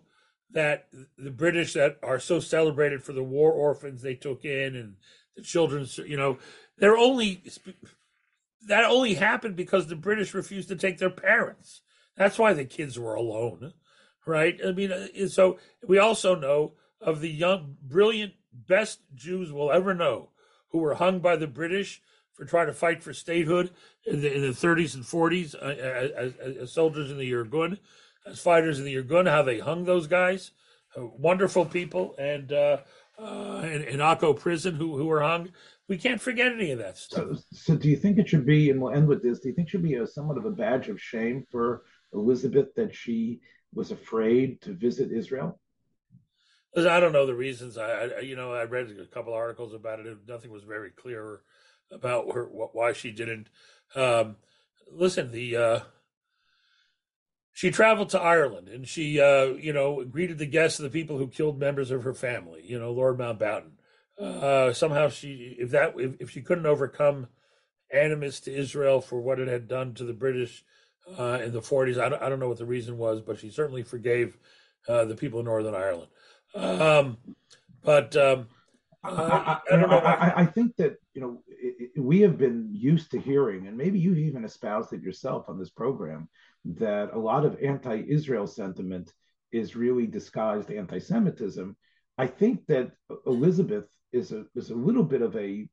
that 0.51 0.87
the 1.17 1.29
British 1.29 1.73
that 1.73 1.97
are 2.01 2.19
so 2.19 2.39
celebrated 2.39 3.03
for 3.03 3.11
the 3.11 3.21
war 3.21 3.51
orphans 3.51 4.01
they 4.01 4.15
took 4.15 4.45
in 4.45 4.77
and 4.77 4.95
the 5.35 5.41
children's, 5.41 5.97
you 5.97 6.15
know, 6.15 6.37
they're 6.77 6.97
only 6.97 7.43
that 8.65 8.85
only 8.85 9.15
happened 9.15 9.57
because 9.57 9.87
the 9.87 9.97
British 9.97 10.33
refused 10.33 10.69
to 10.69 10.77
take 10.77 10.99
their 10.99 11.09
parents. 11.09 11.81
That's 12.15 12.39
why 12.39 12.53
the 12.53 12.63
kids 12.63 12.97
were 12.97 13.15
alone, 13.15 13.73
right? 14.25 14.57
I 14.65 14.71
mean, 14.71 14.93
uh, 14.93 15.27
so 15.27 15.59
we 15.85 15.97
also 15.97 16.33
know 16.33 16.75
of 17.03 17.21
the 17.21 17.29
young, 17.29 17.77
brilliant, 17.81 18.33
best 18.53 18.99
Jews 19.15 19.51
we'll 19.51 19.71
ever 19.71 19.93
know 19.93 20.29
who 20.69 20.79
were 20.79 20.95
hung 20.95 21.19
by 21.19 21.35
the 21.35 21.47
British 21.47 22.01
for 22.33 22.45
trying 22.45 22.67
to 22.67 22.73
fight 22.73 23.03
for 23.03 23.13
statehood 23.13 23.71
in 24.05 24.21
the, 24.21 24.33
in 24.33 24.41
the 24.41 24.47
30s 24.47 24.95
and 24.95 25.03
40s 25.03 25.55
uh, 25.55 25.65
as, 25.65 26.33
as, 26.37 26.71
soldiers 26.71 27.11
in 27.11 27.17
the 27.17 27.31
Irgun, 27.31 27.77
as 28.25 28.39
fighters 28.39 28.79
in 28.79 28.85
the 28.85 28.95
Irgun, 28.95 29.29
how 29.29 29.43
they 29.43 29.59
hung 29.59 29.85
those 29.85 30.07
guys. 30.07 30.51
Uh, 30.97 31.05
wonderful 31.05 31.65
people. 31.65 32.15
And 32.17 32.51
uh, 32.51 32.77
uh, 33.19 33.61
in, 33.63 33.83
in 33.83 33.99
Akko 33.99 34.37
prison 34.37 34.75
who, 34.75 34.97
who 34.97 35.05
were 35.05 35.21
hung. 35.21 35.49
We 35.87 35.97
can't 35.97 36.21
forget 36.21 36.51
any 36.51 36.71
of 36.71 36.79
that 36.79 36.97
stuff. 36.97 37.27
So, 37.27 37.41
so 37.51 37.75
do 37.75 37.89
you 37.89 37.97
think 37.97 38.17
it 38.17 38.29
should 38.29 38.45
be, 38.45 38.69
and 38.69 38.81
we'll 38.81 38.93
end 38.93 39.07
with 39.07 39.21
this, 39.21 39.39
do 39.39 39.49
you 39.49 39.55
think 39.55 39.67
it 39.67 39.71
should 39.71 39.83
be 39.83 39.95
a, 39.95 40.07
somewhat 40.07 40.37
of 40.37 40.45
a 40.45 40.51
badge 40.51 40.87
of 40.89 40.99
shame 40.99 41.45
for 41.51 41.83
Elizabeth 42.13 42.73
that 42.75 42.95
she 42.95 43.41
was 43.73 43.91
afraid 43.91 44.61
to 44.61 44.73
visit 44.73 45.11
Israel? 45.11 45.59
I 46.75 46.99
don't 46.99 47.13
know 47.13 47.25
the 47.25 47.35
reasons. 47.35 47.77
I, 47.77 47.89
I, 47.91 48.19
you 48.19 48.35
know, 48.35 48.53
I 48.53 48.63
read 48.63 48.95
a 48.99 49.05
couple 49.05 49.33
of 49.33 49.37
articles 49.37 49.73
about 49.73 49.99
it. 49.99 50.17
Nothing 50.27 50.51
was 50.51 50.63
very 50.63 50.89
clear 50.89 51.41
about 51.91 52.33
her, 52.33 52.45
why 52.45 52.93
she 52.93 53.11
didn't. 53.11 53.47
Um, 53.95 54.37
listen, 54.91 55.31
the 55.31 55.55
uh, 55.55 55.79
she 57.53 57.69
traveled 57.69 58.09
to 58.09 58.19
Ireland 58.19 58.67
and 58.67 58.87
she, 58.87 59.21
uh, 59.21 59.45
you 59.45 59.71
know, 59.71 60.03
greeted 60.03 60.39
the 60.39 60.47
guests 60.47 60.79
of 60.79 60.83
the 60.83 60.89
people 60.89 61.19
who 61.19 61.27
killed 61.27 61.59
members 61.59 61.91
of 61.91 62.03
her 62.03 62.13
family. 62.13 62.63
You 62.65 62.79
know, 62.79 62.91
Lord 62.91 63.17
Mountbatten. 63.17 63.71
Uh, 64.19 64.73
somehow 64.73 65.09
she, 65.09 65.55
if 65.59 65.71
that, 65.71 65.93
if, 65.97 66.15
if 66.19 66.29
she 66.31 66.41
couldn't 66.41 66.65
overcome 66.65 67.27
animus 67.91 68.39
to 68.41 68.53
Israel 68.53 69.01
for 69.01 69.21
what 69.21 69.39
it 69.39 69.47
had 69.47 69.67
done 69.67 69.93
to 69.95 70.03
the 70.03 70.13
British 70.13 70.63
uh, 71.17 71.39
in 71.43 71.51
the 71.51 71.61
40s, 71.61 71.99
I 71.99 72.09
don't, 72.09 72.21
I 72.21 72.29
don't 72.29 72.39
know 72.39 72.47
what 72.47 72.57
the 72.57 72.65
reason 72.65 72.97
was, 72.97 73.21
but 73.21 73.39
she 73.39 73.49
certainly 73.49 73.83
forgave 73.83 74.37
uh, 74.87 75.05
the 75.05 75.15
people 75.15 75.39
of 75.39 75.45
Northern 75.45 75.75
Ireland. 75.75 76.09
Um, 76.55 77.17
but 77.83 78.15
um, 78.15 78.47
I, 79.03 79.09
I, 79.09 79.59
I, 79.71 79.75
don't 79.75 79.89
know. 79.89 79.97
I, 79.97 80.41
I, 80.41 80.45
think 80.45 80.75
that 80.77 80.95
you 81.13 81.21
know 81.21 81.43
it, 81.47 81.91
it, 81.95 81.99
we 81.99 82.21
have 82.21 82.37
been 82.37 82.69
used 82.71 83.11
to 83.11 83.19
hearing, 83.19 83.67
and 83.67 83.77
maybe 83.77 83.99
you've 83.99 84.17
even 84.17 84.45
espoused 84.45 84.93
it 84.93 85.01
yourself 85.01 85.49
on 85.49 85.59
this 85.59 85.69
program, 85.69 86.29
that 86.65 87.13
a 87.13 87.19
lot 87.19 87.45
of 87.45 87.57
anti-Israel 87.61 88.47
sentiment 88.47 89.11
is 89.51 89.75
really 89.75 90.07
disguised 90.07 90.71
anti-Semitism. 90.71 91.75
I 92.17 92.27
think 92.27 92.65
that 92.67 92.91
Elizabeth 93.25 93.85
is 94.11 94.31
a 94.31 94.45
is 94.55 94.69
a 94.69 94.75
little 94.75 95.03
bit 95.03 95.21
of 95.21 95.35
a 95.35 95.67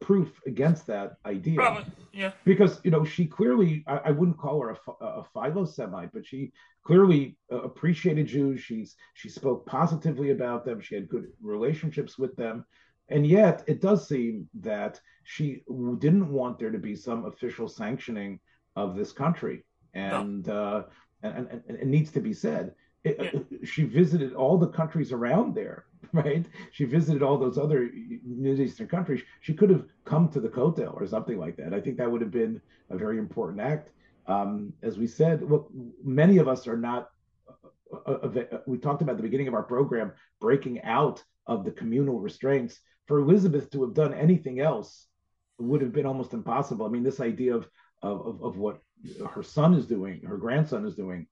proof 0.00 0.40
against 0.46 0.86
that 0.86 1.16
idea. 1.26 1.56
Probably, 1.56 1.84
yeah. 2.12 2.32
Because 2.44 2.80
you 2.84 2.90
know 2.90 3.04
she 3.04 3.26
clearly, 3.26 3.84
I, 3.86 3.96
I 4.06 4.10
wouldn't 4.10 4.38
call 4.38 4.60
her 4.60 4.70
a, 4.70 5.04
a 5.04 5.24
philo-Semite, 5.32 6.10
but 6.12 6.26
she 6.26 6.52
clearly 6.84 7.36
uh, 7.50 7.62
appreciated 7.62 8.26
Jews. 8.26 8.60
She's 8.60 8.96
she 9.14 9.28
spoke 9.28 9.66
positively 9.66 10.30
about 10.30 10.64
them. 10.64 10.80
She 10.80 10.94
had 10.94 11.08
good 11.08 11.26
relationships 11.40 12.18
with 12.18 12.36
them, 12.36 12.64
and 13.08 13.26
yet 13.26 13.64
it 13.66 13.80
does 13.80 14.08
seem 14.08 14.48
that 14.60 15.00
she 15.24 15.62
didn't 15.98 16.30
want 16.30 16.58
there 16.58 16.70
to 16.70 16.78
be 16.78 16.96
some 16.96 17.26
official 17.26 17.68
sanctioning 17.68 18.40
of 18.76 18.96
this 18.96 19.12
country, 19.12 19.64
and 19.94 20.46
no. 20.46 20.54
uh, 20.54 20.82
and, 21.22 21.48
and, 21.48 21.62
and, 21.68 21.78
it 21.78 21.86
needs 21.86 22.10
to 22.12 22.20
be 22.20 22.32
said. 22.32 22.72
It, 23.04 23.16
yeah. 23.18 23.58
She 23.64 23.84
visited 23.84 24.32
all 24.34 24.58
the 24.58 24.68
countries 24.68 25.12
around 25.12 25.54
there 25.54 25.86
right? 26.24 26.44
She 26.72 26.84
visited 26.84 27.22
all 27.22 27.38
those 27.38 27.58
other 27.58 27.90
Middle 28.24 28.60
Eastern 28.60 28.88
countries. 28.88 29.22
She 29.40 29.54
could 29.54 29.70
have 29.70 29.84
come 30.04 30.28
to 30.30 30.40
the 30.40 30.48
Kotel 30.48 30.94
or 30.94 31.06
something 31.06 31.38
like 31.38 31.56
that. 31.56 31.72
I 31.72 31.80
think 31.80 31.96
that 31.96 32.10
would 32.10 32.20
have 32.20 32.30
been 32.30 32.60
a 32.90 32.96
very 32.96 33.18
important 33.18 33.60
act. 33.60 33.90
Um, 34.26 34.72
as 34.82 34.98
we 34.98 35.06
said, 35.06 35.42
look, 35.42 35.70
many 36.04 36.38
of 36.38 36.48
us 36.48 36.66
are 36.68 36.76
not. 36.76 37.08
Uh, 37.92 38.12
uh, 38.12 38.40
uh, 38.52 38.58
we 38.66 38.78
talked 38.78 39.02
about 39.02 39.16
the 39.16 39.22
beginning 39.22 39.48
of 39.48 39.54
our 39.54 39.62
program 39.62 40.12
breaking 40.40 40.82
out 40.82 41.22
of 41.46 41.64
the 41.64 41.70
communal 41.70 42.20
restraints. 42.20 42.80
For 43.06 43.18
Elizabeth 43.18 43.70
to 43.70 43.82
have 43.82 43.94
done 43.94 44.14
anything 44.14 44.60
else 44.60 45.06
would 45.58 45.82
have 45.82 45.92
been 45.92 46.06
almost 46.06 46.34
impossible. 46.34 46.86
I 46.86 46.88
mean, 46.88 47.02
this 47.02 47.20
idea 47.20 47.54
of 47.54 47.68
of, 48.02 48.42
of 48.42 48.58
what 48.58 48.80
her 49.30 49.42
son 49.42 49.74
is 49.74 49.86
doing, 49.86 50.22
her 50.22 50.36
grandson 50.36 50.84
is 50.84 50.94
doing, 50.94 51.26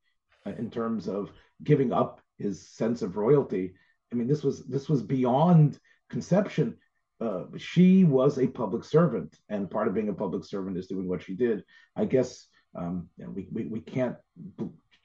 in 0.47 0.70
terms 0.70 1.09
of 1.09 1.33
giving 1.64 1.93
up 1.93 2.20
his 2.39 2.66
sense 2.68 3.03
of 3.03 3.16
royalty 3.16 3.74
I 4.13 4.17
mean, 4.17 4.27
this 4.27 4.43
was 4.43 4.65
this 4.67 4.89
was 4.89 5.03
beyond 5.03 5.79
conception. 6.09 6.77
Uh, 7.21 7.45
she 7.57 8.05
was 8.05 8.39
a 8.39 8.47
public 8.47 8.85
servant, 8.85 9.37
and 9.49 9.71
part 9.71 9.89
of 9.89 9.95
being 9.95 10.09
a 10.09 10.15
public 10.15 10.45
servant 10.45 10.77
is 10.77 10.87
doing 10.87 11.09
what 11.09 11.23
she 11.23 11.35
did. 11.35 11.65
I 11.95 12.07
guess 12.07 12.47
um, 12.75 13.09
we, 13.19 13.47
we 13.53 13.65
we 13.67 13.81
can't 13.81 14.17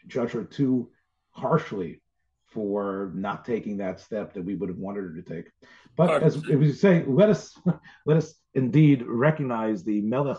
judge 0.07 0.31
her 0.31 0.43
too 0.43 0.91
harshly 1.31 2.01
for 2.47 3.11
not 3.13 3.43
taking 3.43 3.77
that 3.77 3.99
step 3.99 4.33
that 4.33 4.45
we 4.45 4.55
would 4.55 4.69
have 4.69 4.77
wanted 4.77 5.01
her 5.01 5.13
to 5.13 5.21
take. 5.21 5.51
But 5.97 6.23
as, 6.23 6.37
as 6.37 6.43
we 6.43 6.71
say, 6.71 7.03
let 7.05 7.29
us 7.29 7.59
let 8.05 8.17
us 8.17 8.33
indeed 8.53 9.03
recognize 9.05 9.83
the 9.83 10.01
melech, 10.01 10.37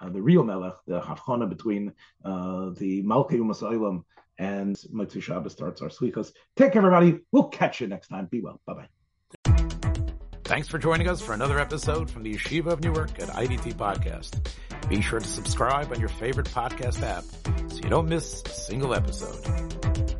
uh, 0.00 0.10
the 0.10 0.20
real 0.20 0.44
melech, 0.44 0.74
the 0.86 1.00
havchana 1.00 1.48
between 1.48 1.92
uh, 2.24 2.70
the 2.76 3.02
Malkei 3.02 3.38
Umos 3.38 3.60
Ha'olam 3.60 4.04
and 4.38 4.76
Motzei 4.92 5.22
Shabbos 5.22 5.52
starts 5.52 5.82
our 5.82 5.88
slichos. 5.88 6.32
Take 6.56 6.72
care, 6.72 6.80
everybody. 6.80 7.20
We'll 7.32 7.48
catch 7.48 7.80
you 7.80 7.86
next 7.86 8.08
time. 8.08 8.26
Be 8.26 8.40
well. 8.40 8.60
Bye 8.66 8.74
bye. 8.74 8.88
Thanks 10.44 10.68
for 10.68 10.78
joining 10.78 11.08
us 11.08 11.20
for 11.20 11.32
another 11.32 11.58
episode 11.58 12.08
from 12.08 12.22
the 12.22 12.34
Yeshiva 12.34 12.66
of 12.66 12.80
Newark 12.80 13.18
at 13.20 13.28
IDT 13.30 13.74
Podcast. 13.74 14.48
Be 14.88 15.00
sure 15.00 15.18
to 15.18 15.26
subscribe 15.26 15.90
on 15.90 15.98
your 15.98 16.08
favorite 16.08 16.46
podcast 16.46 17.02
app 17.02 17.24
so 17.68 17.80
you 17.82 17.90
don't 17.90 18.08
miss 18.08 18.42
a 18.46 18.50
single 18.50 18.94
episode. 18.94 20.15